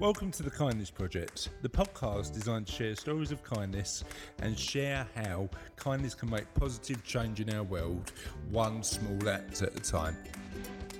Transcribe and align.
Welcome 0.00 0.32
to 0.32 0.42
the 0.42 0.50
Kindness 0.50 0.90
Project, 0.90 1.50
the 1.62 1.68
podcast 1.68 2.34
designed 2.34 2.66
to 2.66 2.72
share 2.72 2.96
stories 2.96 3.30
of 3.30 3.44
kindness 3.44 4.02
and 4.40 4.58
share 4.58 5.06
how 5.14 5.48
kindness 5.76 6.16
can 6.16 6.30
make 6.30 6.52
positive 6.54 7.04
change 7.04 7.40
in 7.40 7.48
our 7.54 7.62
world, 7.62 8.10
one 8.50 8.82
small 8.82 9.28
act 9.28 9.62
at 9.62 9.72
a 9.72 9.80
time. 9.80 10.16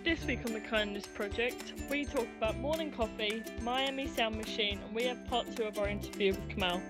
This 0.04 0.24
week 0.24 0.40
on 0.46 0.52
the 0.52 0.60
Kindness 0.60 1.08
Project, 1.08 1.74
we 1.90 2.04
talk 2.04 2.28
about 2.38 2.56
morning 2.58 2.92
coffee, 2.92 3.42
Miami 3.62 4.06
Sound 4.06 4.36
Machine, 4.36 4.78
and 4.86 4.94
we 4.94 5.02
have 5.04 5.26
part 5.26 5.54
two 5.56 5.64
of 5.64 5.76
our 5.76 5.88
interview 5.88 6.32
with 6.32 6.48
Kamal. 6.48 6.80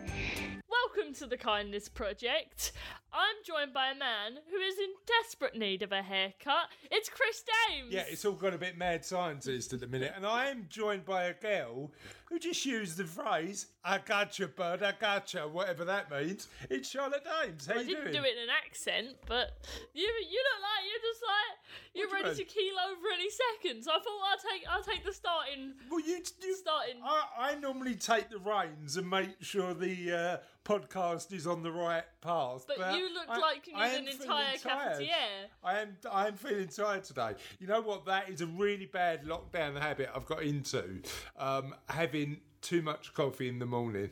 Welcome 0.95 1.14
to 1.14 1.26
the 1.26 1.36
Kindness 1.36 1.88
Project. 1.88 2.72
I'm 3.12 3.36
joined 3.44 3.72
by 3.72 3.90
a 3.90 3.94
man 3.94 4.38
who 4.50 4.58
is 4.58 4.79
in 4.79 4.90
desperate 5.06 5.56
need 5.56 5.82
of 5.82 5.93
a 5.93 6.02
haircut. 6.02 6.68
It's 6.90 7.08
Chris 7.08 7.43
Dames. 7.68 7.93
Yeah, 7.93 8.04
it's 8.08 8.24
all 8.24 8.32
got 8.32 8.54
a 8.54 8.58
bit 8.58 8.79
mad 8.79 9.04
scientist 9.04 9.72
at 9.72 9.80
the 9.80 9.88
minute, 9.88 10.12
and 10.14 10.25
I 10.25 10.46
am 10.46 10.66
joined 10.68 11.04
by 11.04 11.25
a 11.25 11.34
girl 11.34 11.90
who 12.29 12.38
just 12.38 12.64
used 12.66 12.96
the 12.96 13.04
phrase 13.04 13.66
"I 13.84 13.98
gotcha, 13.98 14.48
bud, 14.48 14.82
I 14.82 14.93
gotcha," 14.98 15.46
whatever 15.48 15.85
that 15.85 16.11
means. 16.11 16.48
It's 16.71 16.89
Charlotte 16.89 17.25
Dames. 17.25 17.67
How 17.67 17.75
I 17.75 17.81
you 17.81 17.86
didn't 17.86 18.03
doing? 18.04 18.14
do 18.14 18.22
it 18.29 18.36
in 18.36 18.43
an 18.44 18.48
accent, 18.64 19.08
but 19.26 19.53
you 19.93 20.03
you 20.03 20.43
look 20.43 20.62
like 20.62 20.84
you're 20.90 21.12
just 21.12 21.22
like 21.22 21.58
you're 21.95 22.08
What 22.08 22.17
do 22.17 22.18
you 22.22 22.25
ready 22.31 22.45
to 22.45 22.45
keel 22.45 22.75
over 22.90 23.07
any 23.14 23.29
second. 23.31 23.82
So 23.84 23.90
I 23.93 23.98
thought 23.98 24.21
I'll 24.31 24.50
take 24.50 24.64
I'll 24.68 24.82
take 24.82 25.04
the 25.04 25.12
starting 25.12 25.75
Well, 25.90 26.00
you, 26.00 26.21
you 26.43 26.54
starting. 26.57 26.96
I, 27.04 27.25
I 27.39 27.54
normally 27.57 27.95
take 27.95 28.31
the 28.31 28.39
reins 28.39 28.96
and 28.96 29.09
make 29.09 29.31
sure 29.40 29.75
the 29.75 30.12
uh, 30.12 30.36
podcast 30.64 31.32
is 31.32 31.46
on 31.46 31.62
the 31.62 31.70
right 31.70 32.05
path. 32.20 32.64
But 32.67 32.97
you 32.97 33.12
look 33.12 33.28
I- 33.28 33.39
like 33.39 33.67
you 33.67 33.75
I 33.77 33.91
need 34.00 34.09
an 34.09 34.20
entire 34.22 34.56
cafetiere. 34.56 35.48
I 35.62 35.81
am. 35.81 35.97
I 36.11 36.27
am 36.28 36.34
feeling 36.34 36.69
tired 36.69 37.05
today. 37.05 37.33
You 37.61 37.67
know 37.67 37.81
what? 37.83 38.06
That 38.06 38.28
is 38.31 38.41
a 38.41 38.47
really 38.47 38.86
bad 38.86 39.25
lockdown 39.25 39.78
habit 39.81 40.11
I've 40.14 40.27
got 40.27 40.42
into. 40.42 41.00
Um, 41.39 41.75
having 41.89 42.14
too 42.61 42.83
much 42.83 43.12
coffee 43.14 43.48
in 43.48 43.59
the 43.59 43.67
morning, 43.67 44.11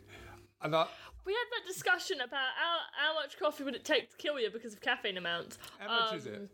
and 0.62 0.74
I. 0.74 0.86
We 1.24 1.32
had 1.32 1.44
that 1.60 1.72
discussion 1.72 2.16
about 2.20 2.48
how, 2.56 2.78
how 2.94 3.14
much 3.14 3.38
coffee 3.38 3.62
would 3.62 3.76
it 3.76 3.84
take 3.84 4.10
to 4.10 4.16
kill 4.16 4.40
you 4.40 4.50
because 4.50 4.72
of 4.72 4.80
caffeine 4.80 5.16
amount. 5.16 5.56
How 5.78 5.86
much 5.86 6.14
is 6.16 6.26
Um, 6.26 6.32
it? 6.34 6.50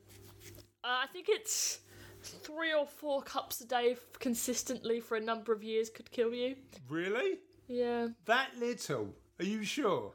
Uh, 0.85 0.99
I 1.05 1.07
think 1.11 1.27
it's 1.31 1.81
three 2.23 2.75
or 2.75 2.87
four 2.87 3.23
cups 3.23 3.63
a 3.63 3.67
day 3.67 3.93
f- 3.93 4.19
consistently 4.19 5.01
for 5.01 5.17
a 5.17 5.21
number 5.21 5.53
of 5.55 5.65
years 5.65 5.89
could 5.89 6.11
kill 6.11 6.35
you. 6.35 6.57
Really? 6.89 7.39
Yeah, 7.67 8.09
That 8.27 8.51
little? 8.59 9.15
Are 9.41 9.45
you 9.45 9.65
sure? 9.65 10.13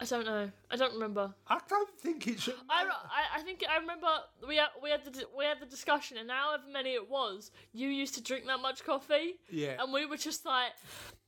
I 0.00 0.04
don't 0.06 0.24
know. 0.24 0.50
I 0.70 0.76
don't 0.76 0.94
remember. 0.94 1.34
I 1.46 1.58
don't 1.68 1.90
think 1.98 2.26
it 2.26 2.40
should. 2.40 2.54
I, 2.70 2.84
I, 2.84 3.38
I 3.38 3.42
think 3.42 3.62
I 3.70 3.76
remember 3.78 4.06
we 4.48 4.56
had, 4.56 4.68
we 4.82 4.88
had 4.90 5.04
the 5.04 5.24
we 5.36 5.44
had 5.44 5.60
the 5.60 5.66
discussion, 5.66 6.16
and 6.16 6.30
however 6.30 6.62
many 6.72 6.94
it 6.94 7.10
was, 7.10 7.50
you 7.74 7.88
used 7.88 8.14
to 8.14 8.22
drink 8.22 8.46
that 8.46 8.60
much 8.60 8.82
coffee, 8.84 9.34
Yeah. 9.50 9.76
and 9.82 9.92
we 9.92 10.06
were 10.06 10.16
just 10.16 10.46
like, 10.46 10.70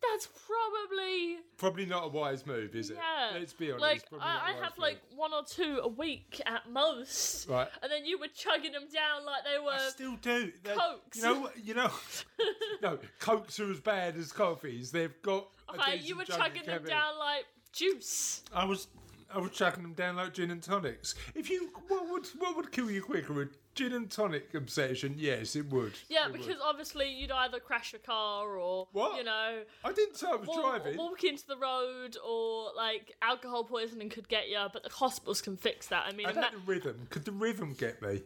that's 0.00 0.26
probably 0.26 1.36
Probably 1.58 1.84
not 1.86 2.04
a 2.04 2.08
wise 2.08 2.46
move, 2.46 2.74
is 2.74 2.90
it? 2.90 2.96
yeah. 2.96 3.38
Let's 3.38 3.52
be 3.52 3.70
honest. 3.72 3.82
Like 3.82 4.08
probably 4.08 4.26
not 4.26 4.36
a 4.36 4.44
I, 4.44 4.48
I 4.48 4.52
have 4.64 4.78
move. 4.78 4.78
like 4.78 4.98
one 5.14 5.32
or 5.34 5.42
two 5.44 5.80
a 5.82 5.88
week 5.88 6.40
at 6.46 6.70
most, 6.70 7.48
Right. 7.48 7.68
and 7.82 7.92
then 7.92 8.06
you 8.06 8.18
were 8.18 8.28
chugging 8.34 8.72
them 8.72 8.88
down 8.92 9.26
like 9.26 9.42
they 9.44 9.58
were. 9.62 9.72
I 9.72 9.90
still 9.90 10.16
do. 10.16 10.50
They- 10.62 10.74
Cokes. 10.74 11.16
You 11.18 11.22
know, 11.22 11.50
you 11.62 11.74
know. 11.74 11.90
no, 12.82 12.98
cokes 13.18 13.60
are 13.60 13.70
as 13.70 13.80
bad 13.80 14.16
as 14.16 14.32
coffees. 14.32 14.90
They've 14.92 15.20
got. 15.22 15.48
Okay, 15.72 15.96
you 16.02 16.18
were 16.18 16.24
chugging 16.24 16.66
them 16.66 16.84
down 16.84 17.18
like 17.18 17.46
juice. 17.72 18.42
I 18.52 18.64
was, 18.64 18.88
I 19.34 19.38
was 19.38 19.50
chucking 19.52 19.82
them 19.82 19.94
down 19.94 20.16
like 20.16 20.34
gin 20.34 20.50
and 20.50 20.62
tonics. 20.62 21.14
If 21.34 21.50
you, 21.50 21.70
what 21.88 22.08
would, 22.10 22.26
what 22.38 22.56
would 22.56 22.72
kill 22.72 22.90
you 22.90 23.02
quicker? 23.02 23.42
A 23.42 23.48
gin 23.74 23.92
and 23.94 24.10
tonic 24.10 24.52
obsession? 24.54 25.14
Yes, 25.16 25.56
it 25.56 25.70
would. 25.70 25.92
Yeah, 26.08 26.26
It 26.26 26.32
would. 26.32 26.40
because 26.42 26.60
obviously 26.62 27.10
you'd 27.12 27.30
either 27.32 27.58
crash 27.58 27.94
a 27.94 27.98
car 27.98 28.56
or 28.58 28.88
What? 28.92 29.16
you 29.16 29.24
know 29.24 29.62
I 29.84 29.92
didn't 29.92 30.16
say 30.16 30.26
I 30.30 30.34
was 30.36 30.46
wa- 30.48 30.60
driving. 30.78 30.96
walk 30.98 31.24
into 31.24 31.46
the 31.46 31.56
road 31.56 32.16
or 32.26 32.70
like 32.76 33.14
alcohol 33.22 33.64
poisoning 33.64 34.10
could 34.10 34.28
get 34.28 34.48
you, 34.48 34.58
but 34.72 34.82
the 34.82 34.90
hospitals 34.90 35.40
can 35.40 35.56
fix 35.56 35.86
that. 35.88 36.04
I 36.06 36.12
mean, 36.12 36.26
I 36.26 36.32
had 36.32 36.52
the 36.52 36.58
rhythm. 36.66 37.06
Could 37.10 37.24
the 37.24 37.32
rhythm 37.32 37.74
get 37.78 38.00
me? 38.02 38.22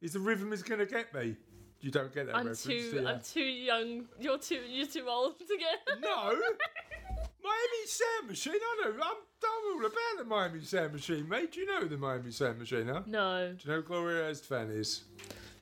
Is 0.00 0.12
the 0.12 0.20
rhythm 0.20 0.52
is 0.52 0.62
going 0.62 0.78
to 0.78 0.86
get 0.86 1.12
me? 1.14 1.34
You 1.80 1.90
don't 1.90 2.12
get 2.14 2.26
that 2.26 2.36
I'm 2.36 2.46
reference, 2.46 2.62
too? 2.64 3.04
I'm 3.06 3.20
too 3.20 3.40
young. 3.42 4.04
You're 4.20 4.38
too 4.38 4.60
you're 4.68 4.86
too 4.86 5.06
old 5.08 5.38
to 5.38 5.56
get. 5.58 6.00
No. 6.00 6.34
Miami 7.46 7.86
Sound 7.86 8.28
Machine. 8.28 8.54
I 8.54 8.82
know. 8.84 8.90
I'm, 8.94 9.00
I'm 9.00 9.76
all 9.80 9.86
about 9.86 10.18
the 10.18 10.24
Miami 10.24 10.60
Sand 10.64 10.92
Machine, 10.92 11.28
mate. 11.28 11.52
Do 11.52 11.60
you 11.60 11.66
know 11.66 11.86
the 11.86 11.96
Miami 11.96 12.30
Sand 12.32 12.58
Machine, 12.58 12.88
huh? 12.88 13.02
No, 13.06 13.52
Do 13.52 13.58
you 13.64 13.70
know 13.70 13.80
who 13.80 13.86
Gloria 13.86 14.30
Estefan 14.30 14.70
is? 14.76 15.04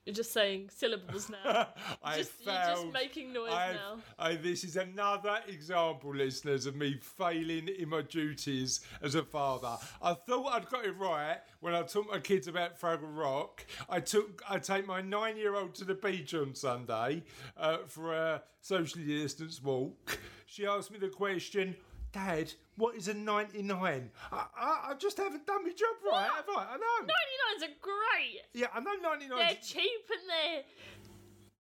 you're 0.06 0.15
just 0.15 0.33
saying 0.34 0.69
syllables 0.69 1.31
now. 1.31 1.69
I 2.03 2.19
just, 2.19 2.33
you're 2.45 2.53
just 2.55 2.93
making 2.93 3.33
noise 3.33 3.53
I've- 3.53 3.75
now. 3.78 3.97
I, 4.19 4.34
this 4.37 4.62
is 4.62 4.77
another 4.77 5.39
example, 5.49 6.15
listeners, 6.15 6.67
of 6.67 6.77
me 6.77 6.99
failing 7.00 7.69
in 7.69 7.89
my 7.89 8.03
duties 8.03 8.81
as 9.03 9.15
a 9.15 9.22
father. 9.22 9.77
I 10.03 10.12
thought 10.12 10.53
I'd 10.53 10.69
got 10.69 10.84
it 10.84 10.95
right 10.99 11.39
when 11.61 11.75
I 11.75 11.83
taught 11.83 12.06
my 12.11 12.19
kids 12.19 12.49
about 12.49 12.78
Fraggle 12.78 13.16
Rock. 13.16 13.65
I 13.89 14.01
took 14.01 14.43
I 14.49 14.59
take 14.59 14.87
my 14.87 15.01
nine-year-old 15.01 15.75
to 15.77 15.84
the 15.87 15.95
beach 15.95 16.34
on 16.34 16.55
Sunday 16.55 17.22
uh, 17.56 17.78
for 17.87 18.12
a 18.15 18.43
socially 18.61 19.06
distanced 19.06 19.65
walk. 19.65 20.19
She 20.54 20.66
asked 20.66 20.92
me 20.92 20.98
the 21.00 21.09
question. 21.09 21.75
Dad, 22.12 22.53
what 22.76 22.94
is 22.94 23.09
a 23.09 23.15
99? 23.15 24.09
I, 24.31 24.47
I, 24.56 24.91
I 24.91 24.94
just 24.94 25.16
haven't 25.16 25.44
done 25.48 25.65
my 25.65 25.70
job 25.70 25.97
right, 26.09 26.31
have 26.32 26.44
I? 26.48 26.75
I 26.75 26.76
know. 26.76 27.06
99s 27.06 27.65
are 27.65 27.75
great. 27.81 28.41
Yeah, 28.53 28.69
I 28.72 28.78
know 28.78 28.92
99. 29.03 29.37
They're 29.37 29.56
cheap 29.60 29.82
and 30.12 30.20
they're. 30.28 30.62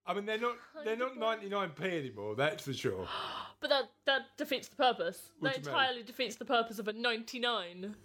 I 0.06 0.14
mean, 0.14 0.26
they're 0.26 0.38
not 0.38 0.56
they're 0.84 0.96
not 0.96 1.16
99p 1.18 1.80
anymore. 1.82 2.36
That's 2.36 2.62
for 2.62 2.72
sure. 2.72 3.08
But 3.60 3.70
that 3.70 3.90
that 4.04 4.22
defeats 4.36 4.68
the 4.68 4.76
purpose. 4.76 5.30
What 5.38 5.54
that 5.54 5.62
do 5.62 5.70
you 5.70 5.74
mean? 5.74 5.82
entirely 5.82 6.02
defeats 6.02 6.36
the 6.36 6.44
purpose 6.44 6.78
of 6.78 6.86
a 6.86 6.92
99. 6.92 7.96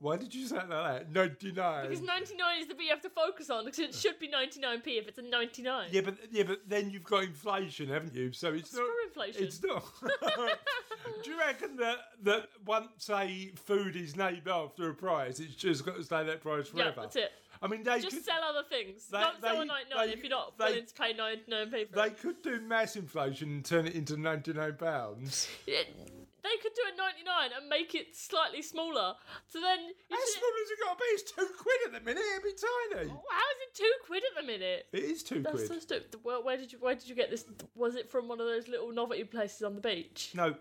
Why 0.00 0.16
did 0.16 0.34
you 0.34 0.46
say 0.46 0.56
it 0.56 0.70
like 0.70 1.12
that? 1.12 1.12
99. 1.12 1.82
Because 1.88 2.00
99 2.02 2.60
is 2.62 2.66
the 2.68 2.74
bit 2.74 2.84
you 2.84 2.90
have 2.90 3.02
to 3.02 3.10
focus 3.10 3.50
on 3.50 3.66
because 3.66 3.78
it 3.80 3.94
should 3.94 4.18
be 4.18 4.28
99p 4.28 4.86
if 4.98 5.08
it's 5.08 5.18
a 5.18 5.22
99. 5.22 5.88
yeah, 5.92 6.00
but 6.00 6.16
yeah, 6.32 6.42
but 6.44 6.60
then 6.66 6.90
you've 6.90 7.04
got 7.04 7.24
inflation, 7.24 7.88
haven't 7.88 8.14
you? 8.14 8.32
So 8.32 8.54
it's 8.54 8.72
not 8.74 8.86
inflation. 9.06 9.44
It's 9.44 9.62
not. 9.62 9.84
Do 11.22 11.30
you 11.30 11.38
reckon 11.38 11.76
that 11.76 11.98
that 12.22 12.48
once 12.64 13.10
a 13.10 13.50
food 13.56 13.94
is 13.94 14.16
named 14.16 14.48
after 14.48 14.88
a 14.88 14.94
price, 14.94 15.38
it's 15.38 15.54
just 15.54 15.84
got 15.84 15.96
to 15.96 16.02
stay 16.04 16.24
that 16.24 16.40
price 16.40 16.68
forever? 16.68 16.92
yeah, 16.96 17.02
that's 17.02 17.16
it. 17.16 17.32
I 17.62 17.66
mean, 17.66 17.82
they 17.82 18.00
Just 18.00 18.16
could 18.16 18.24
sell 18.24 18.42
other 18.42 18.66
things. 18.66 19.04
They- 19.08 19.18
Don't 19.20 19.38
sell 19.38 19.60
a 19.60 19.64
99 19.66 20.06
they- 20.06 20.12
if 20.14 20.20
you're 20.22 20.30
not 20.30 20.56
they- 20.56 20.64
willing 20.64 20.86
to 20.86 20.94
pay 20.94 21.12
99p 21.12 21.88
for 21.90 21.96
they 21.96 22.06
it. 22.06 22.18
could 22.20 22.42
do 22.42 22.58
mass 22.62 22.96
inflation 22.96 23.50
and 23.50 23.64
turn 23.64 23.86
it 23.86 23.94
into 23.94 24.16
99 24.16 24.76
pounds. 24.78 25.46
They 26.42 26.56
could 26.62 26.72
do 26.74 26.82
a 26.92 26.96
99 26.96 27.50
and 27.60 27.68
make 27.68 27.94
it 27.94 28.16
slightly 28.16 28.62
smaller. 28.62 29.14
So 29.48 29.60
then. 29.60 29.78
How 30.10 30.16
should- 30.16 30.38
small 30.38 30.52
has 30.58 30.70
it 30.70 30.78
got 30.84 30.92
to 30.92 30.98
be? 30.98 31.04
It's 31.16 31.32
two 31.32 31.46
quid 31.58 31.76
at 31.86 31.92
the 31.92 32.00
minute. 32.00 32.22
It'd 32.32 32.44
be 32.44 32.50
tiny. 32.96 33.10
Oh, 33.12 33.22
How 33.30 33.46
is 33.50 33.58
it 33.68 33.74
two 33.74 33.92
quid 34.06 34.22
at 34.30 34.40
the 34.40 34.46
minute? 34.46 34.86
It 34.92 35.04
is 35.04 35.22
two 35.22 35.42
That's 35.42 35.56
quid. 35.56 35.68
so 35.68 35.78
stupid. 35.78 36.16
Where, 36.22 36.40
where 36.40 36.56
did 36.56 36.72
you 36.72 36.78
Where 36.78 36.94
did 36.94 37.08
you 37.08 37.14
get 37.14 37.30
this? 37.30 37.44
Was 37.74 37.94
it 37.96 38.10
from 38.10 38.28
one 38.28 38.40
of 38.40 38.46
those 38.46 38.68
little 38.68 38.92
novelty 38.92 39.24
places 39.24 39.62
on 39.62 39.74
the 39.74 39.80
beach? 39.80 40.30
No, 40.34 40.54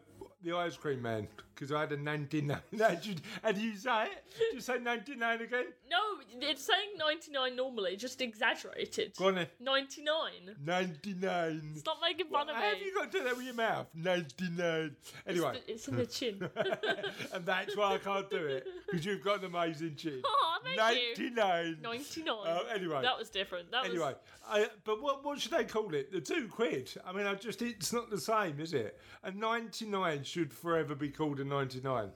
the 0.43 0.55
ice 0.55 0.77
cream 0.77 1.01
man, 1.01 1.27
because 1.53 1.71
I 1.71 1.81
had 1.81 1.91
a 1.91 1.97
99. 1.97 2.57
and 2.71 3.57
you, 3.57 3.75
say 3.75 4.05
it? 4.05 4.23
Did 4.37 4.53
you 4.53 4.61
say 4.61 4.79
99 4.79 5.41
again? 5.41 5.65
No, 5.89 5.97
it's 6.41 6.63
saying 6.65 6.97
99 6.97 7.55
normally, 7.55 7.97
just 7.97 8.21
exaggerated. 8.21 9.13
Go 9.17 9.27
on 9.27 9.35
then. 9.35 9.47
99. 9.59 10.55
99. 10.65 11.61
Stop 11.75 11.97
making 12.01 12.27
fun 12.27 12.47
How 12.47 12.53
of 12.53 12.59
have 12.61 12.73
me. 12.79 12.85
you 12.85 12.95
got 12.95 13.11
to 13.11 13.17
do 13.17 13.23
that 13.25 13.35
with 13.35 13.45
your 13.45 13.55
mouth? 13.55 13.87
99. 13.93 14.95
Anyway, 15.27 15.59
It's 15.67 15.87
in 15.89 15.95
the 15.97 16.05
chin. 16.05 16.49
and 17.33 17.45
that's 17.45 17.75
why 17.75 17.93
I 17.93 17.97
can't 17.97 18.29
do 18.29 18.37
it, 18.45 18.65
because 18.89 19.05
you've 19.05 19.23
got 19.23 19.39
an 19.39 19.45
amazing 19.53 19.95
chin. 19.95 20.21
oh, 20.25 20.57
thank 20.63 20.77
you. 21.17 21.29
99. 21.31 21.77
99. 21.81 22.35
Uh, 22.45 22.59
anyway. 22.73 23.01
That 23.01 23.17
was 23.17 23.29
different. 23.29 23.71
That 23.71 23.85
Anyway, 23.85 23.99
was. 23.99 24.15
I, 24.47 24.67
but 24.85 25.01
what, 25.01 25.23
what 25.25 25.39
should 25.39 25.51
they 25.51 25.65
call 25.65 25.93
it? 25.93 26.11
The 26.11 26.21
two 26.21 26.47
quid? 26.47 26.91
I 27.05 27.11
mean, 27.11 27.25
I 27.25 27.35
just 27.35 27.61
it's 27.61 27.91
not 27.93 28.09
the 28.09 28.19
same, 28.19 28.59
is 28.59 28.73
it? 28.73 28.97
A 29.23 29.31
99 29.31 30.23
should 30.29 30.53
forever 30.53 30.95
be 30.95 31.09
called 31.09 31.39
a 31.39 31.43
99. 31.43 32.11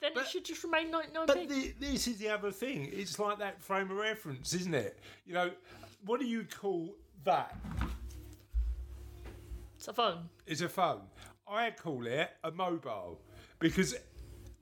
Then 0.00 0.10
but- 0.14 0.24
it 0.24 0.28
should 0.28 0.44
just 0.44 0.62
remain 0.64 0.92
99p. 0.92 1.26
But 1.26 1.48
the, 1.48 1.74
this 1.80 2.06
is 2.06 2.18
the 2.18 2.28
other 2.28 2.50
thing. 2.50 2.90
It's 2.92 3.18
like 3.18 3.38
that 3.38 3.62
frame 3.62 3.90
of 3.90 3.96
reference, 3.96 4.52
isn't 4.54 4.74
it? 4.74 4.98
You 5.26 5.34
know, 5.34 5.50
what 6.04 6.20
do 6.20 6.26
you 6.26 6.44
call 6.44 6.94
that? 7.24 7.56
it's 9.76 9.88
a 9.88 9.92
phone. 9.92 10.28
It's 10.46 10.60
a 10.60 10.68
phone. 10.68 11.00
I 11.48 11.70
call 11.72 12.06
it 12.06 12.30
a 12.44 12.50
mobile 12.52 13.20
because 13.58 13.96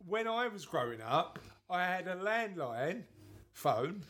when 0.07 0.27
I 0.27 0.49
was 0.49 0.65
growing 0.65 1.03
up, 1.03 1.39
I 1.69 1.85
had 1.85 2.09
a 2.09 2.17
landline 2.17 3.03
phone 3.53 4.03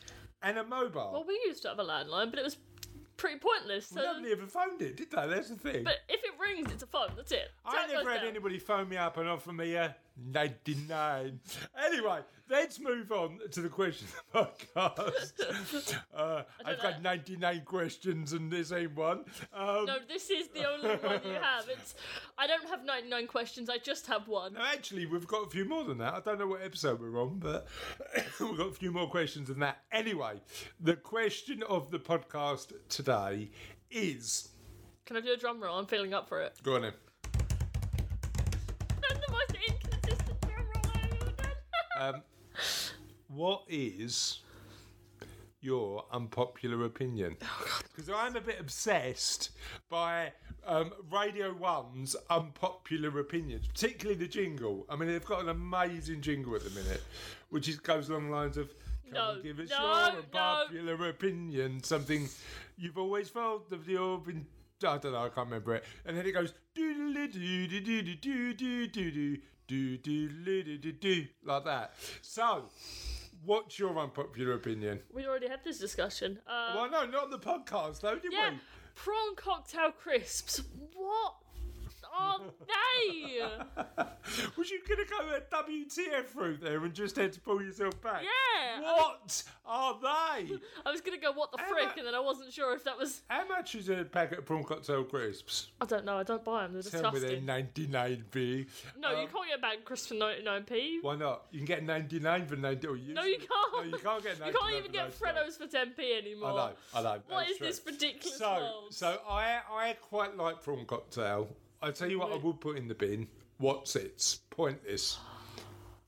and 0.43 0.59
a 0.59 0.65
mobile. 0.65 1.11
Well, 1.13 1.25
we 1.27 1.35
used 1.47 1.63
to 1.63 1.69
have 1.69 1.79
a 1.81 1.85
landline, 1.85 2.31
but 2.31 2.39
it 2.39 2.45
was 2.45 2.57
pretty 3.17 3.39
pointless. 3.39 3.89
So, 3.89 4.01
Nobody 4.01 4.33
ever 4.33 4.47
phoned 4.47 4.81
it, 4.83 4.97
did 4.97 5.11
they? 5.11 5.27
That's 5.27 5.49
the 5.49 5.57
thing. 5.57 5.85
but 5.85 5.97
if 6.09 6.20
rings, 6.41 6.71
it's 6.73 6.83
a 6.83 6.87
phone. 6.87 7.11
That's 7.17 7.33
it. 7.33 7.51
I 7.65 7.87
never 7.87 8.11
had 8.11 8.21
down. 8.21 8.29
anybody 8.29 8.59
phone 8.59 8.89
me 8.89 8.97
up 8.97 9.17
and 9.17 9.29
offer 9.29 9.53
me 9.53 9.75
a 9.75 9.95
99. 10.33 11.41
Anyway, 11.87 12.21
let's 12.51 12.79
move 12.79 13.11
on 13.11 13.39
to 13.51 13.61
the 13.63 13.69
question 13.69 14.07
of 14.35 14.51
the 14.59 14.81
podcast. 14.81 15.97
Uh, 16.15 16.43
I've 16.65 16.77
know. 16.77 16.83
got 16.83 17.03
99 17.03 17.63
questions 17.65 18.33
and 18.35 18.51
this 18.51 18.73
ain't 18.73 18.95
one. 18.95 19.25
Um, 19.55 19.87
No, 19.87 19.97
this 20.07 20.29
is 20.29 20.49
the 20.49 20.69
only 20.69 20.91
one 20.97 21.21
you 21.25 21.33
have. 21.41 21.67
It's. 21.69 21.95
I 22.37 22.47
don't 22.47 22.69
have 22.69 22.85
99 22.85 23.27
questions. 23.27 23.71
I 23.71 23.79
just 23.79 24.07
have 24.09 24.29
one. 24.29 24.53
no, 24.55 24.61
actually, 24.61 25.07
we've 25.07 25.27
got 25.27 25.47
a 25.47 25.51
few 25.51 25.65
more 25.65 25.85
than 25.85 25.99
that. 25.99 26.13
I 26.15 26.21
don't 26.21 26.39
know 26.39 26.47
what 26.49 26.63
episode 26.63 27.01
we're 27.01 27.21
on, 27.21 27.39
but 27.39 27.67
we've 28.41 28.59
got 28.59 28.69
a 28.69 28.73
few 28.73 28.93
more 28.93 29.09
questions 29.09 29.49
than 29.49 29.61
that. 29.61 29.79
Anyway, 29.93 30.41
the 30.81 30.97
question 30.97 31.63
of 31.63 31.91
the 31.91 31.99
podcast 31.99 32.73
today 32.89 33.51
is. 33.91 34.50
Can 35.11 35.17
I 35.17 35.23
do 35.23 35.33
a 35.33 35.37
drum 35.37 35.61
roll? 35.61 35.77
I'm 35.77 35.87
feeling 35.87 36.15
up 36.15 36.29
for 36.29 36.41
it. 36.41 36.57
Go 36.63 36.77
on 36.77 36.83
then. 36.83 36.93
That's 37.33 39.27
the 39.27 39.33
most 39.33 39.57
inconsistent 39.67 40.41
drum 40.41 40.65
roll 40.73 40.93
I've 40.95 41.13
ever 41.21 41.33
done. 41.33 42.15
Um, 42.15 42.23
what 43.27 43.65
is 43.69 44.39
your 45.61 46.05
unpopular 46.13 46.85
opinion? 46.85 47.37
Because 47.89 48.09
I'm 48.09 48.37
a 48.37 48.41
bit 48.41 48.61
obsessed 48.61 49.51
by 49.89 50.31
um, 50.65 50.93
Radio 51.11 51.55
One's 51.55 52.15
unpopular 52.31 53.19
opinions, 53.19 53.67
particularly 53.67 54.17
the 54.17 54.29
jingle. 54.29 54.87
I 54.89 54.95
mean, 54.95 55.09
they've 55.09 55.25
got 55.25 55.43
an 55.43 55.49
amazing 55.49 56.21
jingle 56.21 56.55
at 56.55 56.63
the 56.63 56.71
minute, 56.71 57.03
which 57.49 57.69
is, 57.69 57.81
goes 57.81 58.09
along 58.11 58.27
the 58.27 58.33
lines 58.37 58.57
of. 58.57 58.69
Come 59.13 59.15
No, 59.15 59.43
give 59.43 59.59
us 59.59 59.71
no, 59.71 59.77
your 59.77 60.13
no. 60.33 60.51
unpopular 60.61 61.09
opinion. 61.09 61.83
Something 61.83 62.29
you've 62.79 62.97
always 62.97 63.29
felt 63.29 63.73
of 63.73 63.89
your 63.89 64.19
been. 64.19 64.47
I 64.85 64.99
don't 64.99 65.13
know, 65.13 65.19
I 65.19 65.29
can't 65.29 65.47
remember 65.49 65.75
it. 65.75 65.85
And 66.07 66.17
then 66.17 66.27
it 66.27 66.33
goes 66.33 66.53
like 71.45 71.65
that. 71.65 71.93
So, 72.23 72.65
what's 73.45 73.79
your 73.79 73.99
unpopular 73.99 74.55
opinion? 74.55 75.01
We 75.13 75.27
already 75.27 75.49
had 75.49 75.63
this 75.65 75.79
discussion. 75.79 76.39
Uh, 76.47 76.73
well, 76.75 76.91
no, 76.91 77.07
not 77.07 77.25
on 77.25 77.31
the 77.31 77.39
podcast 77.39 78.01
though, 78.01 78.17
did 78.17 78.33
yeah, 78.33 78.51
we? 78.51 78.57
Prawn 78.95 79.37
cocktail 79.37 79.93
crisps. 79.93 80.63
What 80.95 81.35
are 82.17 82.39
they? 82.67 83.41
Was 84.57 84.71
you 84.71 84.81
gonna 84.89 85.05
go 85.05 85.35
a 85.37 85.41
WTF 85.65 86.35
route 86.37 86.61
there 86.61 86.85
and 86.85 86.93
just 86.95 87.17
had 87.17 87.33
to 87.33 87.41
pull 87.41 87.63
yourself 87.63 88.01
back? 88.03 88.23
Yeah. 88.23 88.81
What 88.83 89.43
are 89.67 89.99
they? 90.01 90.09
I 90.87 90.91
was 90.91 91.01
gonna 91.01 91.19
go 91.19 91.33
what 91.33 91.53
the 91.53 91.59
frick, 91.69 91.97
and 91.97 92.07
then 92.07 92.15
I 92.15 92.21
wasn't 92.21 92.53
sure 92.53 92.75
if 92.75 92.85
that 92.85 92.99
was. 92.99 93.23
How 93.29 93.47
much 93.49 93.75
is 93.75 93.89
a 93.89 94.05
packet 94.05 94.41
of 94.41 94.47
prawn 94.47 94.65
cocktail 94.65 95.05
crisps? 95.05 95.69
I 95.81 95.87
don't 95.87 96.05
know. 96.05 96.19
I 96.19 96.23
don't 96.23 96.45
buy 96.45 96.63
them. 96.65 96.75
They're 96.75 96.83
Tell 96.83 97.13
me 97.13 97.21
they're 97.21 97.37
99p. 97.41 98.67
No, 98.99 99.11
you 99.13 99.17
Um, 99.19 99.29
can't 99.29 99.49
get 99.49 99.59
a 99.59 99.61
bag 99.61 99.79
of 99.79 99.85
crisps 99.85 100.09
for 100.09 100.15
99p. 100.15 100.99
Why 101.03 101.17
not? 101.17 101.47
You 101.51 101.59
can 101.59 101.67
get 101.67 101.83
99 101.85 102.47
for 102.47 102.57
90. 102.57 102.87
Or 102.87 102.97
No, 102.97 103.23
you 103.25 103.39
can't. 103.39 103.49
No, 103.75 103.83
you 103.83 103.99
can't 104.03 104.23
get 104.23 104.39
99 104.41 104.47
You 104.53 104.59
can't 104.61 104.75
even 104.75 104.93
get 104.93 105.21
99. 105.23 105.35
Freddos 105.35 105.59
for 105.59 105.67
10p 105.67 106.19
anymore. 106.19 106.51
I 106.51 106.55
know, 106.55 106.73
I 106.95 107.03
know. 107.03 107.23
What 107.29 107.49
is 107.49 107.59
this 107.59 107.81
true. 107.81 107.93
ridiculous 107.93 108.39
So, 108.39 108.51
world? 108.53 108.95
so 108.95 109.19
I 109.29 109.61
I 109.71 109.97
quite 110.01 110.37
like 110.37 110.63
prawn 110.63 110.85
cocktail. 110.85 111.49
I 111.83 111.91
tell 111.91 112.11
you 112.11 112.19
what, 112.19 112.33
I 112.33 112.37
would 112.37 112.61
put 112.61 112.77
in 112.77 112.89
the 112.89 112.95
bin. 112.95 113.27
What's 113.59 113.97
it's 113.97 114.41
pointless. 114.51 115.19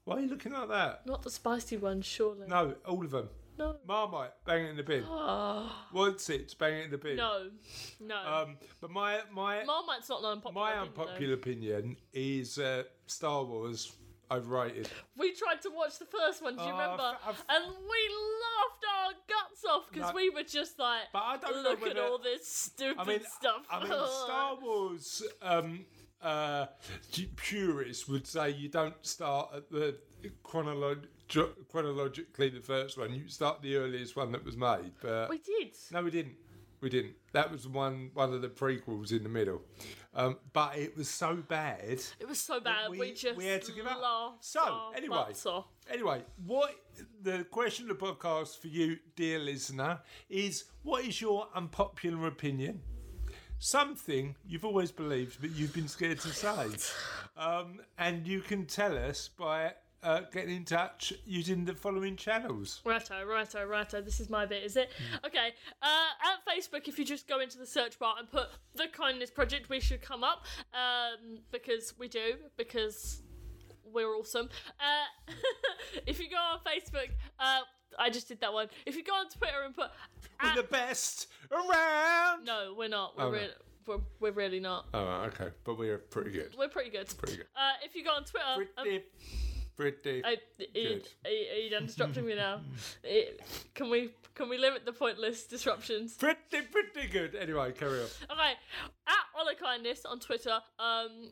Why 0.04 0.16
are 0.16 0.20
you 0.20 0.28
looking 0.28 0.52
like 0.52 0.68
that? 0.68 1.06
Not 1.06 1.22
the 1.22 1.30
spicy 1.30 1.76
ones, 1.76 2.04
surely. 2.04 2.46
No, 2.46 2.74
all 2.86 3.04
of 3.04 3.10
them. 3.10 3.28
No. 3.58 3.76
Marmite, 3.86 4.32
bang 4.44 4.64
it 4.64 4.70
in 4.70 4.76
the 4.76 4.82
bin. 4.82 5.04
What's 5.92 6.28
it? 6.30 6.54
Bang 6.58 6.74
it 6.74 6.84
in 6.86 6.90
the 6.90 6.98
bin. 6.98 7.16
No. 7.16 7.50
No. 8.00 8.16
Um, 8.16 8.56
but 8.80 8.90
my 8.90 9.20
my 9.30 9.62
Marmite's 9.64 10.08
not 10.08 10.20
an 10.20 10.30
unpopular. 10.32 10.64
my 10.64 10.70
opinion, 10.72 10.92
though. 10.94 11.02
unpopular 11.02 11.34
opinion 11.34 11.96
is 12.12 12.58
uh, 12.58 12.82
Star 13.06 13.44
Wars 13.44 13.92
overrated. 14.32 14.88
We 15.16 15.32
tried 15.34 15.60
to 15.62 15.70
watch 15.70 15.98
the 15.98 16.06
first 16.06 16.42
one, 16.42 16.56
do 16.56 16.62
you 16.62 16.68
Oh, 16.70 16.72
remember? 16.72 17.16
I've- 17.24 17.42
and 17.48 17.64
we 17.66 18.00
laughed 18.44 18.84
our 18.96 19.12
guts 19.28 19.64
off 19.64 19.88
because 19.92 20.08
No. 20.10 20.14
we 20.16 20.30
were 20.30 20.42
just 20.42 20.78
like, 20.78 21.02
But 21.12 21.22
I 21.22 21.36
don't 21.36 21.62
look 21.62 21.86
at 21.86 21.98
all 21.98 22.18
this 22.18 22.48
stupid 22.48 23.00
I 23.00 23.04
mean, 23.04 23.20
stuff. 23.38 23.66
I 23.70 23.78
mean, 23.80 23.88
Star 24.24 24.56
Wars 24.60 25.22
um, 25.42 25.84
uh, 26.20 26.66
purists 27.36 28.08
would 28.08 28.26
say 28.26 28.50
you 28.50 28.68
don't 28.68 28.94
start 29.04 29.50
at 29.54 29.70
the 29.70 29.98
chronolog- 30.44 31.06
chronologically 31.70 32.48
the 32.50 32.60
first 32.60 32.96
one. 32.98 33.12
You 33.14 33.28
start 33.28 33.62
the 33.62 33.76
earliest 33.76 34.16
one 34.16 34.32
that 34.32 34.44
was 34.44 34.56
made. 34.56 34.92
But 35.00 35.28
we 35.30 35.38
did. 35.38 35.74
no, 35.90 36.02
we 36.02 36.10
didn't. 36.10 36.36
We 36.82 36.90
didn't. 36.90 37.14
That 37.32 37.50
was 37.50 37.66
one 37.66 38.10
one 38.12 38.34
of 38.34 38.42
the 38.42 38.48
prequels 38.48 39.12
in 39.12 39.22
the 39.22 39.28
middle. 39.30 39.62
Um, 40.14 40.36
but 40.52 40.76
it 40.76 40.94
was 40.96 41.08
so 41.08 41.36
bad. 41.36 42.02
It 42.20 42.28
was 42.28 42.38
so 42.38 42.60
bad. 42.60 42.90
We, 42.90 42.98
we- 42.98 43.12
just 43.14 43.36
we 43.38 43.46
had 43.46 43.62
to 43.62 43.72
give 43.72 43.86
up. 43.86 43.98
So, 44.40 44.60
anyway. 44.94 45.16
Anyway, 45.90 46.22
what 46.44 46.74
the 47.22 47.44
question 47.50 47.88
of 47.90 47.98
the 47.98 48.04
podcast 48.06 48.58
for 48.58 48.66
you, 48.66 48.98
dear 49.16 49.38
listener, 49.38 50.00
is 50.28 50.64
what 50.82 51.04
is 51.04 51.20
your 51.20 51.48
unpopular 51.54 52.26
opinion? 52.26 52.82
Something 53.58 54.34
you've 54.44 54.64
always 54.64 54.90
believed 54.90 55.40
but 55.40 55.50
you've 55.52 55.72
been 55.72 55.88
scared 55.88 56.20
to 56.20 56.28
say. 56.28 56.66
Um, 57.34 57.80
and 57.96 58.26
you 58.26 58.40
can 58.40 58.66
tell 58.66 58.94
us 58.96 59.28
by 59.28 59.72
uh, 60.02 60.22
getting 60.32 60.56
in 60.56 60.64
touch 60.64 61.12
using 61.24 61.64
the 61.64 61.74
following 61.74 62.16
channels. 62.16 62.80
Righto, 62.84 63.24
righto, 63.24 63.64
righto. 63.64 64.00
This 64.00 64.20
is 64.20 64.28
my 64.28 64.46
bit, 64.46 64.62
is 64.64 64.76
it? 64.76 64.90
Mm. 65.22 65.26
Okay. 65.28 65.48
Uh, 65.80 66.08
at 66.24 66.44
Facebook, 66.54 66.88
if 66.88 66.98
you 66.98 67.04
just 67.04 67.28
go 67.28 67.40
into 67.40 67.58
the 67.58 67.66
search 67.66 67.98
bar 67.98 68.14
and 68.18 68.30
put 68.30 68.48
the 68.74 68.88
Kindness 68.88 69.30
Project, 69.30 69.68
we 69.68 69.80
should 69.80 70.02
come 70.02 70.24
up. 70.24 70.44
Um, 70.74 71.38
because 71.50 71.94
we 71.98 72.08
do, 72.08 72.34
because 72.56 73.22
we're 73.84 74.14
awesome. 74.16 74.48
Uh, 74.80 75.32
if 76.06 76.18
you 76.20 76.28
go 76.30 76.36
on 76.36 76.58
Facebook, 76.66 77.10
uh, 77.38 77.60
I 77.98 78.10
just 78.10 78.26
did 78.28 78.40
that 78.40 78.52
one. 78.52 78.68
If 78.86 78.96
you 78.96 79.04
go 79.04 79.12
on 79.14 79.28
Twitter 79.28 79.62
and 79.64 79.74
put. 79.74 79.90
We're 80.42 80.56
the 80.56 80.62
best 80.64 81.28
around. 81.52 82.44
no, 82.44 82.74
we're 82.76 82.88
not. 82.88 83.16
We're, 83.16 83.24
Oh, 83.26 83.30
no. 83.30 83.48
we're, 83.86 83.98
we're 84.18 84.32
really 84.32 84.58
not. 84.60 84.86
Oh, 84.94 85.28
okay, 85.28 85.48
but 85.64 85.78
we're 85.78 85.98
pretty 85.98 86.30
good. 86.32 86.54
We're 86.58 86.68
pretty 86.68 86.90
good. 86.90 87.06
Pretty 87.18 87.36
good. 87.36 87.46
Uh, 87.54 87.72
if 87.84 87.94
you 87.94 88.02
go 88.02 88.10
on 88.10 88.24
Twitter. 88.24 88.44
um, 88.78 88.82
Pretty, 88.84 89.04
pretty. 89.76 90.22
I, 90.24 90.28
are, 90.28 90.36
you, 90.58 90.66
Good. 90.74 91.08
are, 91.24 91.30
you, 91.30 91.66
are 91.66 91.70
done 91.70 91.86
disrupting 91.86 92.26
me 92.26 92.34
now? 92.34 92.60
Can 93.74 93.90
we 93.90 94.10
can 94.34 94.48
we 94.48 94.56
limit 94.56 94.86
the 94.86 94.92
pointless 94.92 95.44
disruptions? 95.44 96.14
Pretty, 96.14 96.62
pretty 96.70 97.06
good. 97.10 97.34
Anyway, 97.34 97.72
carry 97.72 98.00
on. 98.00 98.06
Okay, 98.30 98.52
at 99.06 99.14
Ola 99.38 99.54
Kindness 99.54 100.06
on 100.06 100.20
Twitter, 100.20 100.58
um, 100.78 101.30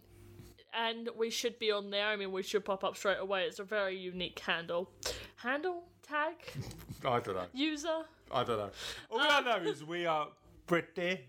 and 0.74 1.08
we 1.16 1.30
should 1.30 1.58
be 1.58 1.70
on 1.70 1.90
there. 1.90 2.06
I 2.06 2.16
mean, 2.16 2.30
we 2.30 2.42
should 2.42 2.64
pop 2.64 2.84
up 2.84 2.96
straight 2.96 3.18
away. 3.18 3.44
It's 3.44 3.58
a 3.58 3.64
very 3.64 3.96
unique 3.96 4.38
handle. 4.40 4.90
Handle 5.36 5.84
tag 6.06 6.34
I 7.06 7.20
don't 7.20 7.36
know. 7.36 7.46
user. 7.54 8.02
I 8.30 8.44
don't 8.44 8.58
know. 8.58 8.70
All 9.10 9.20
I 9.20 9.40
know 9.40 9.56
is 9.68 9.82
we 9.82 10.04
are 10.06 10.28
pretty, 10.66 11.20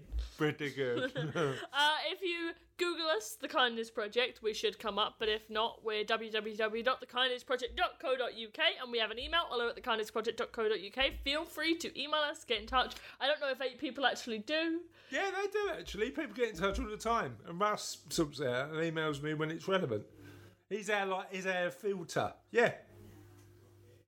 pretty 0.42 0.72
good. 0.72 1.12
Uh, 1.74 1.96
if 2.12 2.22
you 2.22 2.52
Google 2.78 3.08
us, 3.08 3.38
The 3.40 3.48
Kindness 3.48 3.90
Project, 3.92 4.42
we 4.42 4.54
should 4.54 4.80
come 4.80 5.00
up. 5.00 5.16
But 5.20 5.30
if 5.30 5.50
not, 5.50 5.80
we're 5.84 6.04
www.thekindnessproject.co.uk 6.04 8.60
and 8.82 8.92
we 8.92 8.98
have 9.00 9.12
an 9.12 9.20
email, 9.20 9.44
hello 9.50 9.70
at 9.70 9.82
thekindnessproject.co.uk. 9.82 11.12
Feel 11.24 11.46
free 11.46 11.78
to 11.78 12.02
email 12.02 12.20
us, 12.22 12.44
get 12.44 12.60
in 12.60 12.68
touch. 12.68 12.96
I 13.20 13.28
don't 13.28 13.40
know 13.40 13.50
if 13.50 13.62
eight 13.62 13.78
people 13.78 14.06
actually 14.06 14.40
do. 14.40 14.82
yeah, 15.12 15.30
they 15.32 15.48
do 15.52 15.70
actually. 15.78 16.10
People 16.10 16.34
get 16.36 16.50
in 16.50 16.56
touch 16.56 16.80
all 16.80 16.88
the 16.88 16.98
time, 16.98 17.38
and 17.48 17.60
Russ 17.60 18.00
sorts 18.10 18.40
it 18.40 18.48
out 18.48 18.72
and 18.72 18.80
emails 18.80 19.22
me 19.22 19.36
when 19.36 19.52
it's 19.52 19.68
relevant. 19.68 20.06
He's 20.70 20.90
our 20.90 21.06
like, 21.06 21.32
he's 21.32 21.46
our 21.46 21.70
filter. 21.70 22.34
Yeah. 22.52 22.74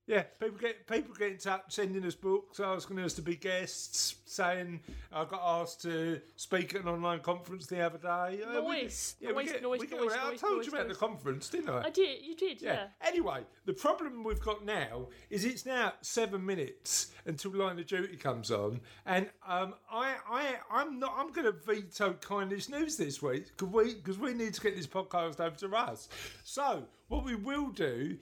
Yeah, 0.06 0.24
people 0.38 0.58
get 0.58 0.86
people 0.86 1.14
get 1.14 1.30
in 1.32 1.38
touch, 1.38 1.62
sending 1.68 2.04
us 2.04 2.14
books, 2.14 2.60
asking 2.60 2.98
us 2.98 3.14
to 3.14 3.22
be 3.22 3.36
guests, 3.36 4.16
saying 4.26 4.80
I 5.10 5.24
got 5.24 5.40
asked 5.42 5.80
to 5.82 6.20
speak 6.36 6.74
at 6.74 6.82
an 6.82 6.88
online 6.88 7.20
conference 7.20 7.66
the 7.66 7.80
other 7.80 7.96
day. 7.96 8.42
Uh, 8.42 8.60
we 8.62 8.82
Noise, 8.82 9.14
get- 9.18 9.28
yeah, 9.30 9.34
we 9.34 9.44
noise, 9.44 9.52
get- 9.52 9.62
noise, 9.62 9.80
we 9.80 9.86
get 9.86 10.00
noise. 10.00 10.12
I 10.12 10.36
told 10.36 10.56
noise, 10.58 10.66
you 10.66 10.72
about 10.72 10.88
noise. 10.88 10.96
the 10.98 11.06
conference, 11.06 11.48
didn't 11.48 11.70
I? 11.70 11.84
I 11.86 11.90
did, 11.90 12.22
you 12.22 12.36
did, 12.36 12.60
yeah. 12.60 12.88
Anyway, 13.00 13.44
the 13.64 13.72
problem 13.72 14.22
we've 14.24 14.40
got 14.42 14.62
now 14.62 15.08
is 15.30 15.46
it's 15.46 15.64
now 15.64 15.94
seven 16.02 16.44
minutes 16.44 17.12
until 17.24 17.52
Line 17.52 17.78
of 17.78 17.86
Duty 17.86 18.18
comes 18.18 18.50
on, 18.50 18.80
and 19.06 19.30
um, 19.48 19.72
I, 19.90 20.16
I, 20.30 20.54
I'm 20.70 20.98
not. 20.98 21.14
I'm 21.16 21.32
going 21.32 21.46
to 21.46 21.52
veto 21.52 22.12
kindness 22.20 22.68
news 22.68 22.98
this 22.98 23.22
week 23.22 23.46
because 23.56 23.72
we 23.72 23.94
because 23.94 24.18
we 24.18 24.34
need 24.34 24.52
to 24.52 24.60
get 24.60 24.76
this 24.76 24.86
podcast 24.86 25.40
over 25.40 25.56
to 25.56 25.74
us. 25.74 26.10
So 26.44 26.84
what 27.08 27.24
we 27.24 27.36
will 27.36 27.68
do 27.70 28.18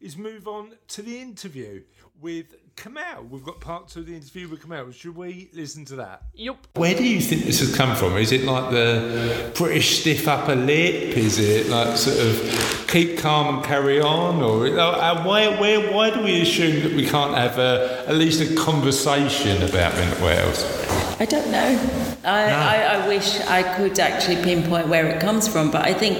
is 0.00 0.16
move 0.16 0.46
on 0.46 0.72
to 0.88 1.02
the 1.02 1.20
interview 1.20 1.82
with 2.20 2.54
Kamal. 2.76 3.24
We've 3.28 3.44
got 3.44 3.60
part 3.60 3.88
two 3.88 4.00
of 4.00 4.06
the 4.06 4.14
interview 4.14 4.48
with 4.48 4.62
Kamal. 4.62 4.90
Should 4.92 5.16
we 5.16 5.50
listen 5.52 5.84
to 5.86 5.96
that? 5.96 6.22
Yep. 6.34 6.68
Where 6.74 6.94
do 6.94 7.04
you 7.04 7.20
think 7.20 7.44
this 7.44 7.58
has 7.60 7.74
come 7.74 7.96
from? 7.96 8.16
Is 8.16 8.30
it 8.30 8.44
like 8.44 8.70
the 8.70 9.50
British 9.56 10.00
stiff 10.00 10.28
upper 10.28 10.54
lip? 10.54 11.16
Is 11.16 11.38
it 11.38 11.68
like 11.68 11.96
sort 11.96 12.18
of 12.18 12.86
keep 12.88 13.18
calm 13.18 13.56
and 13.56 13.64
carry 13.64 14.00
on? 14.00 14.42
Or 14.42 14.66
uh, 14.66 15.24
why, 15.24 15.48
where, 15.60 15.92
why 15.92 16.10
do 16.10 16.22
we 16.22 16.40
assume 16.42 16.82
that 16.84 16.92
we 16.92 17.06
can't 17.06 17.34
have 17.34 17.58
a, 17.58 18.04
at 18.06 18.14
least 18.14 18.40
a 18.40 18.54
conversation 18.54 19.62
about 19.68 19.94
mental 19.94 20.28
health? 20.28 21.20
I 21.20 21.24
don't 21.24 21.50
know. 21.50 22.14
I, 22.24 22.44
I, 22.44 22.76
I 22.94 23.08
wish 23.08 23.40
I 23.40 23.62
could 23.76 23.98
actually 23.98 24.42
pinpoint 24.42 24.86
where 24.86 25.06
it 25.06 25.20
comes 25.20 25.48
from, 25.48 25.72
but 25.72 25.84
I 25.84 25.92
think 25.94 26.18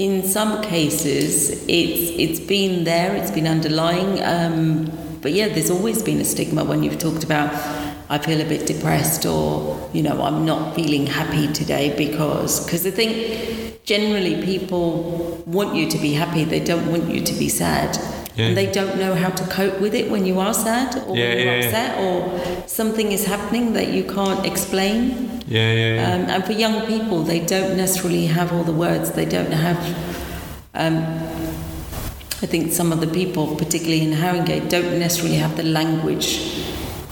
in 0.00 0.26
some 0.26 0.62
cases 0.62 1.50
it's 1.68 2.10
it's 2.24 2.40
been 2.40 2.84
there, 2.84 3.14
it's 3.14 3.30
been 3.30 3.46
underlying. 3.46 4.22
Um, 4.22 4.90
but 5.20 5.32
yeah, 5.32 5.48
there's 5.48 5.70
always 5.70 6.02
been 6.02 6.18
a 6.20 6.24
stigma 6.24 6.64
when 6.64 6.82
you've 6.82 6.98
talked 6.98 7.22
about 7.22 7.52
I 8.08 8.16
feel 8.18 8.40
a 8.40 8.46
bit 8.46 8.66
depressed 8.66 9.26
or 9.26 9.90
you 9.92 10.02
know 10.02 10.22
I'm 10.22 10.46
not 10.46 10.74
feeling 10.74 11.06
happy 11.06 11.52
today 11.52 11.94
because 11.96 12.64
because 12.64 12.86
I 12.86 12.90
think 12.90 13.84
generally 13.84 14.42
people 14.42 15.42
want 15.46 15.74
you 15.74 15.90
to 15.90 15.98
be 15.98 16.14
happy, 16.14 16.44
they 16.44 16.60
don't 16.60 16.90
want 16.90 17.04
you 17.10 17.20
to 17.20 17.34
be 17.34 17.50
sad. 17.50 17.98
Yeah. 18.40 18.46
And 18.48 18.56
they 18.56 18.70
don't 18.72 18.96
know 18.98 19.14
how 19.14 19.30
to 19.30 19.44
cope 19.44 19.80
with 19.80 19.94
it 19.94 20.10
when 20.10 20.24
you 20.24 20.40
are 20.40 20.54
sad 20.54 20.96
or 21.06 21.16
Yeah, 21.16 21.28
when 21.28 21.38
you're 21.38 21.56
yeah, 21.56 21.66
upset 21.66 21.90
or 22.04 22.68
something 22.68 23.12
is 23.12 23.26
happening 23.26 23.74
that 23.74 23.88
you 23.88 24.04
can't 24.04 24.46
explain. 24.46 25.42
Yeah, 25.46 25.72
yeah, 25.72 25.94
yeah. 25.94 26.14
Um, 26.14 26.20
and 26.30 26.44
for 26.44 26.52
young 26.52 26.86
people, 26.86 27.22
they 27.22 27.40
don't 27.40 27.76
necessarily 27.76 28.26
have 28.26 28.52
all 28.52 28.64
the 28.64 28.72
words. 28.72 29.12
They 29.12 29.26
don't 29.26 29.52
have. 29.52 29.78
Um, 30.74 30.96
I 32.42 32.46
think 32.46 32.72
some 32.72 32.92
of 32.92 33.00
the 33.00 33.06
people, 33.06 33.56
particularly 33.56 34.02
in 34.02 34.12
Haringey, 34.12 34.68
don't 34.70 34.98
necessarily 34.98 35.36
have 35.36 35.56
the 35.56 35.64
language 35.64 36.64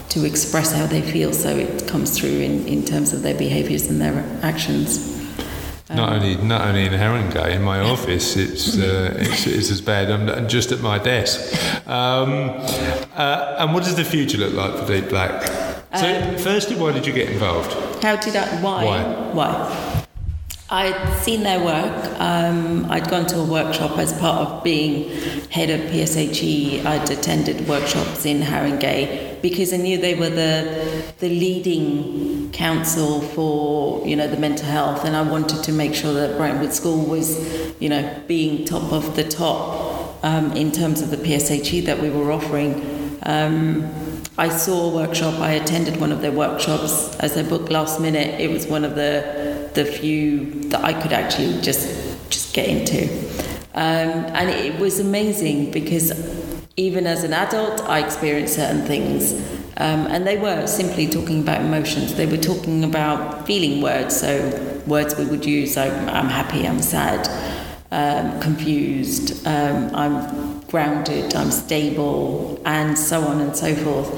to 0.09 0.25
express 0.25 0.71
how 0.73 0.87
they 0.87 1.01
feel. 1.01 1.33
So 1.33 1.49
it 1.49 1.87
comes 1.87 2.17
through 2.17 2.39
in, 2.39 2.67
in 2.67 2.83
terms 2.83 3.13
of 3.13 3.21
their 3.21 3.35
behaviours 3.35 3.87
and 3.87 4.01
their 4.01 4.25
actions. 4.41 5.18
Not 5.89 6.13
only 6.13 6.35
not 6.35 6.61
only 6.67 6.85
in 6.85 6.93
Haringey, 6.93 7.55
in 7.55 7.63
my 7.63 7.79
office, 7.79 8.35
it's 8.37 8.77
uh, 8.77 9.15
it's, 9.19 9.47
it's 9.47 9.71
as 9.71 9.81
bad. 9.81 10.11
I'm 10.11 10.29
I'm 10.29 10.47
just 10.47 10.71
at 10.71 10.81
my 10.81 10.99
desk. 10.99 11.39
Um, 11.87 12.51
uh, 13.15 13.55
and 13.59 13.73
what 13.73 13.83
does 13.83 13.95
the 13.95 14.05
future 14.05 14.37
look 14.37 14.53
like 14.53 14.73
for 14.79 14.85
Deep 14.85 15.09
Black? 15.09 15.41
So, 15.97 16.37
firstly, 16.37 16.75
why 16.75 16.91
did 16.91 17.07
you 17.07 17.13
get 17.13 17.29
involved? 17.29 17.73
How 18.03 18.15
did 18.15 18.35
I? 18.35 18.47
Why? 18.61 18.85
Why? 18.85 19.03
Why? 19.33 20.05
I'd 20.71 21.17
seen 21.17 21.41
their 21.41 21.59
work. 21.65 22.19
Um, 22.19 22.85
I'd 22.91 23.09
gone 23.09 23.25
to 23.27 23.39
a 23.39 23.43
workshop 23.43 23.97
as 23.97 24.13
part 24.19 24.47
of 24.47 24.63
being 24.63 25.09
head 25.49 25.71
of 25.71 25.79
PSHE. 25.89 26.85
I'd 26.85 27.09
attended 27.09 27.67
workshops 27.67 28.23
in 28.27 28.41
Haringey 28.41 29.41
because 29.41 29.73
I 29.73 29.77
knew 29.77 29.97
they 29.97 30.13
were 30.13 30.29
the 30.29 31.11
the 31.17 31.29
leading 31.29 32.38
council 32.51 33.21
for 33.21 34.05
you 34.07 34.15
know 34.15 34.27
the 34.27 34.37
mental 34.37 34.65
health, 34.65 35.05
and 35.05 35.15
I 35.15 35.21
wanted 35.21 35.63
to 35.63 35.71
make 35.71 35.93
sure 35.93 36.13
that 36.13 36.37
Brentwood 36.37 36.73
School 36.73 37.05
was 37.05 37.29
you 37.81 37.89
know 37.89 38.21
being 38.27 38.65
top 38.65 38.91
of 38.91 39.15
the 39.15 39.23
top 39.23 40.23
um, 40.23 40.51
in 40.53 40.71
terms 40.71 41.01
of 41.01 41.09
the 41.09 41.17
PSHE 41.17 41.85
that 41.85 41.99
we 41.99 42.09
were 42.09 42.31
offering. 42.31 43.19
Um, 43.23 43.89
I 44.37 44.49
saw 44.49 44.89
a 44.89 44.95
workshop. 44.95 45.39
I 45.39 45.51
attended 45.51 45.99
one 45.99 46.11
of 46.11 46.21
their 46.21 46.31
workshops 46.31 47.15
as 47.17 47.35
they 47.35 47.43
booked 47.43 47.69
last 47.69 47.99
minute. 47.99 48.39
It 48.39 48.49
was 48.49 48.67
one 48.67 48.85
of 48.85 48.95
the 48.95 49.69
the 49.73 49.85
few 49.85 50.63
that 50.69 50.83
I 50.83 50.93
could 50.93 51.13
actually 51.13 51.61
just 51.61 51.87
just 52.29 52.53
get 52.53 52.67
into, 52.67 53.07
um, 53.73 54.25
and 54.35 54.49
it 54.49 54.79
was 54.79 54.99
amazing 54.99 55.71
because 55.71 56.11
even 56.79 57.05
as 57.05 57.25
an 57.25 57.33
adult, 57.33 57.81
I 57.81 57.99
experienced 57.99 58.55
certain 58.55 58.83
things, 58.83 59.33
um, 59.79 60.07
and 60.07 60.27
they 60.27 60.37
were 60.37 60.67
simply 60.67 61.07
talking 61.07 61.39
about 61.39 61.61
emotions. 61.61 62.15
They 62.15 62.25
were 62.25 62.37
talking 62.37 62.83
about 62.83 63.47
feeling 63.47 63.81
words, 63.81 64.19
so 64.19 64.81
words 64.85 65.17
we 65.17 65.25
would 65.25 65.45
use. 65.45 65.77
like, 65.77 65.93
I'm 65.93 66.27
happy. 66.27 66.67
I'm 66.67 66.81
sad. 66.81 67.27
Um, 67.91 68.39
confused. 68.41 69.47
Um, 69.47 69.95
I'm 69.95 70.59
grounded. 70.67 71.33
I'm 71.33 71.49
stable, 71.49 72.61
and 72.65 72.99
so 72.99 73.21
on 73.21 73.39
and 73.39 73.55
so 73.55 73.73
forth. 73.73 74.13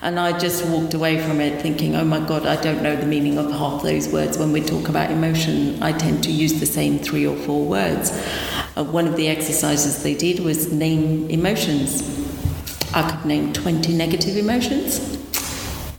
And 0.00 0.18
I 0.18 0.38
just 0.38 0.64
walked 0.66 0.94
away 0.94 1.20
from 1.20 1.40
it 1.40 1.60
thinking, 1.60 1.96
oh 1.96 2.04
my 2.04 2.20
God, 2.20 2.46
I 2.46 2.54
don't 2.62 2.80
know 2.80 2.94
the 2.94 3.04
meaning 3.04 3.36
of 3.36 3.50
half 3.50 3.82
those 3.82 4.08
words. 4.08 4.38
When 4.38 4.52
we 4.52 4.60
talk 4.60 4.88
about 4.88 5.10
emotion, 5.10 5.82
I 5.82 5.90
tend 5.92 6.22
to 6.24 6.30
use 6.30 6.60
the 6.60 6.66
same 6.66 7.00
three 7.00 7.26
or 7.26 7.36
four 7.36 7.66
words. 7.66 8.12
Uh, 8.76 8.84
one 8.84 9.08
of 9.08 9.16
the 9.16 9.26
exercises 9.26 10.04
they 10.04 10.14
did 10.14 10.38
was 10.38 10.72
name 10.72 11.28
emotions. 11.28 12.19
I 12.92 13.08
could 13.08 13.24
name 13.24 13.52
20 13.52 13.92
negative 13.94 14.36
emotions, 14.36 15.16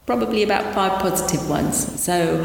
probably 0.06 0.44
about 0.44 0.74
five 0.74 1.00
positive 1.00 1.50
ones. 1.50 2.02
So 2.02 2.44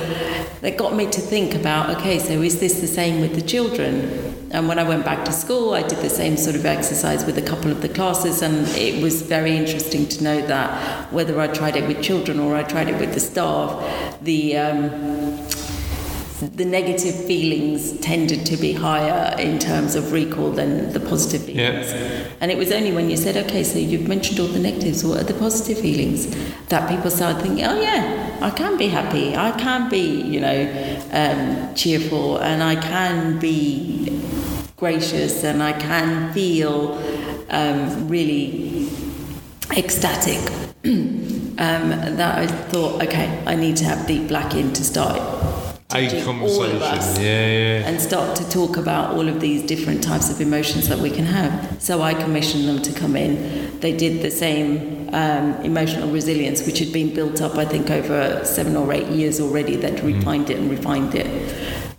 that 0.61 0.77
got 0.77 0.95
me 0.95 1.11
to 1.11 1.21
think 1.21 1.55
about 1.55 1.91
okay, 1.97 2.21
so 2.21 2.43
is 2.43 2.61
this 2.61 2.81
the 2.81 2.87
same 2.87 3.21
with 3.21 3.35
the 3.35 3.43
children? 3.43 4.49
And 4.53 4.69
when 4.69 4.79
I 4.79 4.85
went 4.85 5.05
back 5.05 5.25
to 5.25 5.33
school, 5.33 5.75
I 5.75 5.83
did 5.83 5.99
the 5.99 6.09
same 6.09 6.37
sort 6.37 6.55
of 6.55 6.65
exercise 6.65 7.25
with 7.25 7.37
a 7.39 7.43
couple 7.43 7.73
of 7.73 7.83
the 7.83 7.89
classes, 7.89 8.41
and 8.41 8.69
it 8.69 9.03
was 9.03 9.23
very 9.23 9.57
interesting 9.57 10.07
to 10.11 10.23
know 10.23 10.47
that 10.47 11.13
whether 11.13 11.41
I 11.41 11.49
tried 11.49 11.75
it 11.75 11.89
with 11.89 12.01
children 12.01 12.39
or 12.39 12.55
I 12.55 12.63
tried 12.63 12.89
it 12.89 13.01
with 13.01 13.15
the 13.15 13.21
staff, 13.21 14.21
the 14.23 14.57
um, 14.57 15.26
the 16.41 16.65
negative 16.65 17.15
feelings 17.25 17.99
tended 18.01 18.45
to 18.45 18.57
be 18.59 18.73
higher 18.73 19.35
in 19.39 19.59
terms 19.59 19.95
of 19.95 20.13
recall 20.13 20.51
than 20.51 20.93
the 20.93 21.01
positive 21.01 21.47
feelings. 21.47 21.93
And 22.41 22.51
it 22.51 22.59
was 22.59 22.71
only 22.73 22.93
when 22.93 23.09
you 23.09 23.17
said, 23.17 23.37
okay, 23.47 23.65
so 23.65 23.79
you've 23.79 24.07
mentioned 24.07 24.41
all 24.41 24.47
the 24.47 24.59
negatives, 24.59 25.03
what 25.03 25.21
are 25.21 25.25
the 25.25 25.35
positive 25.35 25.79
feelings? 25.79 26.27
That 26.69 26.91
people 26.91 27.11
started 27.11 27.41
thinking, 27.41 27.65
oh 27.65 27.81
yeah, 27.81 28.39
I 28.43 28.51
can 28.51 28.77
be 28.77 28.89
happy, 28.89 29.35
I 29.35 29.53
can 29.53 29.89
be, 29.89 30.21
you 30.23 30.41
know, 30.41 31.07
um, 31.13 31.75
cheerful, 31.75 32.39
and 32.39 32.63
I 32.63 32.77
can 32.77 33.39
be 33.39 34.21
gracious, 34.77 35.43
and 35.43 35.63
I 35.63 35.73
can 35.73 36.35
feel 36.35 37.03
um, 37.49 38.09
really 38.09 38.91
ecstatic. 39.75 40.53
um, 40.85 41.89
that 42.17 42.39
I 42.39 42.47
thought, 42.47 43.03
okay, 43.03 43.43
I 43.47 43.57
need 43.57 43.77
to 43.79 43.85
have 43.85 44.07
Deep 44.07 44.29
Black 44.29 44.55
in 44.55 44.73
to 44.75 44.85
start 44.85 45.66
A 45.95 46.01
teaching 46.01 46.27
all 46.27 46.63
of 46.65 46.81
conversation. 46.81 47.23
Yeah, 47.23 47.47
yeah. 47.47 47.89
and 47.89 48.01
start 48.01 48.35
to 48.37 48.51
talk 48.51 48.77
about 48.77 49.15
all 49.15 49.29
of 49.29 49.41
these 49.41 49.63
different 49.63 50.03
types 50.03 50.31
of 50.31 50.41
emotions 50.41 50.89
that 50.89 50.99
we 50.99 51.11
can 51.11 51.25
have. 51.25 51.81
So 51.81 52.03
I 52.03 52.13
commissioned 52.15 52.67
them 52.69 52.83
to 52.83 52.93
come 52.93 53.15
in. 53.15 53.79
They 53.79 53.97
did 53.97 54.21
the 54.21 54.31
same 54.33 55.09
um, 55.15 55.55
emotional 55.63 56.11
resilience, 56.11 56.67
which 56.67 56.81
had 56.81 56.93
been 56.93 57.15
built 57.15 57.41
up, 57.41 57.55
I 57.55 57.65
think, 57.65 57.91
over 57.91 58.45
seven 58.45 58.77
or 58.77 58.93
eight 58.93 59.07
years 59.09 59.39
already. 59.39 59.77
They'd 59.77 60.01
refined 60.01 60.51
it 60.51 60.59
and 60.59 60.69
refined 60.71 61.15
it. 61.15 61.27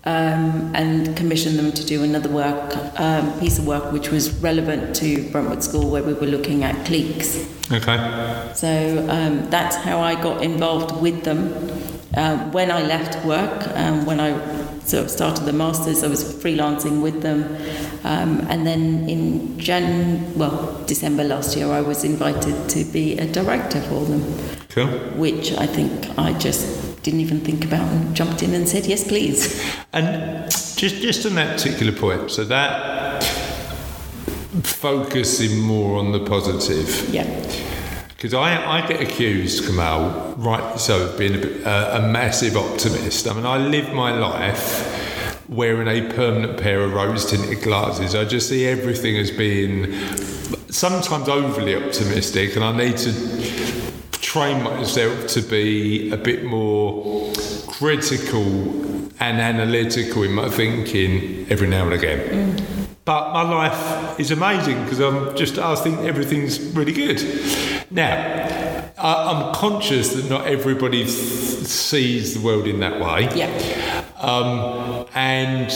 Um, 0.03 0.71
and 0.73 1.15
commissioned 1.17 1.59
them 1.59 1.71
to 1.73 1.85
do 1.85 2.03
another 2.03 2.29
work, 2.29 2.75
um, 2.99 3.37
piece 3.39 3.57
of 3.59 3.67
work 3.67 3.91
which 3.91 4.09
was 4.09 4.31
relevant 4.39 4.95
to 4.97 5.29
Brentwood 5.31 5.63
School, 5.63 5.89
where 5.89 6.03
we 6.03 6.13
were 6.13 6.27
looking 6.27 6.63
at 6.63 6.85
cliques. 6.85 7.45
Okay. 7.71 8.51
So 8.53 9.05
um, 9.09 9.49
that's 9.49 9.75
how 9.75 9.99
I 9.99 10.21
got 10.21 10.43
involved 10.43 11.01
with 11.01 11.23
them. 11.23 11.53
Um, 12.15 12.51
when 12.51 12.71
I 12.71 12.81
left 12.83 13.23
work, 13.25 13.67
um, 13.75 14.05
when 14.05 14.19
I 14.19 14.31
sort 14.85 15.03
of 15.05 15.11
started 15.11 15.43
the 15.45 15.53
masters, 15.53 16.03
I 16.03 16.07
was 16.07 16.23
freelancing 16.23 17.01
with 17.01 17.21
them, 17.21 17.43
um, 18.05 18.39
and 18.49 18.65
then 18.65 19.09
in 19.09 19.59
Jan, 19.59 20.33
well, 20.37 20.81
December 20.87 21.23
last 21.25 21.57
year, 21.57 21.67
I 21.69 21.81
was 21.81 22.03
invited 22.05 22.69
to 22.69 22.85
be 22.85 23.17
a 23.17 23.27
director 23.27 23.81
for 23.81 24.05
them, 24.05 24.21
Cool. 24.69 24.87
which 25.17 25.51
I 25.57 25.67
think 25.67 26.17
I 26.17 26.31
just 26.39 27.03
didn't 27.03 27.19
even 27.19 27.41
think 27.41 27.65
about 27.65 27.87
and 27.91 28.15
jumped 28.15 28.41
in 28.43 28.53
and 28.53 28.67
said 28.67 28.85
yes, 28.85 29.05
please. 29.07 29.61
And 29.91 30.49
just 30.51 31.01
just 31.01 31.25
on 31.25 31.35
that 31.35 31.57
particular 31.57 31.91
point, 31.91 32.31
so 32.31 32.45
that 32.45 33.23
focusing 34.63 35.59
more 35.59 35.99
on 35.99 36.11
the 36.13 36.19
positive. 36.19 37.09
Yeah, 37.09 37.25
Because 38.17 38.33
I, 38.33 38.79
I 38.79 38.87
get 38.87 38.99
accused, 38.99 39.67
Kamal, 39.67 40.33
right, 40.37 40.79
so 40.79 41.07
of 41.07 41.19
being 41.19 41.35
a, 41.35 41.37
bit, 41.37 41.67
uh, 41.67 41.99
a 42.01 42.07
massive 42.07 42.57
optimist. 42.57 43.27
I 43.27 43.33
mean, 43.35 43.45
I 43.45 43.59
live 43.59 43.93
my 43.93 44.11
life 44.11 45.45
wearing 45.47 45.87
a 45.87 46.11
permanent 46.15 46.59
pair 46.59 46.81
of 46.81 46.93
rose 46.93 47.29
tinted 47.29 47.61
glasses. 47.61 48.15
I 48.15 48.25
just 48.25 48.49
see 48.49 48.65
everything 48.65 49.17
as 49.17 49.29
being 49.29 49.93
sometimes 50.67 51.29
overly 51.29 51.75
optimistic, 51.75 52.55
and 52.55 52.65
I 52.65 52.75
need 52.75 52.97
to 52.97 53.13
train 54.13 54.63
myself 54.63 55.27
to 55.27 55.41
be 55.43 56.09
a 56.09 56.17
bit 56.17 56.43
more 56.43 57.31
critical 57.67 58.41
and 59.19 59.39
analytical 59.39 60.23
in 60.23 60.33
my 60.33 60.49
thinking 60.49 61.45
every 61.51 61.67
now 61.67 61.83
and 61.83 61.93
again. 61.93 62.57
But 63.05 63.31
my 63.31 63.43
life 63.43 64.19
is 64.19 64.31
amazing 64.31 64.83
because 64.85 65.01
I'm 65.01 65.35
just, 65.37 65.59
I 65.59 65.75
think 65.75 65.99
everything's 65.99 66.59
really 66.75 66.93
good. 66.93 67.76
Now, 67.89 68.91
I, 68.97 69.13
I'm 69.31 69.53
conscious 69.55 70.13
that 70.13 70.29
not 70.29 70.45
everybody 70.47 71.03
th- 71.03 71.09
sees 71.09 72.33
the 72.33 72.41
world 72.45 72.67
in 72.67 72.79
that 72.81 72.99
way. 72.99 73.29
yeah. 73.35 74.03
Um, 74.19 75.05
and 75.13 75.71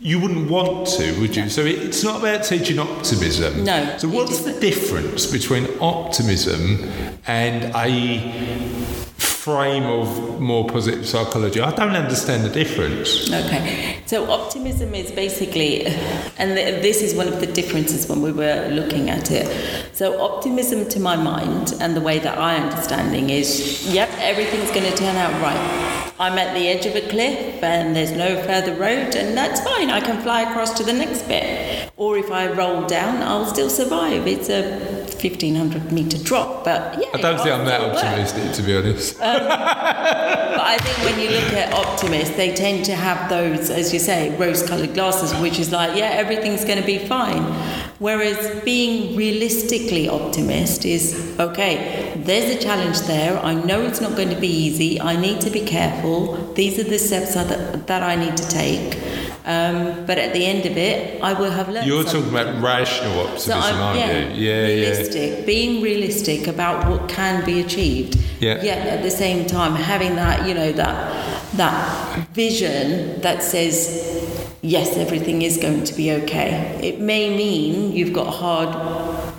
you 0.00 0.20
wouldn't 0.20 0.48
want 0.48 0.86
to, 0.86 1.20
would 1.20 1.34
you? 1.36 1.48
So 1.50 1.62
it's 1.62 2.02
not 2.04 2.20
about 2.20 2.44
teaching 2.44 2.78
optimism. 2.78 3.64
No, 3.64 3.98
So 3.98 4.08
what's 4.08 4.40
the 4.42 4.58
difference 4.60 5.26
between 5.26 5.66
optimism 5.80 6.88
and 7.26 7.64
a 7.74 8.87
frame 9.38 9.84
of 9.84 10.40
more 10.40 10.66
positive 10.66 11.06
psychology. 11.06 11.60
I 11.60 11.70
don't 11.70 11.94
understand 11.94 12.44
the 12.44 12.50
difference. 12.50 13.30
Okay, 13.32 13.98
so 14.06 14.30
optimism 14.30 14.94
is 14.94 15.12
basically, 15.12 15.86
and 16.38 16.56
this 16.56 17.02
is 17.02 17.14
one 17.14 17.28
of 17.28 17.40
the 17.40 17.46
differences 17.46 18.08
when 18.08 18.20
we 18.20 18.32
were 18.32 18.68
looking 18.72 19.10
at 19.10 19.30
it. 19.30 19.46
So, 19.94 20.20
optimism 20.20 20.88
to 20.88 21.00
my 21.00 21.16
mind 21.16 21.72
and 21.80 21.96
the 21.96 22.00
way 22.00 22.18
that 22.18 22.36
I 22.36 22.56
understanding 22.56 23.30
is, 23.30 23.86
yep, 23.92 24.10
everything's 24.18 24.70
going 24.70 24.90
to 24.90 24.96
turn 24.96 25.16
out 25.16 25.32
right. 25.40 26.14
I'm 26.20 26.36
at 26.36 26.52
the 26.54 26.66
edge 26.66 26.84
of 26.84 26.96
a 26.96 27.08
cliff 27.08 27.62
and 27.62 27.94
there's 27.94 28.10
no 28.10 28.42
further 28.42 28.74
road, 28.74 29.14
and 29.14 29.36
that's 29.36 29.60
fine. 29.60 29.88
I 29.88 30.00
can 30.00 30.20
fly 30.20 30.42
across 30.42 30.76
to 30.78 30.82
the 30.82 30.92
next 30.92 31.22
bit. 31.28 31.92
Or 31.96 32.18
if 32.18 32.32
I 32.32 32.52
roll 32.52 32.86
down, 32.88 33.22
I'll 33.22 33.46
still 33.46 33.70
survive. 33.70 34.26
It's 34.26 34.48
a 34.48 34.97
1500 35.22 35.92
meter 35.92 36.18
drop, 36.18 36.64
but 36.64 36.98
yeah. 37.00 37.08
I 37.14 37.18
don't 37.18 37.36
think 37.38 37.54
I'm 37.54 37.64
that 37.66 37.80
it'll 37.80 37.94
work. 37.94 38.04
optimistic, 38.04 38.52
to 38.52 38.62
be 38.62 38.76
honest. 38.76 39.20
Um, 39.20 39.46
but 39.46 40.60
I 40.60 40.78
think 40.78 40.96
when 41.08 41.20
you 41.20 41.30
look 41.30 41.52
at 41.52 41.72
optimists, 41.74 42.36
they 42.36 42.54
tend 42.54 42.84
to 42.86 42.94
have 42.94 43.28
those, 43.28 43.70
as 43.70 43.92
you 43.92 43.98
say, 43.98 44.36
rose 44.36 44.66
coloured 44.66 44.94
glasses, 44.94 45.34
which 45.40 45.58
is 45.58 45.72
like, 45.72 45.96
yeah, 45.96 46.10
everything's 46.10 46.64
going 46.64 46.80
to 46.80 46.86
be 46.86 46.98
fine. 46.98 47.42
Whereas 47.98 48.62
being 48.64 49.16
realistically 49.16 50.08
optimist 50.08 50.84
is, 50.84 51.36
okay, 51.40 52.12
there's 52.16 52.54
a 52.54 52.58
challenge 52.62 53.00
there. 53.02 53.38
I 53.38 53.54
know 53.54 53.82
it's 53.82 54.00
not 54.00 54.16
going 54.16 54.30
to 54.30 54.40
be 54.40 54.48
easy. 54.48 55.00
I 55.00 55.16
need 55.20 55.40
to 55.40 55.50
be 55.50 55.64
careful. 55.64 56.52
These 56.54 56.78
are 56.78 56.84
the 56.84 56.98
steps 56.98 57.34
that, 57.34 57.86
that 57.88 58.02
I 58.02 58.14
need 58.14 58.36
to 58.36 58.48
take. 58.48 58.96
Um, 59.48 60.04
but 60.04 60.18
at 60.18 60.34
the 60.34 60.44
end 60.44 60.66
of 60.66 60.76
it, 60.76 61.22
I 61.22 61.32
will 61.32 61.50
have 61.50 61.70
learned. 61.70 61.86
You're 61.86 62.04
something. 62.04 62.32
talking 62.32 62.50
about 62.50 62.62
rational 62.62 63.38
So 63.38 63.54
optimism, 63.54 63.76
I'm, 63.76 63.80
aren't 63.80 63.98
yeah, 63.98 64.28
you? 64.28 64.34
Yeah, 64.34 64.66
yeah. 64.66 64.90
realistic, 64.90 65.46
being 65.46 65.82
realistic 65.82 66.46
about 66.46 66.86
what 66.86 67.08
can 67.08 67.42
be 67.46 67.60
achieved. 67.60 68.16
Yeah. 68.40 68.62
Yet 68.62 68.86
at 68.86 69.02
the 69.02 69.10
same 69.10 69.46
time, 69.46 69.74
having 69.74 70.16
that, 70.16 70.46
you 70.46 70.52
know, 70.52 70.70
that 70.72 71.56
that 71.56 72.28
vision 72.34 73.22
that 73.22 73.42
says, 73.42 74.58
yes, 74.60 74.98
everything 74.98 75.40
is 75.40 75.56
going 75.56 75.84
to 75.84 75.94
be 75.94 76.12
okay. 76.12 76.78
It 76.82 77.00
may 77.00 77.34
mean 77.34 77.92
you've 77.92 78.12
got 78.12 78.30
hard 78.30 78.68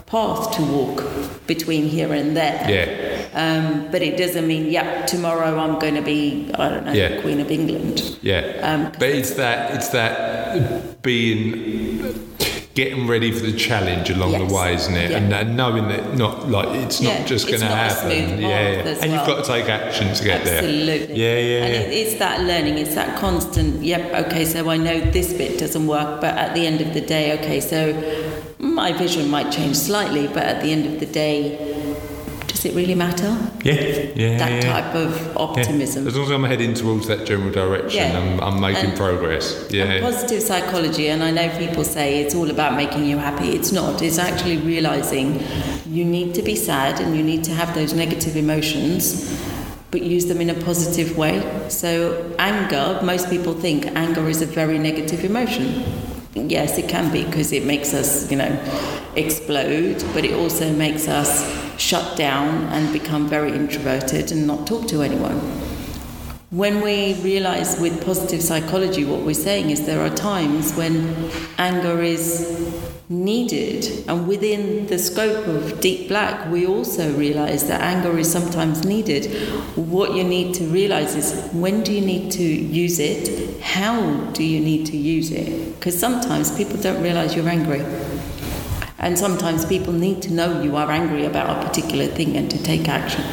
path 0.10 0.56
to 0.56 0.62
walk 0.64 1.04
between 1.48 1.86
here 1.86 2.12
and 2.14 2.36
there. 2.36 2.66
Yeah. 2.70 3.28
Um, 3.34 3.92
but 3.92 4.02
it 4.02 4.18
doesn't 4.18 4.48
mean, 4.48 4.70
yeah, 4.70 5.06
tomorrow 5.06 5.58
I'm 5.60 5.78
going 5.80 5.96
to 5.96 6.02
be, 6.02 6.52
I 6.56 6.70
don't 6.70 6.86
know, 6.86 6.94
Yeah. 6.94 7.22
Queen 7.22 7.40
of 7.40 7.52
England. 7.52 8.18
Yeah, 8.22 8.42
Um, 8.64 8.92
but 9.00 9.10
it's 9.10 9.32
that 9.36 9.76
it's 9.76 9.90
that 9.90 11.02
being 11.04 12.26
getting 12.76 13.08
ready 13.08 13.32
for 13.32 13.46
the 13.46 13.58
challenge 13.58 14.10
along 14.10 14.32
the 14.48 14.54
way, 14.54 14.74
isn't 14.74 14.96
it? 14.96 15.12
Yeah. 15.12 15.18
And, 15.18 15.34
and 15.34 15.58
knowing 15.58 15.90
that 15.90 16.16
not 16.16 16.48
like 16.50 16.70
it's 16.70 17.02
not 17.02 17.14
Yeah, 17.20 17.26
just 17.26 17.48
going 17.48 17.60
to 17.60 17.66
happen. 17.68 18.40
yeah, 18.40 18.76
path 18.76 18.86
yeah. 18.86 18.92
as 18.92 19.02
and 19.02 19.12
you've 19.12 19.26
got 19.28 19.44
to 19.44 19.52
take 19.52 19.68
action 19.68 20.14
to 20.14 20.24
get 20.24 20.46
there. 20.46 20.60
Absolutely. 20.64 21.16
Yeah, 21.16 21.38
yeah, 21.40 21.66
And 21.66 21.74
it, 21.74 21.92
it's 21.92 22.16
that 22.20 22.40
learning, 22.42 22.78
it's 22.78 22.96
that 22.96 23.20
constant, 23.20 23.84
yep, 23.84 24.28
okay, 24.28 24.46
so 24.46 24.70
I 24.70 24.78
know 24.78 25.00
this 25.12 25.34
bit 25.34 25.60
doesn't 25.60 25.88
work, 25.88 26.22
but 26.22 26.36
at 26.38 26.54
the 26.56 26.66
end 26.66 26.80
of 26.80 26.94
the 26.94 27.02
day, 27.02 27.38
okay, 27.40 27.60
so 27.60 27.92
my 28.60 28.92
vision 28.94 29.30
might 29.30 29.52
change 29.52 29.76
slightly, 29.78 30.28
but 30.28 30.44
at 30.44 30.62
the 30.62 30.72
end 30.72 30.86
of 30.86 31.00
the 31.00 31.06
day, 31.06 31.58
does 32.48 32.66
it 32.66 32.76
really 32.76 32.96
matter? 32.96 33.38
Yeah, 33.64 33.74
yeah, 34.16 34.38
that 34.38 34.52
yeah. 34.64 34.74
type 34.74 34.96
of 34.96 35.16
Yeah. 35.18 35.34
optimism. 35.38 36.08
As 36.08 36.16
long 36.18 36.26
as 36.26 36.32
I'm 36.32 36.44
heading 36.44 36.74
towards 36.74 37.08
that 37.08 37.26
general 37.26 37.52
direction, 37.52 38.12
Yeah. 38.12 38.20
I'm, 38.20 38.40
I'm 38.42 38.60
making 38.60 38.90
And- 38.90 38.98
progress. 38.98 39.56
Yeah, 39.70 40.02
positive 40.02 40.42
psychology, 40.44 41.08
and 41.08 41.24
I 41.24 41.32
know 41.32 41.48
people 41.58 41.86
say 41.86 42.20
it's 42.22 42.36
all 42.36 42.50
about 42.50 42.76
making 42.76 43.06
you 43.06 43.18
happy. 43.18 43.50
It's 43.52 43.72
not. 43.72 44.02
It's 44.02 44.20
actually 44.20 44.58
realizing 44.58 45.42
you 45.90 46.04
need 46.04 46.34
to 46.36 46.42
be 46.42 46.56
sad 46.56 47.00
and 47.00 47.16
you 47.16 47.24
need 47.24 47.46
to 47.46 47.52
have 47.52 47.74
those 47.76 47.94
negative 47.94 48.36
emotions, 48.36 49.26
but 49.92 50.02
use 50.02 50.26
them 50.26 50.42
in 50.42 50.50
a 50.50 50.54
positive 50.54 51.18
way. 51.18 51.42
So, 51.70 51.90
anger, 52.40 53.00
most 53.04 53.30
people 53.30 53.54
think 53.54 53.88
anger 53.96 54.28
is 54.28 54.42
a 54.42 54.46
very 54.46 54.78
negative 54.80 55.24
emotion. 55.24 55.84
Yes, 56.36 56.78
it 56.78 56.88
can 56.88 57.12
be 57.12 57.26
because 57.26 57.52
it 57.52 57.66
makes 57.66 57.94
us, 57.94 58.30
you 58.30 58.38
know, 58.38 58.60
explode, 59.16 60.04
but 60.14 60.24
it 60.24 60.34
also 60.34 60.72
makes 60.72 61.08
us 61.08 61.44
shut 61.80 62.18
down 62.18 62.66
and 62.66 62.94
become 62.94 63.28
very 63.28 63.52
introverted 63.52 64.32
and 64.32 64.46
not 64.46 64.68
talk 64.68 64.88
to 64.90 65.02
anyone. 65.02 65.40
When 66.52 66.82
we 66.82 67.16
realize 67.22 67.80
with 67.80 68.04
positive 68.06 68.42
psychology, 68.42 69.06
what 69.06 69.22
we're 69.22 69.34
saying 69.34 69.70
is 69.72 69.86
there 69.86 70.02
are 70.02 70.16
times 70.16 70.74
when 70.74 71.32
anger 71.58 72.02
is 72.02 72.89
needed, 73.10 74.08
and 74.08 74.28
within 74.28 74.86
the 74.86 75.00
scope 75.00 75.48
of 75.48 75.82
Deep 75.82 76.08
Black, 76.10 76.50
we 76.52 76.68
also 76.68 77.12
realize 77.18 77.68
that 77.68 77.82
anger 77.82 78.16
is 78.20 78.32
sometimes 78.32 78.86
needed. 78.86 79.26
What 79.76 80.14
you 80.14 80.24
need 80.24 80.54
to 80.56 80.66
realize 80.66 81.16
is 81.16 81.52
when 81.52 81.82
do 81.82 81.92
you 81.92 82.02
need 82.06 82.32
to 82.34 82.44
use 82.44 83.00
it? 83.00 83.60
How 83.62 84.12
do 84.34 84.44
you 84.44 84.60
need 84.60 84.86
to 84.88 84.98
use 84.98 85.32
it? 85.32 85.76
Because 85.76 86.00
sometimes 86.00 86.56
people 86.56 86.78
don't 86.78 87.02
realize 87.02 87.36
you're 87.36 87.50
angry. 87.50 87.84
And 89.00 89.18
sometimes 89.18 89.66
people 89.66 89.94
need 89.94 90.22
to 90.24 90.34
know 90.34 90.62
you 90.62 90.76
are 90.76 90.92
angry 90.92 91.26
about 91.26 91.58
a 91.58 91.68
particular 91.68 92.06
thing 92.06 92.38
and 92.38 92.52
to 92.52 92.62
take 92.62 92.88
action. 92.88 93.24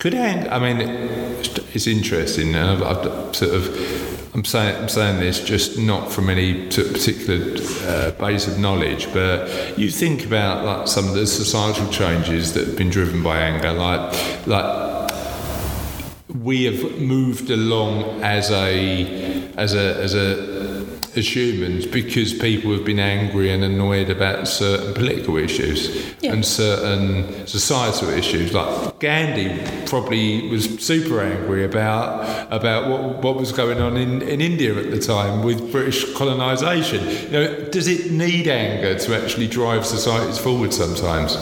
Could 0.00 0.14
I? 0.14 0.46
I 0.48 0.58
mean, 0.58 0.80
it's- 0.80 1.86
interesting. 1.86 2.56
I've, 2.56 2.82
I've 2.82 3.36
sort 3.36 3.54
of, 3.54 4.34
I'm 4.34 4.44
saying, 4.44 4.82
I'm 4.82 4.88
saying 4.88 5.20
this 5.20 5.44
just 5.44 5.78
not 5.78 6.10
from 6.10 6.30
any 6.30 6.68
particular 6.68 7.56
uh, 7.84 8.10
base 8.12 8.46
of 8.48 8.58
knowledge, 8.58 9.12
but 9.12 9.78
you 9.78 9.90
think 9.90 10.24
about 10.24 10.64
like 10.64 10.88
some 10.88 11.06
of 11.06 11.14
the 11.14 11.26
societal 11.26 11.86
changes 11.90 12.54
that 12.54 12.66
have 12.66 12.76
been 12.76 12.90
driven 12.90 13.22
by 13.22 13.38
anger, 13.40 13.72
like 13.72 14.46
like 14.46 15.10
we 16.28 16.64
have 16.64 16.98
moved 16.98 17.50
along 17.50 18.22
as 18.22 18.50
a 18.50 19.48
as 19.56 19.74
a 19.74 19.96
as 20.02 20.14
a 20.14 20.49
as 21.16 21.34
humans 21.36 21.86
because 21.86 22.32
people 22.32 22.72
have 22.72 22.84
been 22.84 22.98
angry 23.00 23.50
and 23.50 23.64
annoyed 23.64 24.10
about 24.10 24.46
certain 24.46 24.94
political 24.94 25.36
issues 25.36 26.12
Yeah. 26.20 26.32
and 26.32 26.44
certain 26.44 27.46
societal 27.46 28.10
issues. 28.10 28.52
Like 28.52 28.98
Gandhi 29.00 29.48
probably 29.86 30.48
was 30.48 30.64
super 30.78 31.20
angry 31.20 31.64
about 31.64 32.46
about 32.52 32.88
what 32.90 33.22
what 33.24 33.36
was 33.36 33.52
going 33.52 33.80
on 33.80 33.96
in, 33.96 34.22
in 34.22 34.40
India 34.40 34.74
at 34.76 34.90
the 34.90 35.00
time 35.00 35.42
with 35.42 35.72
British 35.72 36.14
colonisation. 36.14 37.02
You 37.24 37.30
know, 37.30 37.54
does 37.70 37.88
it 37.88 38.10
need 38.12 38.46
anger 38.48 38.98
to 38.98 39.22
actually 39.22 39.48
drive 39.48 39.84
societies 39.86 40.38
forward 40.38 40.72
sometimes? 40.72 41.36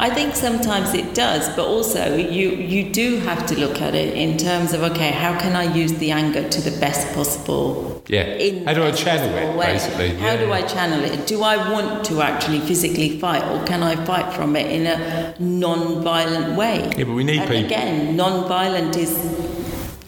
I 0.00 0.10
think 0.10 0.36
sometimes 0.36 0.94
it 0.94 1.12
does, 1.14 1.48
but 1.56 1.66
also 1.66 2.14
you, 2.16 2.50
you 2.50 2.84
do 2.88 3.16
have 3.18 3.46
to 3.46 3.58
look 3.58 3.80
at 3.82 3.94
it 3.96 4.14
in 4.14 4.36
terms 4.38 4.72
of 4.72 4.82
okay, 4.82 5.10
how 5.10 5.36
can 5.40 5.56
I 5.56 5.64
use 5.74 5.92
the 5.94 6.12
anger 6.12 6.48
to 6.48 6.60
the 6.60 6.70
best 6.78 7.12
possible 7.14 8.00
Yeah. 8.06 8.22
in 8.22 8.64
How 8.64 8.74
do 8.74 8.84
I 8.84 8.92
channel 8.92 9.34
it, 9.36 9.56
way? 9.56 9.66
basically? 9.72 10.10
How 10.14 10.34
Yeah. 10.34 10.36
do 10.44 10.52
I 10.52 10.62
channel 10.62 11.02
it? 11.04 11.26
Do 11.26 11.42
I 11.42 11.56
want 11.72 12.04
to 12.06 12.22
actually 12.22 12.60
physically 12.60 13.18
fight, 13.18 13.42
or 13.52 13.58
can 13.66 13.82
I 13.82 13.96
fight 14.04 14.32
from 14.34 14.54
it 14.54 14.70
in 14.70 14.86
a 14.86 15.34
non-violent 15.40 16.54
way? 16.56 16.76
Yeah, 16.96 17.04
but 17.04 17.14
we 17.14 17.24
need 17.24 17.40
and 17.40 17.50
people. 17.50 17.64
Again, 17.66 18.16
non-violent 18.16 18.96
is 18.96 19.12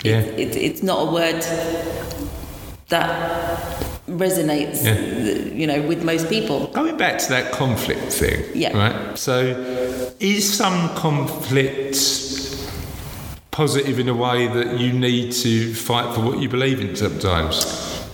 Yeah. 0.04 0.20
it's 0.20 0.82
not 0.84 1.08
a 1.08 1.10
word 1.10 1.44
that 2.90 3.10
resonates, 4.20 4.84
Yeah. 4.84 5.54
you 5.60 5.66
know, 5.66 5.80
with 5.90 6.02
most 6.04 6.28
people. 6.28 6.68
Going 6.72 6.96
back 6.96 7.18
to 7.24 7.28
that 7.30 7.52
conflict 7.52 8.12
thing, 8.12 8.40
Yeah. 8.54 8.76
right? 8.76 9.18
So, 9.18 9.34
is 10.20 10.44
some 10.62 10.90
conflict 10.94 11.96
positive 13.50 13.98
in 13.98 14.08
a 14.08 14.14
way 14.14 14.46
that 14.46 14.78
you 14.78 14.92
need 14.92 15.32
to 15.32 15.74
fight 15.74 16.14
for 16.14 16.20
what 16.20 16.38
you 16.42 16.48
believe 16.48 16.80
in 16.80 16.94
sometimes? 16.96 17.56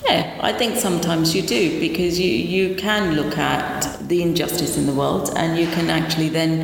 Yeah, 0.08 0.22
I 0.40 0.52
think 0.52 0.76
sometimes 0.76 1.34
you 1.34 1.42
do 1.42 1.80
because 1.80 2.18
you, 2.18 2.30
you 2.30 2.76
can 2.76 3.16
look 3.16 3.36
at 3.36 3.98
the 4.08 4.22
injustice 4.22 4.76
in 4.78 4.86
the 4.86 4.92
world 4.92 5.32
and 5.36 5.58
you 5.58 5.66
can 5.66 5.90
actually 5.90 6.28
then 6.28 6.56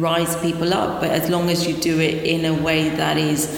rise 0.00 0.34
people 0.36 0.72
up. 0.72 1.00
But 1.00 1.10
as 1.10 1.28
long 1.28 1.50
as 1.50 1.66
you 1.68 1.74
do 1.74 2.00
it 2.00 2.24
in 2.24 2.44
a 2.46 2.54
way 2.54 2.88
that 2.88 3.16
is 3.18 3.48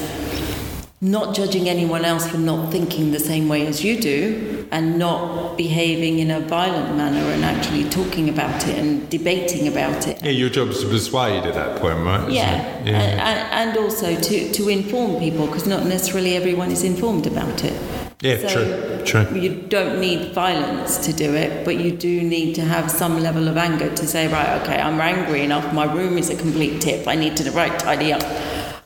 not 1.02 1.34
judging 1.34 1.68
anyone 1.68 2.04
else 2.04 2.28
for 2.28 2.38
not 2.38 2.70
thinking 2.70 3.10
the 3.10 3.18
same 3.18 3.48
way 3.48 3.66
as 3.66 3.82
you 3.82 4.00
do 4.00 4.68
and 4.70 5.00
not 5.00 5.56
behaving 5.56 6.20
in 6.20 6.30
a 6.30 6.38
violent 6.38 6.96
manner 6.96 7.28
and 7.32 7.44
actually 7.44 7.90
talking 7.90 8.28
about 8.28 8.68
it 8.68 8.78
and 8.78 9.10
debating 9.10 9.66
about 9.66 10.06
it. 10.06 10.22
Yeah, 10.22 10.30
your 10.30 10.48
job 10.48 10.68
is 10.68 10.80
to 10.82 10.88
persuade 10.88 11.42
at 11.44 11.54
that 11.54 11.80
point, 11.80 11.98
right? 12.04 12.30
Yeah, 12.30 12.84
yeah. 12.84 13.00
And, 13.00 13.70
and, 13.70 13.78
also 13.78 14.14
to, 14.14 14.52
to 14.52 14.68
inform 14.68 15.18
people 15.18 15.48
because 15.48 15.66
not 15.66 15.84
necessarily 15.86 16.36
everyone 16.36 16.70
is 16.70 16.84
informed 16.84 17.26
about 17.26 17.64
it. 17.64 17.72
Yeah, 18.20 18.38
So 18.46 19.02
true, 19.04 19.24
true. 19.24 19.40
You 19.40 19.62
don't 19.62 20.00
need 20.00 20.32
violence 20.32 20.98
to 20.98 21.12
do 21.12 21.34
it, 21.34 21.64
but 21.64 21.78
you 21.78 21.90
do 21.90 22.22
need 22.22 22.54
to 22.54 22.60
have 22.60 22.88
some 22.88 23.20
level 23.20 23.48
of 23.48 23.56
anger 23.56 23.92
to 23.92 24.06
say, 24.06 24.28
right, 24.28 24.62
okay, 24.62 24.80
I'm 24.80 25.00
angry 25.00 25.42
enough. 25.42 25.74
My 25.74 25.92
room 25.92 26.16
is 26.16 26.30
a 26.30 26.36
complete 26.36 26.80
tip. 26.80 27.08
I 27.08 27.16
need 27.16 27.36
to 27.38 27.50
right 27.50 27.76
tidy 27.80 28.12
up. 28.12 28.22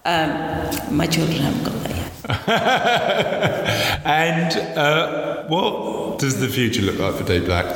Um, 0.07 0.97
my 0.97 1.07
children 1.07 1.37
haven't 1.39 1.65
got 1.65 1.75
that. 1.83 1.96
and 4.05 4.57
uh, 4.77 5.45
what 5.47 6.19
does 6.19 6.41
the 6.41 6.49
future 6.49 6.83
look 6.83 6.99
like 6.99 7.15
for 7.15 7.25
Deep 7.25 7.45
Black? 7.45 7.67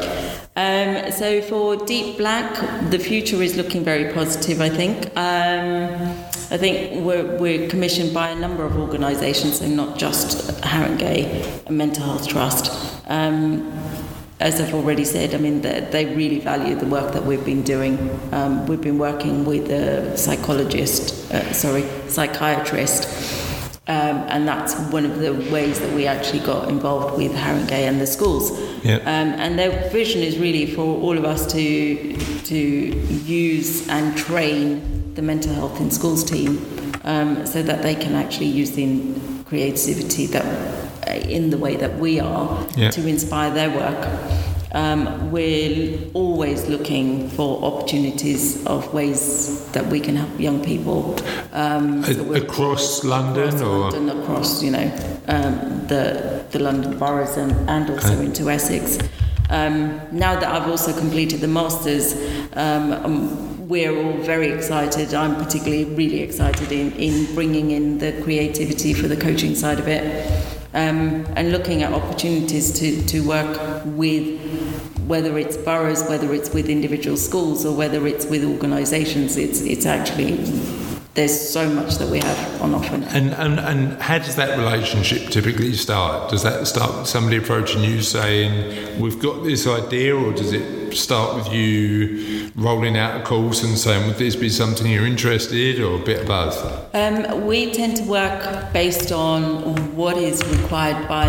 Um, 0.57 1.13
so 1.13 1.41
for 1.43 1.77
Deep 1.87 2.19
Black, 2.19 2.91
the 2.91 2.99
future 2.99 3.41
is 3.43 3.57
looking 3.57 3.85
very 3.85 4.13
positive. 4.13 4.61
I 4.61 4.69
think. 4.69 5.17
Um, 5.17 6.27
I 6.53 6.57
think 6.57 7.05
we're, 7.05 7.37
we're 7.37 7.69
commissioned 7.69 8.13
by 8.13 8.31
a 8.31 8.35
number 8.35 8.65
of 8.65 8.77
organisations, 8.77 9.61
and 9.61 9.77
not 9.77 9.97
just 9.97 10.49
Haringey 10.63 11.71
Mental 11.71 12.03
Health 12.03 12.27
Trust. 12.27 12.73
Um, 13.07 13.73
as 14.41 14.61
I've 14.61 14.75
already 14.75 15.05
said, 15.05 15.35
I 15.35 15.39
mean, 15.39 15.61
they, 15.61 15.87
they 15.93 16.07
really 16.17 16.41
value 16.41 16.75
the 16.75 16.87
work 16.87 17.13
that 17.13 17.25
we've 17.25 17.45
been 17.45 17.63
doing. 17.63 18.11
Um, 18.33 18.67
we've 18.67 18.81
been 18.81 18.99
working 18.99 19.45
with 19.45 19.71
a 19.71 20.17
psychologist, 20.17 21.31
uh, 21.33 21.53
sorry, 21.53 21.85
psychiatrist, 22.09 23.05
um, 23.89 24.17
and 24.29 24.47
that's 24.47 24.75
one 24.93 25.05
of 25.05 25.19
the 25.19 25.33
ways 25.53 25.81
that 25.81 25.93
we 25.95 26.07
actually 26.07 26.41
got 26.41 26.69
involved 26.69 27.17
with 27.19 27.33
Haringey 27.33 27.73
and 27.89 28.01
the 28.01 28.07
schools. 28.07 28.51
Yeah. 28.85 28.97
Um, 28.99 29.29
and 29.41 29.59
their 29.59 29.89
vision 29.91 30.23
is 30.23 30.39
really 30.39 30.67
for 30.67 30.83
all 30.85 31.19
of 31.19 31.25
us 31.25 31.47
to 31.53 32.17
to 32.45 32.57
use 32.57 33.89
and 33.89 34.17
train 34.17 35.15
the 35.15 35.23
mental 35.23 35.53
health 35.55 35.81
in 35.81 35.91
schools 35.91 36.23
team, 36.25 36.59
um, 37.05 37.45
so 37.47 37.63
that 37.63 37.83
they 37.83 37.95
can 37.95 38.15
actually 38.15 38.47
use 38.47 38.71
the 38.73 39.15
creativity 39.45 40.27
that 40.27 40.45
uh, 41.09 41.13
in 41.13 41.51
the 41.51 41.59
way 41.59 41.75
that 41.77 41.99
we 41.99 42.21
are 42.21 42.65
Yeah. 42.77 42.91
to 42.91 43.07
inspire 43.09 43.51
their 43.53 43.71
work. 43.71 44.07
Um, 44.73 45.31
we're 45.33 45.99
always 46.15 46.69
looking 46.69 47.29
for 47.31 47.63
opportunities 47.65 48.65
of 48.67 48.93
ways 48.95 49.69
that 49.73 49.87
we 49.87 49.99
can 50.01 50.17
help 50.17 50.39
young 50.39 50.63
people. 50.65 51.17
Um, 51.53 52.05
so 52.05 52.35
across 52.35 53.05
London 53.05 53.49
across 53.49 53.63
or 53.63 53.91
London, 53.91 54.23
across 54.23 54.63
you 54.63 54.71
know 54.71 54.93
um, 55.29 55.87
the 55.89 56.45
the 56.53 56.59
London 56.61 56.99
boroughs 56.99 57.37
and, 57.37 57.53
and 57.69 57.91
also 57.91 58.13
Okay. 58.15 58.27
into 58.27 58.49
Essex. 58.51 58.99
Um, 59.49 60.01
now 60.13 60.39
that 60.39 60.49
I've 60.49 60.69
also 60.71 60.97
completed 60.97 61.41
the 61.41 61.49
masters, 61.49 62.15
um, 62.53 62.93
um, 62.93 63.69
we're 63.69 63.97
all 63.97 64.13
very 64.23 64.49
excited. 64.53 65.13
I'm 65.13 65.35
particularly 65.37 65.85
really 65.85 66.21
excited 66.23 66.71
in, 66.71 66.93
in 66.93 67.35
bringing 67.35 67.73
in 67.73 67.99
the 67.99 68.13
creativity 68.23 68.95
for 68.95 69.09
the 69.09 69.17
coaching 69.17 69.57
side 69.57 69.81
of 69.81 69.89
it, 69.89 70.60
um, 70.75 71.27
and 71.37 71.53
looking 71.53 71.83
at 71.83 71.93
opportunities 71.93 72.73
to 72.79 73.05
to 73.07 73.21
work 73.27 73.83
with 73.87 74.41
whether 75.07 75.37
it's 75.39 75.57
boroughs, 75.57 76.05
whether 76.09 76.33
it's 76.33 76.55
with 76.55 76.69
individual 76.69 77.17
schools, 77.17 77.67
or 77.67 77.77
whether 77.77 78.07
it's 78.07 78.27
with 78.27 78.45
organisations. 78.45 79.37
It's 79.37 79.61
it's 79.63 79.87
actually 79.87 80.37
there's 81.21 81.51
so 81.51 81.69
much 81.69 81.97
that 81.97 82.09
we 82.09 82.19
have 82.19 82.63
on 82.63 82.75
offer 82.75 82.97
now. 82.97 83.09
And, 83.11 83.35
and, 83.35 83.61
and 83.61 84.01
how 84.01 84.17
does 84.17 84.37
that 84.37 84.59
relationship 84.59 85.29
typically 85.29 85.75
start? 85.75 86.31
Does 86.31 86.43
that 86.45 86.67
start 86.67 86.97
with 86.97 87.09
somebody 87.09 87.37
approaching 87.37 87.85
you 87.85 88.01
saying, 88.01 88.99
We've 88.99 89.21
got 89.21 89.45
this 89.45 89.67
idea, 89.67 90.17
or 90.17 90.33
does 90.33 90.55
it 90.55 90.95
start 90.95 91.37
with 91.37 91.53
you 91.53 92.51
rolling 92.57 92.97
out 92.97 93.21
a 93.21 93.25
course 93.25 93.63
and 93.63 93.77
saying, 93.77 94.07
Would 94.07 94.17
this 94.17 94.35
be 94.35 94.49
something 94.49 94.91
you're 94.91 95.07
interested, 95.07 95.79
or 95.81 96.01
a 96.01 96.05
bit 96.05 96.23
of 96.23 96.27
both? 96.27 96.95
Um, 96.95 97.47
we 97.47 97.71
tend 97.71 97.99
to 97.99 98.05
work 98.05 98.73
based 98.73 99.13
on 99.13 99.95
what 99.95 100.17
is 100.17 100.43
required 100.57 101.07
by, 101.07 101.29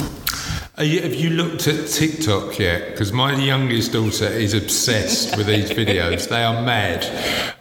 Are 0.79 0.85
you, 0.85 1.01
have 1.01 1.13
you 1.13 1.31
looked 1.31 1.67
at 1.67 1.89
TikTok 1.89 2.57
yet? 2.57 2.91
Because 2.91 3.11
my 3.11 3.35
youngest 3.35 3.91
daughter 3.91 4.23
is 4.23 4.53
obsessed 4.53 5.35
with 5.35 5.47
these 5.47 5.71
videos. 5.71 6.29
They 6.29 6.41
are 6.41 6.63
mad. 6.63 7.03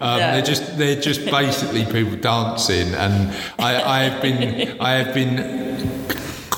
Um. 0.01 0.19
They're 0.19 0.43
just 0.43 0.79
they're 0.79 1.01
just 1.01 1.25
basically 1.25 1.85
people 1.85 2.17
dancing, 2.17 2.95
and 2.95 3.37
I, 3.59 3.83
I 3.83 4.03
have 4.05 4.23
been 4.23 4.81
I 4.81 4.91
have 4.93 5.13
been 5.13 5.37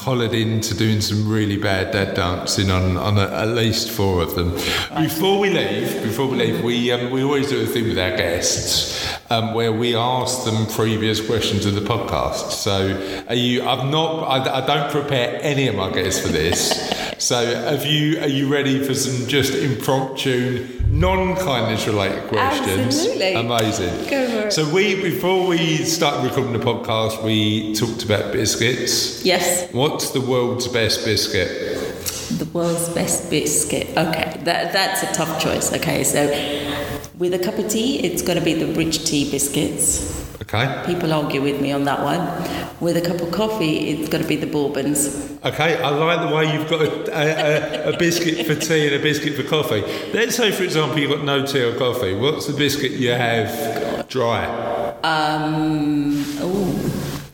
collared 0.00 0.32
into 0.32 0.74
doing 0.74 1.00
some 1.00 1.28
really 1.28 1.58
bad 1.58 1.92
dad 1.92 2.14
dancing 2.14 2.70
on, 2.70 2.96
on 2.96 3.18
a, 3.18 3.22
at 3.22 3.48
least 3.48 3.90
four 3.90 4.22
of 4.22 4.34
them. 4.34 4.52
Before 4.96 5.38
we 5.38 5.50
leave, 5.50 6.02
before 6.02 6.26
we 6.26 6.38
leave, 6.38 6.64
we 6.64 6.90
um, 6.90 7.10
we 7.10 7.22
always 7.22 7.50
do 7.50 7.62
a 7.62 7.66
thing 7.66 7.84
with 7.84 7.98
our 7.98 8.16
guests 8.16 9.06
um, 9.30 9.52
where 9.52 9.72
we 9.72 9.94
ask 9.94 10.44
them 10.44 10.66
previous 10.66 11.24
questions 11.24 11.66
of 11.66 11.74
the 11.74 11.82
podcast. 11.82 12.50
So, 12.52 13.24
are 13.28 13.34
you? 13.34 13.62
I've 13.62 13.90
not. 13.90 14.24
I, 14.24 14.62
I 14.62 14.66
don't 14.66 14.90
prepare 14.90 15.38
any 15.42 15.68
of 15.68 15.74
my 15.74 15.90
guests 15.90 16.20
for 16.20 16.28
this. 16.28 16.88
So, 17.18 17.44
have 17.44 17.84
you? 17.84 18.20
Are 18.20 18.28
you 18.28 18.48
ready 18.48 18.82
for 18.82 18.94
some 18.94 19.28
just 19.28 19.52
impromptu, 19.52 20.79
non-kindness 21.00 21.86
related 21.86 22.28
questions? 22.28 22.86
Absolutely. 22.86 23.34
Amazing. 23.34 24.10
Go 24.10 24.28
for 24.28 24.46
it. 24.46 24.52
So 24.52 24.72
we 24.72 25.00
before 25.02 25.46
we 25.46 25.78
started 25.78 26.28
recording 26.28 26.52
the 26.52 26.64
podcast, 26.64 27.22
we 27.24 27.74
talked 27.74 28.04
about 28.04 28.32
biscuits. 28.32 29.24
Yes, 29.24 29.72
What's 29.72 30.10
the 30.10 30.20
world's 30.20 30.68
best 30.68 31.04
biscuit? 31.04 31.76
the 32.38 32.44
world's 32.52 32.88
best 32.90 33.28
biscuit. 33.28 33.88
Okay, 33.96 34.40
that, 34.44 34.72
that's 34.72 35.02
a 35.02 35.12
tough 35.12 35.42
choice. 35.42 35.72
Okay, 35.72 36.04
so 36.04 36.26
with 37.20 37.34
a 37.34 37.38
cup 37.38 37.58
of 37.58 37.68
tea, 37.68 37.98
it's 37.98 38.22
got 38.22 38.34
to 38.34 38.40
be 38.40 38.54
the 38.54 38.66
rich 38.72 39.04
tea 39.04 39.30
biscuits. 39.30 40.26
Okay. 40.40 40.82
People 40.86 41.12
argue 41.12 41.42
with 41.42 41.60
me 41.60 41.70
on 41.70 41.84
that 41.84 42.02
one. 42.02 42.18
With 42.80 42.96
a 42.96 43.02
cup 43.02 43.20
of 43.20 43.30
coffee, 43.30 43.90
it's 43.90 44.08
got 44.08 44.22
to 44.22 44.26
be 44.26 44.36
the 44.36 44.46
bourbons. 44.46 45.38
Okay, 45.44 45.80
I 45.82 45.90
like 45.90 46.26
the 46.26 46.34
way 46.34 46.52
you've 46.52 46.68
got 46.68 46.80
a, 46.80 47.90
a, 47.90 47.94
a, 47.94 47.98
biscuit 47.98 48.46
for 48.46 48.54
tea 48.54 48.86
and 48.86 48.96
a 48.96 48.98
biscuit 48.98 49.34
for 49.34 49.42
coffee. 49.42 49.82
Let's 50.12 50.34
say, 50.34 50.50
for 50.50 50.64
example, 50.64 50.98
you've 50.98 51.10
got 51.10 51.24
no 51.24 51.44
tea 51.44 51.62
or 51.62 51.76
coffee. 51.76 52.14
What's 52.14 52.46
the 52.46 52.54
biscuit 52.54 52.92
you 52.92 53.10
have 53.10 54.08
dry? 54.08 54.46
Um, 55.04 56.24
oh, 56.38 56.72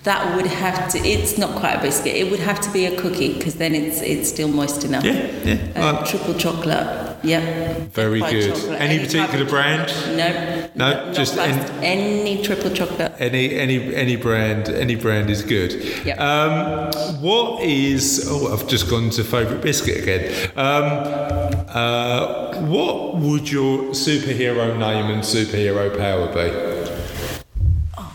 that 0.03 0.35
would 0.35 0.47
have 0.47 0.89
to. 0.93 0.99
It's 0.99 1.39
not 1.39 1.57
quite 1.59 1.77
a 1.77 1.81
biscuit. 1.81 2.17
It 2.17 2.31
would 2.33 2.41
have 2.41 2.61
to 2.61 2.73
be 2.73 2.87
a 2.87 3.01
cookie 3.01 3.35
because 3.35 3.55
then 3.55 3.75
it's 3.75 4.03
it's 4.03 4.29
still 4.29 4.49
moist 4.49 4.85
enough. 4.85 5.05
Yeah, 5.05 5.31
yeah. 5.45 5.81
Well, 5.81 6.05
triple 6.05 6.35
chocolate. 6.35 7.06
Yep. 7.23 7.79
Very 7.93 8.21
good. 8.21 8.55
chocolate, 8.55 8.81
Any 8.81 8.99
type 9.07 9.31
particular 9.31 9.45
brand? 9.47 9.89
chocolate. 9.89 10.17
No. 10.77 10.93
No, 10.93 11.13
just 11.13 11.35
fast. 11.37 11.73
any 11.83 12.43
triple 12.43 12.71
chocolate. 12.71 13.13
Any 13.19 13.55
any 13.55 13.95
any 13.95 14.17
brand 14.17 14.69
any 14.69 14.95
brand 14.95 15.31
is 15.31 15.43
good. 15.43 15.73
Yep. 16.05 16.21
Um, 16.21 16.91
what 17.23 17.63
is? 17.63 18.27
Oh, 18.31 18.53
I've 18.53 18.69
just 18.69 18.91
gone 18.91 19.09
to 19.11 19.25
favourite 19.25 19.63
biscuit 19.63 20.03
again. 20.03 20.51
Um, 20.57 20.85
uh, 21.69 22.61
what 22.63 23.17
would 23.17 23.51
your 23.51 23.93
superhero 23.95 24.77
name 24.79 25.07
and 25.11 25.23
superhero 25.23 25.97
power 25.97 26.27
be? 26.29 26.51
Oh 27.99 28.13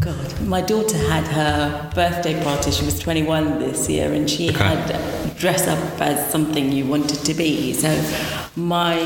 god, 0.00 0.40
my 0.46 0.60
daughter 0.60 0.98
had 0.98 1.26
her 1.26 1.90
birthday 1.94 2.42
party. 2.44 2.70
She 2.70 2.84
was 2.84 2.98
21 3.00 3.58
this 3.58 3.88
year, 3.88 4.12
and 4.12 4.30
she 4.30 4.50
Okay. 4.50 4.58
had 4.64 5.36
dress 5.36 5.66
up 5.66 6.00
as 6.00 6.30
something 6.30 6.70
you 6.72 6.86
wanted 6.86 7.18
to 7.24 7.34
be. 7.34 7.72
So, 7.72 7.88
my 8.56 8.98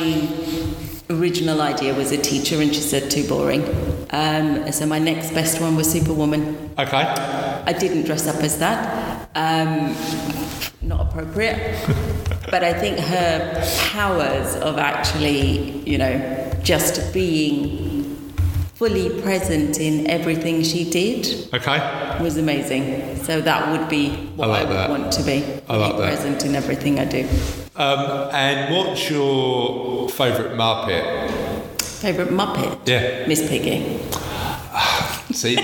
original 1.10 1.60
idea 1.62 1.94
was 1.94 2.12
a 2.12 2.18
teacher, 2.18 2.60
and 2.60 2.74
she 2.74 2.80
said 2.80 3.10
too 3.10 3.26
boring. 3.28 3.62
Um, 4.10 4.70
so 4.72 4.86
my 4.86 4.98
next 4.98 5.32
best 5.32 5.60
one 5.60 5.76
was 5.76 5.90
Superwoman. 5.90 6.70
Okay. 6.78 6.96
I 6.96 7.72
didn't 7.72 8.04
dress 8.04 8.26
up 8.26 8.36
as 8.42 8.58
that. 8.58 9.30
Um, 9.34 9.94
not 10.82 11.00
appropriate. 11.06 11.78
but 12.50 12.64
I 12.64 12.72
think 12.72 12.98
her 12.98 13.64
powers 13.90 14.54
of 14.56 14.78
actually, 14.78 15.80
you 15.88 15.98
know, 15.98 16.50
just 16.62 17.12
being 17.12 18.04
fully 18.74 19.20
present 19.22 19.80
in 19.80 20.06
everything 20.08 20.62
she 20.62 20.88
did 20.88 21.52
Okay. 21.52 22.16
was 22.22 22.36
amazing. 22.36 23.16
So 23.24 23.40
that 23.40 23.70
would 23.72 23.88
be 23.88 24.10
what 24.36 24.48
I 24.48 24.52
I, 24.52 24.58
like 24.60 24.68
would 24.68 24.76
that. 24.76 24.90
want 24.90 25.12
to 25.12 25.22
be. 25.24 25.44
I 25.68 25.76
like 25.76 25.96
that. 25.96 26.06
present 26.08 26.44
in 26.44 26.54
everything 26.54 26.98
I 27.00 27.04
do. 27.04 27.28
Um, 27.78 28.30
and 28.34 28.74
what's 28.74 29.08
your 29.08 30.08
favourite 30.08 30.52
Muppet? 30.56 31.80
Favorite 31.80 32.28
Muppet? 32.30 32.78
Yeah. 32.86 33.26
Miss 33.28 33.46
Piggy. 33.48 33.98
See, 35.32 35.56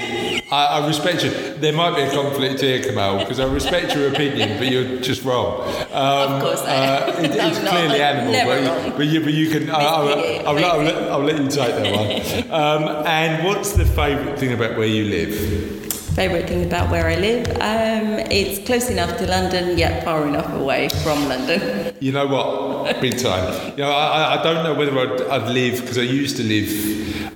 I, 0.52 0.66
I 0.80 0.86
respect 0.86 1.24
you. 1.24 1.30
There 1.54 1.72
might 1.72 1.96
be 1.96 2.02
a 2.02 2.10
conflict 2.12 2.60
here, 2.60 2.80
Kamal, 2.82 3.18
because 3.18 3.40
I 3.40 3.46
respect 3.52 3.94
your 3.96 4.08
opinion, 4.12 4.58
but 4.58 4.68
you're 4.70 5.00
just 5.00 5.24
wrong. 5.24 5.62
Um, 5.92 6.32
Of 6.34 6.42
course 6.42 6.60
I 6.62 6.74
am. 6.74 7.02
uh, 7.02 7.18
it- 7.18 7.30
it's 7.34 7.58
not. 7.62 7.70
clearly 7.70 8.02
I'm 8.02 8.16
animal, 8.16 8.32
never 8.32 8.90
but, 8.90 8.96
but 8.98 9.06
you, 9.06 9.20
but 9.20 9.32
you 9.32 9.50
can. 9.50 9.70
I'll, 9.70 10.08
I'll, 10.46 10.48
I'll, 10.64 10.82
let, 10.82 10.96
I'll 11.10 11.22
let 11.24 11.38
you 11.40 11.48
take 11.48 11.74
that 11.74 11.96
one. 11.96 12.50
Um, 12.54 13.06
and 13.06 13.44
what's 13.44 13.72
the 13.72 13.84
favourite 13.84 14.38
thing 14.38 14.52
about 14.52 14.76
where 14.76 14.86
you 14.86 15.04
live? 15.06 15.83
Favourite 16.14 16.46
thing 16.46 16.64
about 16.64 16.92
where 16.92 17.08
I 17.08 17.16
live? 17.16 17.48
Um, 17.60 18.20
it's 18.30 18.64
close 18.64 18.88
enough 18.88 19.18
to 19.18 19.26
London, 19.26 19.76
yet 19.76 20.04
far 20.04 20.28
enough 20.28 20.52
away 20.54 20.88
from 21.02 21.28
London. 21.28 21.92
You 21.98 22.12
know 22.12 22.28
what? 22.28 23.00
Big 23.00 23.18
time. 23.18 23.72
You 23.72 23.84
know, 23.84 23.90
I, 23.90 24.38
I 24.38 24.42
don't 24.44 24.62
know 24.62 24.74
whether 24.74 24.96
I'd, 24.96 25.22
I'd 25.22 25.50
live 25.50 25.80
because 25.80 25.98
I 25.98 26.02
used 26.02 26.36
to 26.36 26.44
live 26.44 26.68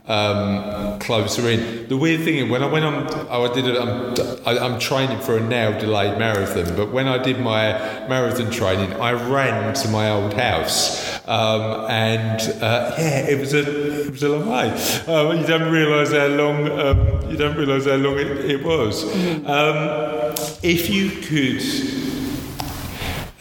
um, 0.08 0.98
closer 1.00 1.48
in. 1.48 1.86
The 1.88 1.96
weird 1.96 2.22
thing 2.22 2.36
is 2.36 2.50
when 2.50 2.62
I 2.62 2.66
went 2.66 2.84
on, 2.84 3.06
oh, 3.28 3.44
I 3.44 3.54
did 3.54 3.66
it. 3.66 3.76
I'm, 3.76 4.14
I, 4.46 4.58
I'm 4.58 4.80
training 4.80 5.20
for 5.20 5.36
a 5.36 5.40
now 5.40 5.78
delayed 5.78 6.18
marathon, 6.18 6.74
but 6.76 6.90
when 6.90 7.06
I 7.06 7.22
did 7.22 7.38
my 7.40 7.72
marathon 8.08 8.50
training, 8.50 8.94
I 8.94 9.12
ran 9.12 9.74
to 9.74 9.88
my 9.88 10.10
old 10.10 10.32
house, 10.32 11.28
um, 11.28 11.90
and 11.90 12.40
uh, 12.62 12.94
yeah, 12.98 13.28
it 13.28 13.38
was 13.38 13.52
a 13.52 14.06
it 14.06 14.10
was 14.10 14.22
a 14.22 14.28
long 14.30 14.48
way. 14.48 14.70
Um, 15.06 15.38
you 15.38 15.46
don't 15.46 15.70
realise 15.70 16.12
how 16.12 16.26
long 16.26 16.70
um, 16.70 17.30
you 17.30 17.36
don't 17.36 17.56
realise 17.56 17.84
how 17.84 17.96
long 17.96 18.18
it, 18.18 18.50
it 18.50 18.64
was. 18.64 19.04
Um, 19.44 20.34
if 20.62 20.88
you 20.88 21.10
could 21.10 21.62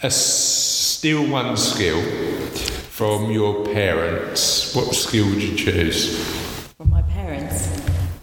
a 0.02 0.10
steal 0.10 1.28
one 1.28 1.56
skill 1.56 2.02
from 2.90 3.30
your 3.30 3.64
parents, 3.64 4.74
what 4.74 4.94
skill 4.94 5.26
would 5.30 5.42
you 5.42 5.56
choose? 5.56 6.37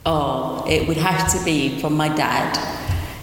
From 0.06 0.14
my 0.14 0.50
parents? 0.60 0.66
Oh, 0.66 0.66
it 0.70 0.88
would 0.88 0.98
have 0.98 1.32
to 1.34 1.44
be 1.44 1.80
from 1.80 1.96
my 1.98 2.10
dad. 2.10 2.58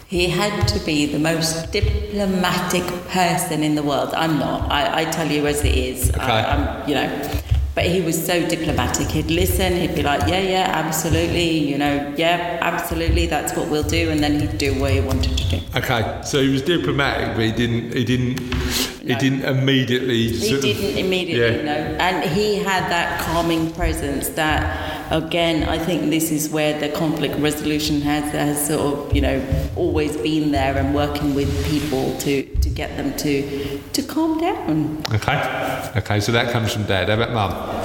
He 0.07 0.29
had 0.29 0.68
to 0.68 0.79
be 0.85 1.07
the 1.07 1.18
most 1.18 1.73
diplomatic 1.73 2.85
person 3.09 3.62
in 3.62 3.75
the 3.75 3.83
world. 3.83 4.12
I'm 4.14 4.38
not. 4.38 4.71
I, 4.71 5.03
I 5.03 5.05
tell 5.07 5.27
you 5.31 5.47
as 5.47 5.64
it 5.64 5.75
is. 5.75 6.11
Okay. 6.11 6.21
I, 6.21 6.55
I'm, 6.55 6.88
you 6.88 6.95
know. 6.95 7.40
But 7.75 7.87
he 7.87 8.03
was 8.03 8.27
so 8.27 8.47
diplomatic. 8.47 9.09
He'd 9.09 9.31
listen. 9.31 9.75
He'd 9.75 9.95
be 9.95 10.03
like, 10.03 10.29
"Yeah, 10.29 10.40
yeah, 10.40 10.71
absolutely. 10.75 11.57
You 11.57 11.79
know, 11.79 12.12
yeah, 12.18 12.59
absolutely. 12.61 13.27
That's 13.27 13.57
what 13.57 13.71
we'll 13.71 13.83
do." 13.83 14.11
And 14.11 14.23
then 14.23 14.40
he'd 14.40 14.59
do 14.59 14.79
what 14.79 14.92
he 14.92 15.01
wanted 15.01 15.38
to 15.38 15.49
do. 15.49 15.61
Okay, 15.77 16.21
so 16.23 16.42
he 16.42 16.51
was 16.53 16.61
diplomatic, 16.61 17.35
but 17.35 17.47
he 17.47 17.53
didn't. 17.53 17.95
He 17.95 18.05
didn't. 18.05 18.92
He 19.05 19.15
didn't 19.17 19.45
immediately. 19.45 20.29
He 20.29 20.61
didn't 20.61 20.99
immediately 20.99 21.57
yeah. 21.57 21.62
know. 21.65 21.97
And 21.99 22.31
he 22.31 22.57
had 22.57 22.88
that 22.88 23.21
calming 23.21 23.73
presence 23.73 24.29
that, 24.31 25.12
again, 25.12 25.69
I 25.69 25.79
think 25.79 26.11
this 26.11 26.31
is 26.31 26.51
where 26.51 26.79
the 26.79 26.88
conflict 26.91 27.37
resolution 27.38 28.01
has, 28.03 28.31
has 28.33 28.69
sort 28.69 28.81
of, 28.81 29.15
you 29.15 29.21
know, 29.21 29.45
always 29.77 30.17
been 30.17 30.53
there 30.53 30.77
and 30.77 30.95
working 30.95 31.35
with 31.35 31.51
people 31.67 32.17
to, 32.19 32.45
to 32.45 32.69
get 32.69 32.97
them 32.97 33.17
to, 33.19 33.81
to 33.93 34.03
calm 34.03 34.38
down. 34.38 35.03
Okay. 35.12 35.91
Okay, 35.97 36.21
so 36.21 36.31
that 36.33 36.53
comes 36.53 36.73
from 36.73 36.85
dad. 36.85 37.09
How 37.09 37.15
about 37.15 37.33
mum? 37.33 37.83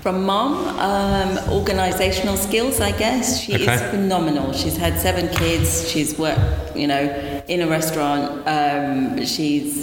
From 0.00 0.24
mom, 0.26 0.66
um, 0.78 1.36
organisational 1.48 2.36
skills, 2.36 2.78
I 2.80 2.92
guess. 2.92 3.40
She 3.40 3.54
Okay. 3.54 3.74
is 3.74 3.80
phenomenal. 3.82 4.52
She's 4.52 4.76
had 4.76 4.98
seven 4.98 5.28
kids. 5.28 5.88
She's 5.90 6.18
worked, 6.18 6.76
you 6.76 6.86
know, 6.86 7.42
in 7.48 7.62
a 7.62 7.66
restaurant. 7.66 8.46
Um, 8.46 9.24
she's, 9.24 9.82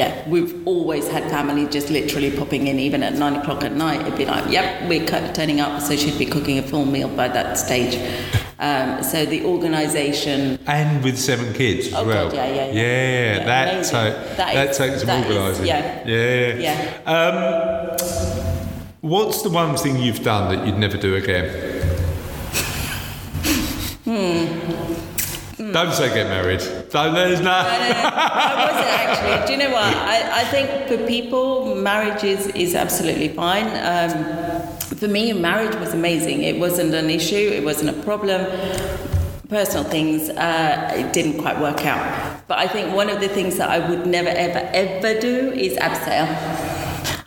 yeah, 0.00 0.26
we've 0.28 0.52
always 0.66 1.06
had 1.08 1.24
family 1.30 1.66
just 1.66 1.90
literally 1.90 2.30
popping 2.40 2.66
in, 2.68 2.78
even 2.78 3.02
at 3.02 3.14
nine 3.22 3.34
o'clock 3.36 3.62
at 3.64 3.72
night. 3.72 4.00
It'd 4.06 4.16
be 4.16 4.24
like, 4.24 4.50
yep, 4.50 4.88
we're 4.88 5.06
turning 5.34 5.60
up. 5.60 5.82
So 5.82 5.94
she'd 5.94 6.18
be 6.18 6.24
cooking 6.24 6.56
a 6.58 6.62
full 6.62 6.86
meal 6.86 7.08
by 7.20 7.28
that 7.28 7.58
stage. 7.58 7.94
Um, 8.58 9.02
so 9.02 9.26
the 9.26 9.44
organisation. 9.44 10.58
And 10.66 11.04
with 11.04 11.18
seven 11.18 11.52
kids 11.52 11.88
as 11.88 11.94
Oh, 11.94 12.06
well. 12.06 12.28
God, 12.28 12.34
yeah, 12.36 12.46
yeah, 12.48 12.54
yeah. 12.66 12.72
Yeah, 12.72 13.36
Yeah, 13.38 13.44
that, 13.44 13.74
amazing. 13.74 13.92
ta- 13.92 14.34
That 14.36 14.54
that 14.54 14.68
is- 14.70 14.78
takes 14.78 15.00
some 15.02 15.10
organising. 15.10 15.66
yeah. 15.66 16.02
yeah. 16.06 16.54
Yeah. 16.66 17.12
Um, 17.16 17.36
what's 19.02 19.42
the 19.42 19.50
one 19.50 19.76
thing 19.76 19.98
you've 19.98 20.22
done 20.22 20.44
that 20.56 20.66
you'd 20.66 20.78
never 20.78 20.96
do 20.96 21.14
again? 21.16 21.46
Don't 25.72 25.92
say 25.92 26.12
get 26.14 26.26
married. 26.28 26.60
Don't, 26.90 27.14
there's 27.14 27.40
no. 27.40 27.50
I 27.50 28.66
wasn't 28.66 28.86
actually. 28.88 29.46
Do 29.46 29.52
you 29.52 29.58
know 29.68 29.72
what? 29.74 29.94
I, 29.94 30.40
I 30.40 30.44
think 30.44 30.88
for 30.88 31.06
people, 31.06 31.74
marriage 31.74 32.24
is, 32.24 32.46
is 32.48 32.74
absolutely 32.74 33.28
fine. 33.28 33.66
Um, 33.66 34.66
for 34.96 35.08
me, 35.08 35.32
marriage 35.32 35.74
was 35.76 35.94
amazing. 35.94 36.42
It 36.42 36.58
wasn't 36.58 36.94
an 36.94 37.08
issue, 37.10 37.36
it 37.36 37.64
wasn't 37.64 37.90
a 37.96 38.02
problem. 38.02 38.44
Personal 39.48 39.82
things, 39.84 40.28
uh, 40.30 40.92
it 40.96 41.12
didn't 41.12 41.40
quite 41.40 41.58
work 41.60 41.84
out. 41.84 42.46
But 42.46 42.58
I 42.58 42.68
think 42.68 42.94
one 42.94 43.10
of 43.10 43.20
the 43.20 43.28
things 43.28 43.56
that 43.56 43.68
I 43.68 43.78
would 43.88 44.06
never, 44.06 44.28
ever, 44.28 44.60
ever 44.72 45.20
do 45.20 45.50
is 45.52 45.76
abseil. 45.78 46.26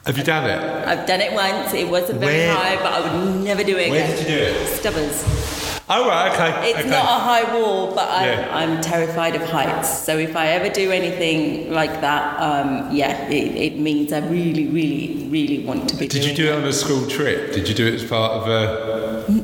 Have 0.06 0.17
you 0.17 0.23
done 0.23 0.49
it? 0.49 0.88
I've 0.88 1.06
done 1.06 1.19
it 1.21 1.34
once, 1.34 1.73
it 1.73 1.88
wasn't 1.89 2.19
very 2.19 2.38
Where- 2.38 2.53
high, 2.53 2.75
but 2.77 2.93
I 2.93 2.99
would 3.25 3.43
never 3.43 3.63
do 3.63 3.77
it 3.77 3.89
Where 3.89 4.03
again. 4.03 4.17
did 4.17 4.29
you 4.29 4.38
do 4.38 4.41
it? 4.43 4.67
Stubbers. 4.79 5.62
Oh, 5.89 6.08
right, 6.08 6.32
okay. 6.32 6.69
It's 6.69 6.80
okay. 6.80 6.89
not 6.89 7.06
a 7.06 7.19
high 7.19 7.54
wall, 7.54 7.93
but 7.93 8.10
I'm, 8.10 8.26
Yeah. 8.26 8.56
I'm 8.56 8.82
terrified 8.82 9.36
of 9.36 9.43
heights. 9.43 9.89
So 9.89 10.17
if 10.17 10.36
I 10.36 10.48
ever 10.48 10.69
do 10.69 10.91
anything 10.91 11.74
like 11.74 12.00
that, 12.00 12.39
um, 12.39 12.89
yeah, 12.96 13.28
it, 13.28 13.74
it 13.74 13.80
means 13.80 14.13
I 14.13 14.19
really, 14.19 14.67
really, 14.67 15.28
really 15.30 15.65
want 15.65 15.89
to 15.89 15.98
be 15.98 16.08
Did 16.08 16.24
you 16.24 16.34
do 16.34 16.48
it 16.52 16.56
on 16.56 16.63
a 16.63 16.72
school 16.72 17.06
trip? 17.08 17.52
Did 17.54 17.67
you 17.67 17.76
do 17.76 17.86
it 17.86 17.96
as 17.96 18.06
part 18.06 18.32
of 18.32 18.48
a. 18.48 19.42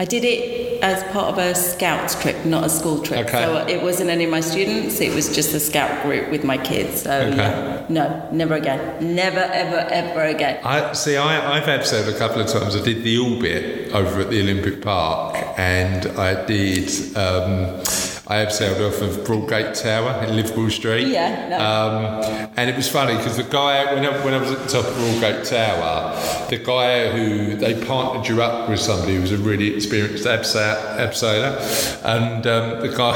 I 0.00 0.06
did 0.06 0.24
it 0.24 0.82
as 0.82 1.02
part 1.12 1.28
of 1.28 1.36
a 1.36 1.54
scouts 1.54 2.18
trip, 2.22 2.46
not 2.46 2.64
a 2.64 2.70
school 2.70 3.02
trip. 3.02 3.26
Okay. 3.26 3.44
So 3.44 3.66
it 3.66 3.82
wasn't 3.82 4.08
any 4.08 4.24
of 4.24 4.30
my 4.30 4.40
students, 4.40 4.98
it 4.98 5.14
was 5.14 5.34
just 5.34 5.52
a 5.52 5.60
scout 5.60 6.02
group 6.02 6.30
with 6.30 6.42
my 6.42 6.56
kids. 6.56 7.02
So 7.02 7.10
Okay. 7.10 7.36
yeah, 7.36 7.84
no, 7.90 8.26
never 8.32 8.54
again. 8.54 9.14
Never, 9.14 9.40
ever, 9.40 9.76
ever 9.90 10.22
again. 10.22 10.58
I 10.64 10.94
see. 10.94 11.18
I, 11.18 11.54
I've 11.54 11.64
abseiled 11.64 12.08
a 12.08 12.16
couple 12.16 12.40
of 12.40 12.48
times. 12.48 12.74
I 12.74 12.82
did 12.82 13.02
the 13.04 13.18
orbit 13.18 13.92
over 13.92 14.22
at 14.22 14.30
the 14.30 14.40
Olympic 14.40 14.80
Park, 14.80 15.36
and 15.58 16.06
I 16.18 16.46
did. 16.46 16.88
Um, 17.14 17.82
I 18.30 18.44
abseiled 18.46 18.78
off 18.86 19.02
of 19.02 19.24
Broadgate 19.26 19.82
Tower 19.82 20.22
in 20.24 20.36
Liverpool 20.36 20.70
Street. 20.70 21.08
Yeah, 21.08 21.48
no. 21.48 21.56
Um, 21.58 22.50
and 22.56 22.70
it 22.70 22.76
was 22.76 22.88
funny 22.88 23.16
because 23.16 23.36
the 23.36 23.42
guy, 23.42 23.92
when 23.92 24.06
I, 24.06 24.24
when 24.24 24.34
I 24.34 24.38
was 24.38 24.52
at 24.52 24.58
the 24.60 24.68
top 24.68 24.86
of 24.86 24.94
Broadgate 24.94 25.48
Tower, 25.50 26.48
the 26.48 26.58
guy 26.58 27.10
who 27.10 27.56
they 27.56 27.84
partnered 27.84 28.28
you 28.28 28.40
up 28.40 28.68
with 28.68 28.78
somebody 28.78 29.16
who 29.16 29.22
was 29.22 29.32
a 29.32 29.36
really 29.38 29.74
experienced 29.74 30.26
abseil, 30.26 30.76
abseiler, 30.98 31.58
and 32.04 32.46
um, 32.46 32.80
the 32.80 32.94
guy, 32.96 33.14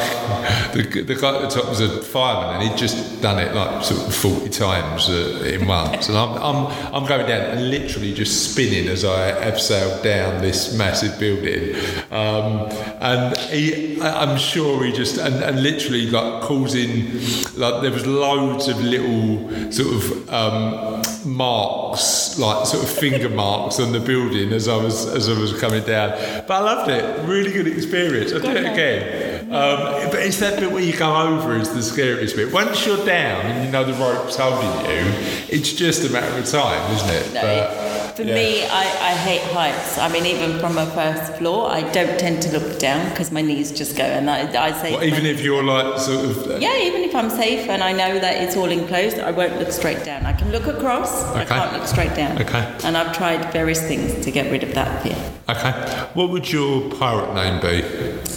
the, 0.74 1.03
the 1.03 1.14
guy 1.14 1.37
at 1.37 1.42
the 1.48 1.61
top 1.61 1.68
was 1.68 1.81
a 1.81 2.03
fireman, 2.03 2.61
and 2.61 2.68
he'd 2.70 2.77
just 2.77 3.22
done 3.22 3.38
it 3.38 3.55
like 3.55 3.85
sort 3.85 4.05
of 4.09 4.12
forty 4.12 4.50
times 4.50 5.09
uh, 5.09 5.44
in 5.46 5.68
once, 5.68 6.09
and 6.09 6.18
I'm, 6.18 6.31
I'm 6.38 6.66
I'm 6.92 7.07
going 7.07 7.27
down 7.29 7.53
and 7.57 7.70
literally 7.70 8.12
just 8.12 8.50
spinning 8.50 8.88
as 8.88 9.05
I 9.05 9.31
abseiled 9.48 10.03
down 10.03 10.42
this 10.42 10.77
massive 10.77 11.20
building, 11.20 11.77
um, 12.11 12.68
and 13.00 13.37
he, 13.38 14.00
I- 14.00 14.22
I'm 14.24 14.37
sure 14.38 14.83
he 14.85 14.90
just 14.90 15.04
and, 15.12 15.35
and 15.43 15.62
literally 15.62 16.11
like 16.11 16.43
causing 16.43 17.12
like 17.57 17.83
there 17.83 17.90
was 17.90 18.07
loads 18.07 18.69
of 18.69 18.81
little 18.83 19.71
sort 19.73 19.95
of 19.95 20.29
um, 20.33 21.03
marks 21.25 22.38
like 22.38 22.67
sort 22.67 22.83
of 22.83 22.90
finger 22.90 23.29
marks 23.29 23.79
on 23.81 23.93
the 23.93 24.01
building 24.01 24.53
as 24.53 24.69
I 24.69 24.77
was 24.77 25.07
as 25.07 25.29
I 25.29 25.38
was 25.38 25.59
coming 25.61 25.85
down. 25.85 26.11
But 26.47 26.51
I 26.51 26.61
loved 26.61 26.90
it. 26.90 27.29
Really 27.29 27.53
good 27.53 27.67
experience. 27.67 28.33
I'll 28.33 28.40
do 28.40 28.51
it 28.51 28.64
again. 28.64 29.45
Um, 29.45 30.11
but 30.11 30.21
it's 30.21 30.40
that 30.40 30.59
bit 30.59 30.71
where 30.73 30.83
you 30.83 30.97
go 30.97 31.14
over 31.14 31.55
is 31.57 31.73
the 31.73 31.83
scariest 31.83 32.35
bit. 32.37 32.53
Once 32.53 32.87
you're 32.87 33.05
down 33.05 33.45
and 33.47 33.64
you 33.64 33.71
know 33.71 33.85
the 33.85 33.93
rope's 33.93 34.37
holding 34.37 34.90
you 34.90 35.05
it's 35.49 35.73
just 35.73 36.09
a 36.09 36.12
matter 36.12 36.37
of 36.38 36.47
time 36.47 36.93
isn't 36.95 37.11
it? 37.11 37.35
No, 37.35 37.40
But, 37.43 37.94
For 38.14 38.22
yeah. 38.22 38.35
me, 38.37 38.64
I, 38.64 38.83
I 38.83 39.12
hate 39.12 39.42
heights. 39.53 39.98
I 39.98 40.09
mean, 40.09 40.24
even 40.24 40.61
from 40.61 40.79
a 40.79 40.87
first 40.87 41.35
floor, 41.35 41.68
I 41.68 41.81
don't 41.90 42.16
tend 42.16 42.42
to 42.42 42.53
look 42.57 42.79
down 42.79 43.11
because 43.11 43.33
my 43.33 43.42
knees 43.42 43.72
just 43.72 43.96
go. 43.96 44.05
And 44.05 44.31
I, 44.31 44.66
I 44.68 44.72
say, 44.72 44.92
Well, 44.92 45.03
even 45.03 45.27
if 45.27 45.40
you're 45.40 45.64
like 45.64 45.98
sort 45.98 46.24
of 46.24 46.46
uh, 46.48 46.59
yeah, 46.59 46.79
even 46.79 47.03
if 47.03 47.12
I'm 47.12 47.29
safe 47.29 47.68
and 47.68 47.83
I 47.83 47.90
know 47.90 48.20
that 48.20 48.40
it's 48.40 48.57
all 48.57 48.70
enclosed, 48.70 49.18
I 49.18 49.33
won't 49.33 49.59
look 49.59 49.72
straight 49.72 50.05
down. 50.05 50.27
I 50.27 50.33
can 50.33 50.53
look 50.53 50.68
across, 50.68 51.29
okay. 51.31 51.40
I 51.40 51.44
can't 51.44 51.72
look 51.72 51.88
straight 51.88 52.14
down. 52.14 52.40
Okay. 52.40 52.79
And 52.85 52.96
I've 52.96 53.16
tried 53.16 53.53
various 53.53 53.81
things 53.81 54.24
to 54.24 54.31
get 54.31 54.48
rid 54.53 54.62
of 54.62 54.74
that 54.74 55.03
fear. 55.03 55.18
okay 55.48 55.72
what 56.14 56.31
would 56.31 56.53
your 56.53 56.88
pirate 56.90 57.35
name 57.35 57.61
be 57.61 57.83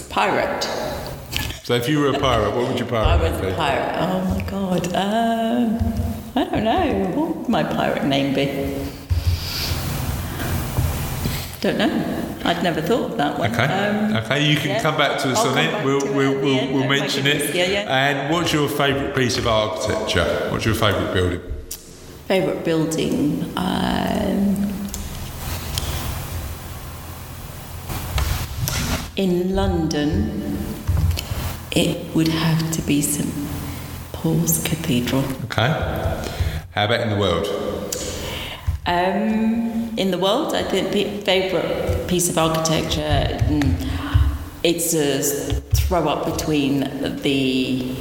Pirate. 0.09 0.63
so 1.63 1.75
if 1.75 1.87
you 1.87 1.99
were 1.99 2.09
a 2.09 2.19
pirate 2.19 2.55
what 2.55 2.67
would 2.67 2.79
your 2.79 2.87
pirate 2.87 3.31
name 3.31 3.41
be? 3.41 3.45
I 3.45 3.47
was 3.47 3.53
a 3.53 3.55
pirate. 3.55 3.95
Oh 4.01 4.25
my 4.33 4.41
god. 4.49 4.95
Um, 4.95 5.93
I 6.35 6.43
don't 6.49 6.63
know. 6.63 7.19
What 7.19 7.35
would 7.35 7.49
my 7.49 7.63
pirate 7.63 8.05
name 8.05 8.33
be? 8.33 8.96
Don't 11.60 11.78
know. 11.78 12.36
I'd 12.46 12.62
never 12.62 12.82
thought 12.82 13.12
of 13.12 13.17
that 13.17 13.39
one. 13.39 13.52
Okay. 13.52 13.63
Um, 13.63 14.15
okay, 14.17 14.48
you 14.48 14.58
can 14.58 14.70
yeah. 14.70 14.82
come 14.82 14.96
back 14.96 15.20
to 15.22 15.32
us 15.32 15.39
I'll 15.39 15.52
on 15.52 15.58
it. 15.58 15.86
We'll, 15.86 16.13
we'll, 16.13 16.34
the 16.34 16.39
we'll, 16.39 16.74
we'll 16.74 16.88
mention 16.88 17.26
it. 17.26 17.56
yeah, 17.56 17.65
yeah. 17.65 18.10
And 18.10 18.34
what's 18.34 18.54
your 18.54 18.70
favourite 18.70 19.15
piece 19.15 19.38
of 19.38 19.48
architecture? 19.48 20.50
What's 20.52 20.65
your 20.65 20.76
favourite 20.76 21.13
building? 21.13 21.41
Favorite 22.28 22.63
building. 22.63 23.52
Um, 23.58 24.74
in 29.15 29.56
London, 29.56 30.58
it 31.72 32.15
would 32.15 32.28
have 32.28 32.72
to 32.72 32.82
be 32.84 33.02
St 33.02 33.34
Paul's 34.13 34.63
Cathedral. 34.63 35.24
Okay. 35.46 35.67
How 36.72 36.86
about 36.86 37.00
in 37.00 37.10
the 37.10 37.17
world? 37.17 37.48
Um, 38.86 39.76
in 39.97 40.12
the 40.12 40.17
world, 40.17 40.53
I 40.53 40.63
think 40.63 40.91
the 40.91 41.05
favourite 41.21 42.07
piece 42.07 42.29
of 42.29 42.38
architecture. 42.38 43.38
mm, 43.49 43.88
it's 44.63 44.93
a 44.93 45.21
throw 45.75 46.07
up 46.07 46.25
between 46.25 46.81
the 47.23 47.95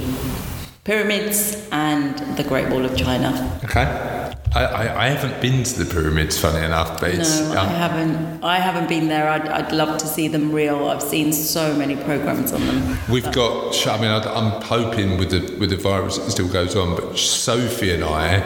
pyramids 0.83 1.67
and 1.71 2.17
the 2.37 2.43
Great 2.43 2.69
Wall 2.69 2.85
of 2.85 2.95
China. 2.95 3.59
Okay. 3.63 4.16
I, 4.55 4.63
I, 4.63 5.05
I 5.05 5.09
haven't 5.09 5.41
been 5.41 5.63
to 5.63 5.83
the 5.83 5.93
pyramids, 5.93 6.39
funny 6.39 6.65
enough, 6.65 6.99
but 6.99 7.13
it's. 7.13 7.41
No, 7.41 7.53
I 7.53 7.57
um, 7.57 7.67
haven't. 7.69 8.43
I 8.43 8.57
haven't 8.57 8.87
been 8.87 9.07
there. 9.07 9.29
I'd, 9.29 9.47
I'd 9.47 9.71
love 9.71 9.97
to 9.99 10.07
see 10.07 10.27
them 10.27 10.51
real. 10.51 10.87
I've 10.87 11.01
seen 11.01 11.33
so 11.33 11.75
many 11.75 11.95
programs 11.95 12.53
on 12.53 12.65
them. 12.65 12.97
We've 13.09 13.31
got. 13.31 13.87
I 13.87 13.97
mean, 13.99 14.09
I- 14.09 14.23
I'm 14.37 14.61
hoping 14.61 15.17
with 15.17 15.31
the 15.31 15.57
with 15.57 15.69
the 15.69 15.77
virus 15.77 16.17
it 16.17 16.31
still 16.31 16.47
goes 16.47 16.75
on, 16.75 16.95
but 16.95 17.17
Sophie 17.17 17.93
and 17.93 18.03
I 18.03 18.39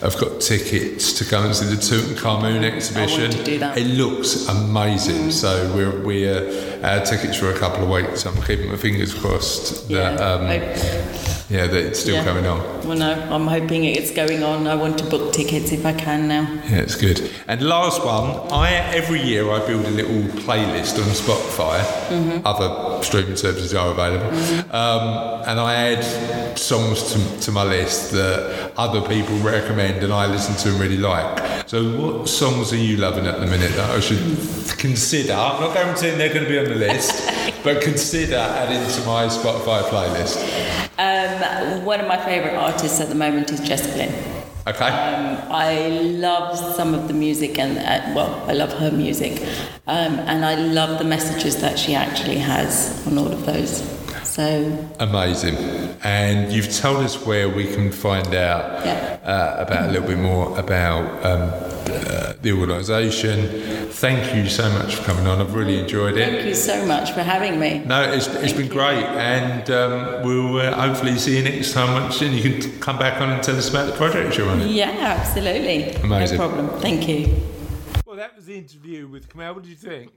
have 0.00 0.16
got 0.18 0.40
tickets 0.40 1.12
to 1.14 1.24
go 1.24 1.42
and 1.42 1.54
see 1.54 1.66
the 1.66 1.76
Tutankhamun 1.76 2.62
exhibition. 2.62 3.20
I 3.20 3.24
want 3.24 3.32
to 3.36 3.44
do 3.44 3.58
that. 3.58 3.78
It 3.78 3.86
looks 3.86 4.48
amazing. 4.48 5.30
So 5.30 5.72
we're 5.74 6.00
we 6.04 6.26
uh, 6.86 7.04
tickets 7.04 7.36
for 7.36 7.50
a 7.50 7.58
couple 7.58 7.82
of 7.82 7.90
weeks. 7.90 8.24
I'm 8.26 8.40
keeping 8.42 8.68
my 8.70 8.76
fingers 8.76 9.12
crossed 9.12 9.88
that 9.88 10.18
Yeah, 10.18 10.24
um, 10.28 10.42
yeah 11.48 11.66
that 11.66 11.84
it's 11.88 12.00
still 12.00 12.14
Yeah. 12.16 12.24
going 12.24 12.46
on. 12.46 12.60
Well, 12.86 12.96
no, 12.96 13.12
I'm 13.34 13.46
hoping 13.48 13.84
it's 13.84 14.12
going 14.12 14.42
on. 14.44 14.66
I 14.68 14.76
want 14.76 14.96
to 14.98 15.04
book 15.04 15.32
tickets 15.32 15.72
if 15.72 15.84
I 15.84 15.92
can 15.92 16.28
now. 16.28 16.48
Yeah, 16.70 16.78
it's 16.86 16.94
good. 16.94 17.18
And 17.48 17.60
last 17.62 18.04
one, 18.04 18.26
I 18.52 18.70
every 19.00 19.20
year 19.20 19.50
I 19.50 19.58
build 19.66 19.84
a 19.86 19.90
little 19.90 20.22
playlist 20.44 20.94
on 21.02 21.08
Spotify. 21.22 21.76
Other 22.44 22.68
streaming 23.02 23.36
services 23.36 23.74
are 23.74 23.90
available, 23.90 24.30
um, 24.74 25.42
and 25.48 25.58
I 25.60 25.74
add 25.92 26.58
songs 26.58 27.02
to, 27.12 27.40
to 27.44 27.50
my 27.52 27.64
list 27.64 28.12
that 28.12 28.72
other 28.76 29.00
people 29.02 29.36
recommend, 29.38 30.02
and 30.04 30.12
I 30.12 30.26
listen 30.26 30.54
to 30.62 30.68
and 30.70 30.80
really 30.80 30.98
like. 30.98 31.68
So, 31.68 31.82
what 32.00 32.28
songs 32.28 32.72
are 32.72 32.76
you 32.88 32.96
loving 32.96 33.26
at 33.26 33.40
the 33.40 33.46
minute 33.46 33.72
that 33.72 33.90
I 33.90 34.00
should 34.00 34.22
consider? 34.78 35.32
I'm 35.34 35.60
not 35.60 35.74
guaranteeing 35.74 36.16
they're 36.18 36.32
going 36.32 36.44
to 36.44 36.50
be 36.50 36.58
on 36.58 36.66
the 36.66 36.75
list, 36.76 37.28
but 37.64 37.82
consider 37.82 38.36
adding 38.36 38.82
to 38.94 39.06
my 39.06 39.26
Spotify 39.26 39.82
playlist. 39.90 40.36
Um, 40.98 41.84
one 41.84 42.00
of 42.00 42.06
my 42.06 42.16
favourite 42.24 42.54
artists 42.54 43.00
at 43.00 43.08
the 43.08 43.14
moment 43.14 43.50
is 43.50 43.60
Jess 43.60 43.86
Glynne. 43.92 44.14
Okay. 44.66 44.88
Um, 44.88 45.38
I 45.52 45.88
love 46.18 46.58
some 46.74 46.92
of 46.92 47.06
the 47.06 47.14
music, 47.14 47.58
and 47.58 47.78
uh, 47.78 48.14
well, 48.16 48.44
I 48.48 48.52
love 48.52 48.72
her 48.74 48.90
music, 48.90 49.40
um, 49.86 50.18
and 50.26 50.44
I 50.44 50.56
love 50.56 50.98
the 50.98 51.04
messages 51.04 51.60
that 51.60 51.78
she 51.78 51.94
actually 51.94 52.38
has 52.38 53.06
on 53.06 53.16
all 53.16 53.32
of 53.32 53.46
those. 53.46 53.82
So 54.26 54.88
Amazing. 55.00 55.56
And 56.04 56.52
you've 56.52 56.72
told 56.74 57.04
us 57.04 57.24
where 57.24 57.48
we 57.48 57.64
can 57.64 57.90
find 57.90 58.34
out 58.34 58.84
Yeah. 58.84 59.18
uh, 59.24 59.64
about 59.64 59.88
a 59.88 59.92
little 59.92 60.08
bit 60.08 60.18
more 60.18 60.58
about 60.58 61.04
um, 61.24 61.50
uh, 61.88 62.34
the 62.42 62.52
organisation. 62.52 63.88
Thank 63.90 64.34
you 64.34 64.48
so 64.48 64.68
much 64.70 64.96
for 64.96 65.04
coming 65.04 65.26
on. 65.26 65.40
I've 65.40 65.54
really 65.54 65.78
enjoyed 65.78 66.16
it. 66.18 66.28
thank 66.28 66.46
you 66.46 66.54
so 66.54 66.84
much 66.86 67.12
for 67.12 67.22
having 67.22 67.58
me. 67.58 67.78
No, 67.86 68.02
it's, 68.02 68.26
it's 68.26 68.52
been 68.52 68.68
great, 68.68 69.04
and 69.04 69.70
um, 69.70 70.22
we'll 70.22 70.58
uh, 70.60 70.72
hopefully 70.74 71.16
see 71.16 71.38
you 71.38 71.42
next 71.44 71.72
time. 71.72 71.94
Once 71.94 72.18
then 72.20 72.34
you 72.34 72.42
can 72.42 72.60
t- 72.60 72.70
come 72.80 72.98
back 72.98 73.20
on 73.22 73.30
and 73.30 73.42
tell 73.42 73.56
us 73.56 73.70
about 73.70 73.86
the 73.86 73.92
project 73.96 74.36
you're 74.36 74.48
on. 74.50 74.68
Yeah, 74.68 74.90
absolutely. 74.90 75.94
Amazing. 76.02 76.36
No 76.38 76.48
problem. 76.48 76.80
Thank 76.80 77.08
you. 77.08 77.34
Well, 78.04 78.16
that 78.16 78.36
was 78.36 78.46
the 78.46 78.56
interview 78.58 79.06
with 79.08 79.28
Kamal. 79.30 79.54
What 79.54 79.62
do 79.64 79.70
you 79.70 79.76
think? 79.76 80.10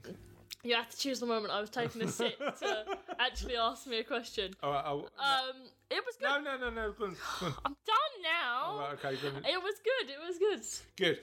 You 0.64 0.76
have 0.76 0.90
to 0.90 0.98
choose 0.98 1.20
the 1.22 1.26
moment 1.26 1.54
I 1.54 1.62
was 1.62 1.70
taking 1.70 2.02
a 2.02 2.08
sip 2.10 2.38
to 2.38 2.86
actually 3.20 3.56
ask 3.56 3.88
me 3.88 4.00
a 4.00 4.04
question. 4.04 4.54
All 4.62 4.72
right, 4.72 4.84
I'll, 4.86 4.98
Um, 5.18 5.56
it 5.90 6.04
was 6.06 6.16
good. 6.20 6.28
no, 6.28 6.42
no, 6.42 6.58
no, 6.58 6.70
no. 6.70 6.92
Go 6.92 7.06
on, 7.06 7.16
go 7.40 7.46
on. 7.48 7.54
I'm 7.66 7.76
done 7.86 8.22
now. 8.24 8.80
Right, 8.80 8.94
okay. 8.94 9.14
It 9.50 9.64
was 9.64 9.76
good. 9.84 10.10
It 10.10 10.20
was 10.28 10.38
good. 10.38 10.62
Good. 10.98 11.20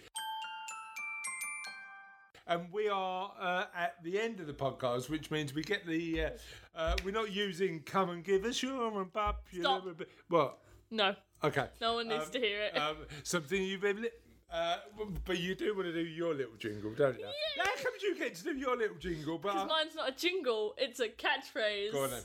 And 2.49 2.73
we 2.73 2.89
are 2.89 3.33
uh, 3.41 3.65
at 3.77 4.03
the 4.05 4.21
end 4.21 4.39
of 4.41 4.47
the 4.47 4.53
podcast, 4.55 5.11
which 5.11 5.31
means 5.31 5.53
we 5.53 5.63
get 5.63 5.85
the. 5.87 6.23
Uh, 6.25 6.31
uh, 6.77 6.97
we're 7.05 7.11
not 7.11 7.33
using 7.33 7.81
"come 7.81 8.11
and 8.11 8.23
give 8.25 8.45
us 8.45 8.63
your 8.63 9.01
and 9.01 9.13
popular." 9.13 9.81
Stop. 9.81 10.03
What? 10.29 10.59
No, 10.91 11.15
Okay. 11.43 11.67
no 11.81 11.95
one 11.95 12.07
needs 12.09 12.27
Um, 12.27 12.31
to 12.33 12.39
hear 12.39 12.63
it. 12.63 12.77
Um, 12.79 12.99
something 13.25 13.61
you've 13.61 13.81
been. 13.81 14.01
li- 14.03 14.11
Uh, 14.53 14.77
but 15.25 15.39
you 15.39 15.55
do 15.55 15.75
want 15.75 15.87
to 15.87 15.93
do 15.93 16.01
your 16.01 16.33
little 16.35 16.55
jingle, 16.59 16.93
don't 16.93 17.19
you? 17.19 17.27
Yeah. 17.27 17.65
How 17.65 17.75
come 17.83 17.93
you 18.03 18.17
get 18.17 18.35
to 18.37 18.45
do 18.45 18.55
your 18.57 18.77
little 18.77 18.97
jingle? 18.97 19.39
But 19.39 19.53
Because 19.55 19.69
mine's 19.69 19.95
not 19.97 20.09
a 20.11 20.13
jingle; 20.13 20.75
it's 20.79 21.01
a 21.01 21.09
catchphrase. 21.09 21.93
go 21.93 22.05
on 22.05 22.11
then. 22.11 22.23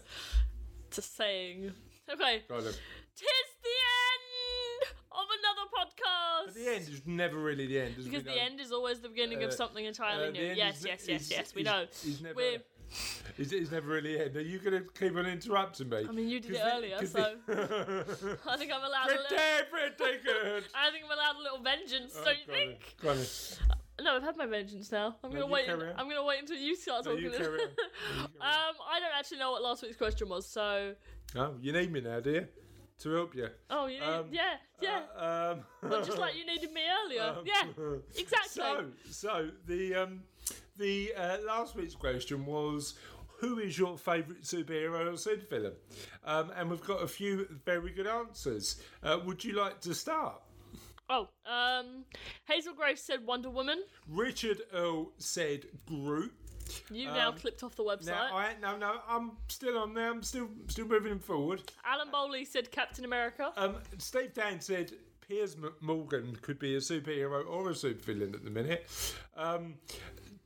It's 0.88 0.98
a 1.00 1.02
saying. 1.02 1.72
Okay. 2.12 2.44
Go 2.48 2.56
on 2.58 2.64
then. 2.64 2.74
Tis 3.16 3.28
the 3.64 3.70
end 3.70 4.94
of 5.12 5.26
another 5.40 5.70
podcast. 5.76 6.46
But 6.48 6.56
the 6.56 6.68
end 6.76 6.90
is 6.90 7.02
never 7.06 7.38
really 7.40 7.66
the 7.68 7.80
end, 7.80 7.96
Because 7.98 8.24
the 8.24 8.40
end 8.40 8.60
is 8.60 8.72
always 8.72 9.00
the 9.00 9.10
beginning 9.10 9.44
Uh, 9.44 9.48
of 9.48 9.54
something 9.54 9.84
entirely 9.86 10.24
uh, 10.30 10.32
the 10.32 10.38
new. 10.38 10.46
end 10.48 10.58
Yes, 10.58 10.78
is- 10.80 10.86
yes, 10.86 11.08
yes, 11.08 11.22
is- 11.24 11.32
yes. 11.32 11.56
We 11.56 11.62
is- 11.62 11.66
know. 11.66 11.82
is 11.84 12.22
never- 12.22 12.36
We're, 12.36 12.62
It's, 13.38 13.52
it's 13.54 13.72
never 13.72 13.88
really 13.88 14.20
end. 14.20 14.36
Are 14.36 14.42
you 14.42 14.60
going 14.60 14.74
to 14.84 14.90
keep 15.00 15.16
on 15.16 15.26
interrupting 15.26 15.90
me? 15.90 16.06
I 16.08 16.12
mean, 16.12 16.28
you 16.30 16.40
did 16.40 16.52
it 16.56 17.00
'Cause 17.00 17.14
the- 17.14 18.06
so 18.20 18.38
I 18.50 18.58
think 18.58 18.72
I'm 18.72 18.84
allowed 18.84 19.08
a 19.10 19.16
little. 19.16 19.38
Pretty, 19.72 19.96
pretty 19.98 20.24
good. 20.24 20.64
I 20.76 20.92
think 20.92 21.06
I'm 21.06 21.12
allowed 21.12 21.36
a 21.38 21.42
little 21.44 21.60
vengeance. 21.60 22.14
Oh, 22.20 22.24
don't 22.26 22.38
you 22.38 22.46
think? 22.54 22.96
on. 23.08 24.06
No, 24.06 24.16
I've 24.16 24.24
had 24.24 24.36
my 24.36 24.46
vengeance 24.48 24.92
now. 24.92 25.16
I'm 25.24 25.32
No, 25.32 25.42
gonna 25.42 25.54
wait. 25.54 25.70
I'm 25.70 26.10
gonna 26.10 26.24
wait 26.26 26.40
until 26.42 26.58
you 26.58 26.76
start 26.76 27.06
No, 27.06 27.12
talking. 27.12 27.26
you 27.32 27.32
carry 27.32 27.48
on. 27.48 27.58
No, 27.58 27.64
you 27.64 27.70
carry 28.18 28.24
um, 28.42 28.76
I 28.90 29.00
don't 29.00 29.12
actually 29.18 29.38
know 29.38 29.52
what 29.52 29.62
last 29.62 29.84
week's 29.84 29.98
question 29.98 30.28
was, 30.28 30.46
so. 30.48 30.96
Oh, 31.36 31.56
you 31.62 31.72
need 31.72 31.92
me 31.92 32.02
now, 32.02 32.20
do 32.20 32.32
you? 32.32 32.48
To 33.00 33.14
help 33.14 33.36
you. 33.36 33.48
Oh, 33.70 33.86
you 33.88 34.00
need, 34.00 34.06
Um, 34.06 34.26
yeah, 34.32 34.56
yeah. 34.82 35.02
Uh, 35.18 35.56
um, 35.56 35.90
But 35.90 36.06
just 36.06 36.18
like 36.20 36.36
you 36.36 36.46
needed 36.46 36.72
me 36.72 36.82
earlier. 37.06 37.22
um, 37.38 37.44
yeah, 37.46 37.64
exactly. 38.18 38.50
So, 38.50 38.86
so 39.10 39.50
the 39.66 39.96
um, 39.96 40.24
the 40.78 41.14
uh, 41.18 41.38
last 41.46 41.76
week's 41.76 41.96
question 41.96 42.46
was. 42.46 42.96
Who 43.40 43.58
is 43.58 43.76
your 43.76 43.98
favourite 43.98 44.44
superhero 44.44 45.08
or 45.08 45.14
supervillain? 45.14 45.74
Um, 46.24 46.52
and 46.56 46.70
we've 46.70 46.86
got 46.86 47.02
a 47.02 47.08
few 47.08 47.48
very 47.66 47.90
good 47.90 48.06
answers. 48.06 48.80
Uh, 49.02 49.18
would 49.26 49.44
you 49.44 49.54
like 49.54 49.82
to 49.82 49.96
start? 49.96 50.40
Oh, 51.10 51.28
um, 51.46 52.06
Hazel 52.48 52.76
Grace 52.76 53.02
said 53.02 53.26
Wonder 53.26 53.50
Woman. 53.50 53.84
Richard 54.08 54.62
Earl 54.72 55.12
said 55.18 55.66
Groot. 55.88 56.32
You 56.90 57.08
now 57.08 57.32
clipped 57.32 57.64
off 57.64 57.76
the 57.76 57.84
website. 57.84 58.06
Now, 58.06 58.38
I 58.38 58.54
no 58.62 58.78
no, 58.78 59.02
I'm 59.10 59.32
still 59.50 59.78
on 59.78 59.94
there. 59.94 60.10
I'm 60.10 60.24
still 60.24 60.48
still 60.68 60.88
moving 60.88 61.20
forward. 61.20 61.64
Alan 61.84 62.10
Bowley 62.12 62.46
said 62.46 62.72
Captain 62.72 63.04
America. 63.04 63.52
Um, 63.58 63.78
Steve 63.98 64.34
Dan 64.34 64.62
said 64.62 64.92
Piers 65.28 65.58
Morgan 65.82 66.38
could 66.42 66.60
be 66.60 66.76
a 66.76 66.80
superhero 66.80 67.46
or 67.46 67.70
a 67.70 67.74
supervillain 67.74 68.34
at 68.34 68.44
the 68.44 68.52
minute. 68.52 68.90
Um, 69.36 69.76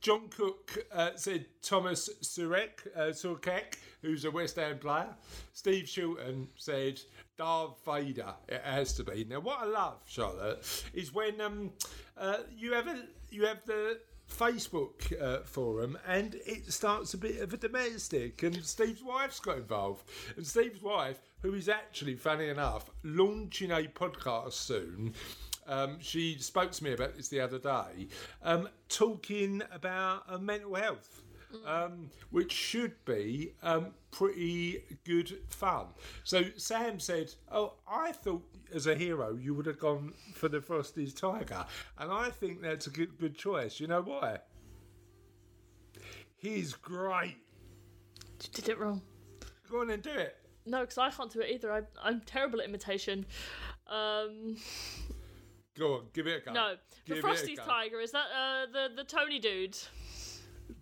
John 0.06 0.28
Cook 0.28 0.86
uh, 0.92 1.10
said 1.16 1.46
Thomas 1.62 2.08
Surek, 2.22 2.86
uh, 2.94 3.10
Surkek, 3.10 3.74
who's 4.02 4.24
a 4.24 4.30
West 4.30 4.54
Ham 4.54 4.78
player. 4.78 5.08
Steve 5.52 5.86
Shilton 5.86 6.46
said 6.56 7.00
Darth 7.36 7.84
Vader. 7.84 8.32
It 8.46 8.60
has 8.62 8.92
to 8.92 9.02
be. 9.02 9.24
Now, 9.24 9.40
what 9.40 9.58
I 9.62 9.64
love, 9.64 9.98
Charlotte, 10.06 10.64
is 10.94 11.12
when 11.12 11.40
um, 11.40 11.72
uh, 12.16 12.36
you 12.56 12.72
have 12.74 12.86
a, 12.86 13.02
you 13.32 13.46
have 13.46 13.64
the 13.66 13.98
Facebook 14.32 15.20
uh, 15.20 15.42
forum 15.42 15.98
and 16.06 16.36
it 16.46 16.72
starts 16.72 17.14
a 17.14 17.18
bit 17.18 17.40
of 17.40 17.52
a 17.52 17.56
domestic 17.56 18.42
and 18.42 18.64
Steve's 18.64 19.02
wife's 19.02 19.40
got 19.40 19.58
involved 19.58 20.04
and 20.36 20.46
Steve's 20.46 20.82
wife 20.82 21.20
who 21.42 21.54
is 21.54 21.68
actually 21.68 22.16
funny 22.16 22.48
enough 22.48 22.90
launching 23.04 23.70
a 23.70 23.82
podcast 23.82 24.52
soon 24.52 25.14
um, 25.66 25.96
she 26.00 26.36
spoke 26.38 26.70
to 26.72 26.84
me 26.84 26.92
about 26.92 27.14
this 27.16 27.28
the 27.28 27.40
other 27.40 27.58
day 27.58 28.08
um, 28.42 28.68
talking 28.88 29.62
about 29.72 30.22
uh, 30.28 30.38
mental 30.38 30.74
health 30.74 31.22
um, 31.64 32.10
which 32.30 32.52
should 32.52 32.92
be 33.04 33.54
um, 33.62 33.88
pretty 34.10 34.82
good 35.04 35.38
fun. 35.48 35.86
So 36.24 36.44
Sam 36.56 36.98
said, 36.98 37.32
"Oh, 37.50 37.74
I 37.88 38.12
thought 38.12 38.44
as 38.74 38.86
a 38.86 38.94
hero 38.94 39.36
you 39.40 39.54
would 39.54 39.66
have 39.66 39.78
gone 39.78 40.12
for 40.34 40.48
the 40.48 40.58
Frosties 40.58 41.18
Tiger, 41.18 41.64
and 41.98 42.10
I 42.10 42.30
think 42.30 42.60
that's 42.62 42.86
a 42.86 42.90
good 42.90 43.18
good 43.18 43.36
choice. 43.36 43.80
You 43.80 43.86
know 43.86 44.02
why? 44.02 44.38
He's 46.36 46.74
great. 46.74 47.36
You 48.42 48.48
did 48.52 48.68
it 48.68 48.78
wrong. 48.78 49.02
Go 49.70 49.80
on 49.80 49.90
and 49.90 50.02
do 50.02 50.10
it. 50.10 50.36
No, 50.66 50.80
because 50.80 50.98
I 50.98 51.10
can't 51.10 51.32
do 51.32 51.40
it 51.40 51.50
either. 51.50 51.72
I, 51.72 51.82
I'm 52.02 52.20
terrible 52.20 52.60
at 52.60 52.68
imitation. 52.68 53.24
Um, 53.88 54.56
Go 55.78 55.94
on, 55.94 56.02
give 56.12 56.26
it 56.26 56.42
a 56.42 56.44
go. 56.46 56.52
no, 56.52 56.74
the 57.06 57.14
Give 57.14 57.24
a 57.24 57.28
Frosties. 57.28 57.64
Tiger 57.64 58.00
is 58.00 58.12
that 58.12 58.26
uh, 58.34 58.66
the 58.72 58.94
the 58.96 59.04
Tony 59.04 59.38
dude? 59.38 59.76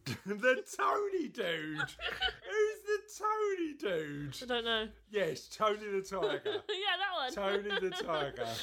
the 0.26 0.62
Tony 0.76 1.28
dude. 1.28 1.78
Who's 1.78 2.80
the 2.86 3.00
Tony 3.18 3.74
dude? 3.78 4.36
I 4.42 4.46
don't 4.46 4.64
know. 4.64 4.88
Yes, 5.10 5.48
Tony 5.48 5.78
the 5.78 6.02
Tiger. 6.02 6.40
yeah, 6.44 6.96
that 6.98 7.12
one. 7.16 7.32
Tony 7.32 7.80
the 7.80 7.90
Tiger. 7.90 8.46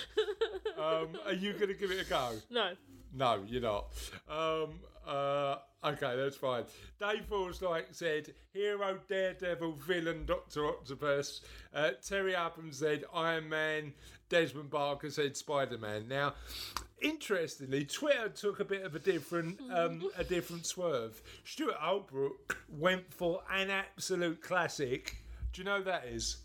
Um, 0.78 1.10
are 1.28 1.34
you 1.34 1.54
going 1.54 1.68
to 1.68 1.76
give 1.76 1.92
it 1.92 2.08
a 2.08 2.10
go? 2.10 2.32
No. 2.50 2.72
No, 3.14 3.44
you're 3.46 3.62
not. 3.62 3.94
Um, 4.28 4.80
uh, 5.06 5.58
Okay, 5.84 6.16
that's 6.16 6.36
fine. 6.36 6.64
Dave 7.00 7.26
like 7.62 7.88
said, 7.92 8.34
hero, 8.54 9.00
daredevil, 9.10 9.74
villain, 9.74 10.26
Dr. 10.28 10.68
Octopus. 10.68 11.42
Uh, 11.74 11.92
Terry 12.08 12.36
Upham 12.36 12.72
said, 12.72 13.04
Iron 13.12 13.50
Man. 13.50 13.94
Desmond 14.32 14.70
Barker 14.70 15.10
said, 15.10 15.36
Spider 15.36 15.78
Man. 15.78 16.08
Now, 16.08 16.36
interestingly, 17.02 17.84
Twitter 17.84 18.30
took 18.30 18.62
a 18.62 18.66
bit 18.66 18.84
of 18.84 18.96
a 18.96 19.00
different, 19.00 19.60
um, 19.70 20.10
a 20.18 20.24
different 20.24 20.66
swerve. 20.66 21.22
Stuart 21.44 21.76
Holbrook 21.76 22.58
went 22.70 23.14
for 23.14 23.42
an 23.54 23.70
absolute 23.70 24.42
classic. 24.42 25.18
Do 25.52 25.62
you 25.62 25.66
know 25.66 25.80
who 25.80 25.84
that 25.84 26.06
is? 26.06 26.38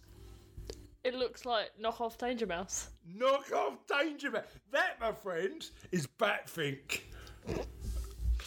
It 1.04 1.14
looks 1.14 1.46
like 1.46 1.70
knock 1.78 2.00
off 2.00 2.18
Danger 2.18 2.46
Mouse. 2.46 2.88
Knock 3.06 3.52
off 3.52 3.74
Danger 3.86 4.32
Mouse. 4.32 4.42
That, 4.72 4.98
my 5.00 5.12
friend, 5.12 5.64
is 5.92 6.08
Batfink. 6.08 7.02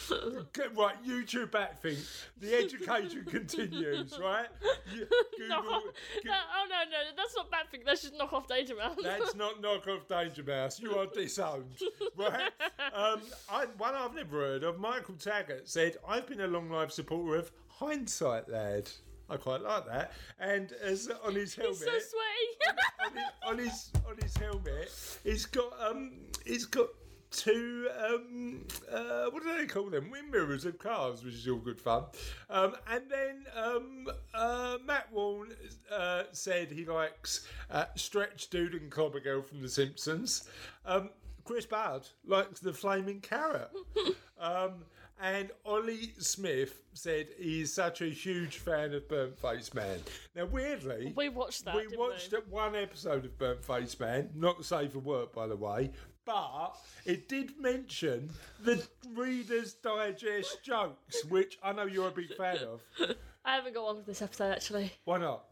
Okay, 0.12 0.64
right, 0.76 0.94
YouTube 1.06 1.50
back 1.50 1.80
thing. 1.80 1.96
The 2.38 2.54
education 2.54 3.24
continues, 3.30 4.18
right? 4.20 4.46
You- 4.94 5.06
Google. 5.38 5.82
No, 6.24 6.32
oh 6.32 6.66
no, 6.68 6.78
no, 6.90 6.98
that's 7.16 7.36
not 7.36 7.50
bad 7.50 7.70
thing. 7.70 7.82
That's 7.84 8.02
just 8.02 8.14
knock 8.14 8.32
off 8.32 8.48
Danger 8.48 8.74
Mouse. 8.76 8.96
That's 9.02 9.34
not 9.34 9.60
knock 9.60 9.86
off 9.88 10.08
Danger 10.08 10.42
Mouse. 10.42 10.80
You 10.80 10.96
are 10.96 11.06
disowned, 11.06 11.76
right? 12.16 12.50
Um, 12.94 13.20
I, 13.50 13.66
one 13.78 13.94
I've 13.94 14.14
never 14.14 14.38
heard 14.38 14.64
of, 14.64 14.78
Michael 14.78 15.14
Taggart 15.14 15.68
said, 15.68 15.96
"I've 16.08 16.26
been 16.26 16.40
a 16.40 16.46
long 16.46 16.70
life 16.70 16.90
supporter 16.90 17.36
of 17.38 17.50
Hindsight 17.68 18.48
Lad." 18.48 18.90
I 19.28 19.36
quite 19.36 19.60
like 19.62 19.86
that. 19.86 20.10
And 20.40 20.72
as 20.82 21.08
on 21.24 21.36
his 21.36 21.54
helmet, 21.54 21.76
He's 21.76 21.84
so 21.84 21.92
sweaty. 21.92 22.80
on, 23.06 23.14
his, 23.16 23.30
on 23.46 23.58
his 23.58 23.90
on 24.08 24.16
his 24.20 24.36
helmet, 24.36 24.92
he's 25.22 25.46
got 25.46 25.72
um, 25.80 26.12
he's 26.44 26.66
got 26.66 26.88
two 27.30 27.88
um, 28.04 28.64
uh, 28.90 29.26
what 29.30 29.42
do 29.42 29.56
they 29.56 29.66
call 29.66 29.90
them? 29.90 30.10
Wind 30.10 30.30
mirrors 30.30 30.64
of 30.64 30.78
cars, 30.78 31.24
which 31.24 31.34
is 31.34 31.48
all 31.48 31.56
good 31.56 31.80
fun. 31.80 32.04
Um, 32.48 32.74
and 32.90 33.02
then 33.08 33.44
um, 33.56 34.08
uh, 34.34 34.78
Matt 34.84 35.12
Warren 35.12 35.52
uh, 35.92 36.24
said 36.32 36.70
he 36.70 36.84
likes 36.84 37.46
uh, 37.70 37.86
Stretch 37.94 38.50
Dude 38.50 38.74
and 38.74 38.90
Clobber 38.90 39.20
Girl 39.20 39.42
from 39.42 39.62
The 39.62 39.68
Simpsons. 39.68 40.48
Um, 40.84 41.10
Chris 41.44 41.66
Bard 41.66 42.02
likes 42.26 42.60
the 42.60 42.72
flaming 42.72 43.20
carrot. 43.20 43.70
Um, 44.40 44.84
and 45.20 45.50
Ollie 45.66 46.14
Smith 46.18 46.80
said 46.94 47.28
he's 47.38 47.72
such 47.72 48.00
a 48.00 48.06
huge 48.06 48.56
fan 48.56 48.94
of 48.94 49.06
Burnt 49.06 49.38
Face 49.38 49.74
Man. 49.74 49.98
Now, 50.34 50.46
weirdly, 50.46 51.12
we 51.14 51.28
watched 51.28 51.66
that. 51.66 51.76
we 51.76 51.94
watched 51.94 52.32
we? 52.32 52.38
one 52.48 52.74
episode 52.74 53.26
of 53.26 53.36
Burnt 53.36 53.62
Face 53.62 54.00
Man, 54.00 54.30
not 54.34 54.64
safe 54.64 54.92
for 54.92 55.00
work, 55.00 55.34
by 55.34 55.46
the 55.46 55.56
way, 55.56 55.90
but 56.24 56.76
it 57.04 57.28
did 57.28 57.58
mention 57.58 58.30
the 58.62 58.86
Reader's 59.14 59.74
Digest 59.74 60.62
jokes, 60.62 61.24
which 61.28 61.58
I 61.62 61.72
know 61.72 61.84
you're 61.86 62.08
a 62.08 62.12
big 62.12 62.34
fan 62.36 62.58
of. 62.58 62.80
I 63.44 63.56
haven't 63.56 63.74
got 63.74 63.84
one 63.84 63.96
for 63.96 64.02
this 64.02 64.22
episode 64.22 64.52
actually. 64.52 64.92
Why 65.04 65.18
not? 65.18 65.44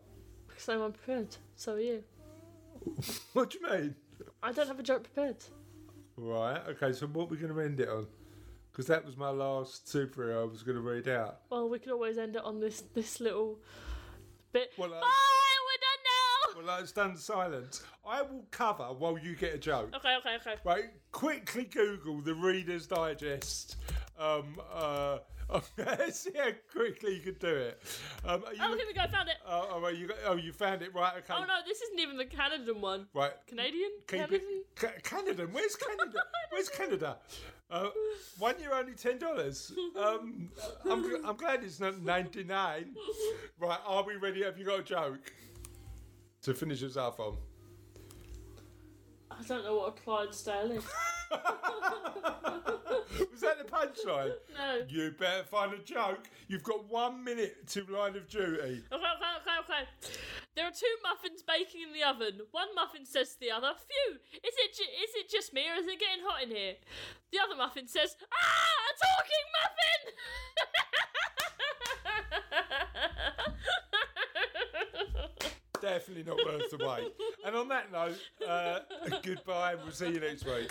Because 0.46 0.68
no 0.68 0.80
one 0.80 0.92
prepared. 0.92 1.36
So 1.56 1.74
are 1.74 1.80
you. 1.80 2.04
What 3.32 3.50
do 3.50 3.58
you 3.60 3.70
mean? 3.70 3.94
I 4.42 4.52
don't 4.52 4.68
have 4.68 4.78
a 4.78 4.82
joke 4.82 5.04
prepared. 5.04 5.36
Right, 6.16 6.60
okay, 6.68 6.92
so 6.92 7.06
what 7.06 7.24
are 7.24 7.26
we 7.26 7.36
going 7.36 7.54
to 7.54 7.60
end 7.60 7.80
it 7.80 7.88
on? 7.88 8.06
Because 8.70 8.86
that 8.86 9.04
was 9.04 9.16
my 9.16 9.30
last 9.30 9.86
superhero 9.86 10.42
I 10.42 10.44
was 10.44 10.62
going 10.62 10.76
to 10.76 10.82
read 10.82 11.08
out. 11.08 11.40
Well, 11.50 11.68
we 11.68 11.78
can 11.78 11.92
always 11.92 12.18
end 12.18 12.36
it 12.36 12.44
on 12.44 12.60
this 12.60 12.82
this 12.94 13.20
little 13.20 13.58
bit. 14.52 14.70
Well, 14.76 14.94
uh, 14.94 15.00
Bye, 16.58 16.64
we're 16.66 16.66
done 16.66 16.66
now. 16.66 16.66
Well, 16.66 16.78
let's 16.78 16.90
stand 16.90 17.18
silent. 17.18 17.82
I 18.06 18.22
will 18.22 18.44
cover 18.50 18.84
while 18.84 19.18
you 19.18 19.34
get 19.34 19.54
a 19.54 19.58
joke. 19.58 19.94
Okay, 19.96 20.16
okay, 20.16 20.36
okay. 20.36 20.54
Right, 20.64 20.84
quickly 21.12 21.64
Google 21.64 22.20
the 22.20 22.34
Reader's 22.34 22.86
Digest. 22.86 23.76
Um, 24.18 24.60
uh, 24.72 25.18
see 26.10 26.30
how 26.36 26.50
quickly 26.70 27.14
you 27.14 27.20
could 27.20 27.38
do 27.38 27.48
it. 27.48 27.82
Um, 28.24 28.44
are 28.46 28.52
you, 28.52 28.60
Oh, 28.62 28.76
here 28.76 28.86
we 28.86 28.92
go. 28.94 29.06
Found 29.10 29.28
it. 29.28 29.36
oh, 29.46 29.80
oh, 29.84 29.88
you 29.88 30.08
got, 30.08 30.16
oh, 30.26 30.36
you 30.36 30.52
found 30.52 30.82
it 30.82 30.94
right? 30.94 31.14
Okay. 31.18 31.34
Oh 31.34 31.40
no, 31.44 31.54
this 31.66 31.80
isn't 31.80 31.98
even 32.00 32.16
the 32.16 32.26
Canadian 32.26 32.80
one. 32.80 33.06
Right. 33.14 33.32
Canadian? 33.46 33.90
Keep 34.06 34.20
Canadian? 34.26 34.42
it. 34.42 34.76
Ca- 34.76 35.00
Canada. 35.02 35.48
Where's 35.50 35.76
Canada? 35.76 36.18
Where's 36.50 36.68
Canada? 36.68 37.16
Uh, 37.70 37.90
one 38.38 38.58
year 38.60 38.72
only 38.74 38.92
ten 38.94 39.18
dollars. 39.18 39.72
Um, 39.98 40.50
I'm, 40.90 41.24
I'm 41.24 41.36
glad 41.36 41.62
it's 41.62 41.80
not 41.80 42.00
ninety 42.00 42.44
nine. 42.44 42.94
Right, 43.58 43.78
are 43.86 44.04
we 44.04 44.16
ready? 44.16 44.42
Have 44.42 44.58
you 44.58 44.64
got 44.64 44.80
a 44.80 44.82
joke 44.82 45.32
to 46.48 46.54
finish 46.54 46.82
us 46.82 46.96
off 46.96 47.20
on? 47.20 47.36
I 49.30 49.42
don't 49.46 49.64
know 49.64 49.76
what 49.76 49.88
a 49.96 50.00
Clydesdale 50.00 50.72
is. 50.72 50.84
Was 53.30 53.40
that 53.42 53.58
the 53.58 53.64
punchline? 53.70 54.32
No. 54.58 54.82
You 54.88 55.12
better 55.12 55.44
find 55.44 55.72
a 55.72 55.78
joke. 55.78 56.24
You've 56.48 56.64
got 56.64 56.88
one 56.90 57.22
minute 57.22 57.68
to 57.68 57.84
line 57.84 58.16
of 58.16 58.28
duty. 58.28 58.56
Okay, 58.58 58.82
okay, 58.92 59.04
okay, 59.38 59.56
okay. 59.60 59.84
There 60.56 60.66
are 60.66 60.72
two 60.72 60.94
muffins 61.04 61.44
baking 61.46 61.82
in 61.86 61.92
the 61.92 62.02
oven. 62.02 62.40
One 62.50 62.66
muffin 62.74 63.06
says 63.06 63.34
to 63.34 63.40
the 63.40 63.52
other, 63.52 63.72
"Phew! 63.76 64.18
Is 64.34 64.54
it 64.58 64.74
ju- 64.74 64.82
is 65.04 65.10
it 65.14 65.30
just 65.30 65.52
me, 65.54 65.68
or 65.70 65.74
is 65.74 65.86
it 65.86 66.00
getting 66.00 66.24
hot 66.26 66.42
in 66.42 66.50
here?" 66.50 66.74
The 67.30 67.38
other 67.38 67.54
muffin 67.56 67.86
says, 67.86 68.16
"Ah, 68.34 68.88
a 68.90 68.92
talking 68.98 69.46
muffin!" 69.54 70.02
Definitely 75.80 76.24
not 76.24 76.44
worth 76.44 76.70
the 76.70 76.78
wait. 76.78 77.12
And 77.44 77.56
on 77.56 77.68
that 77.68 77.92
note, 77.92 78.18
uh, 78.46 78.80
goodbye. 79.22 79.74
We'll 79.76 79.92
see 79.92 80.10
you 80.10 80.20
next 80.20 80.44
week. 80.44 80.70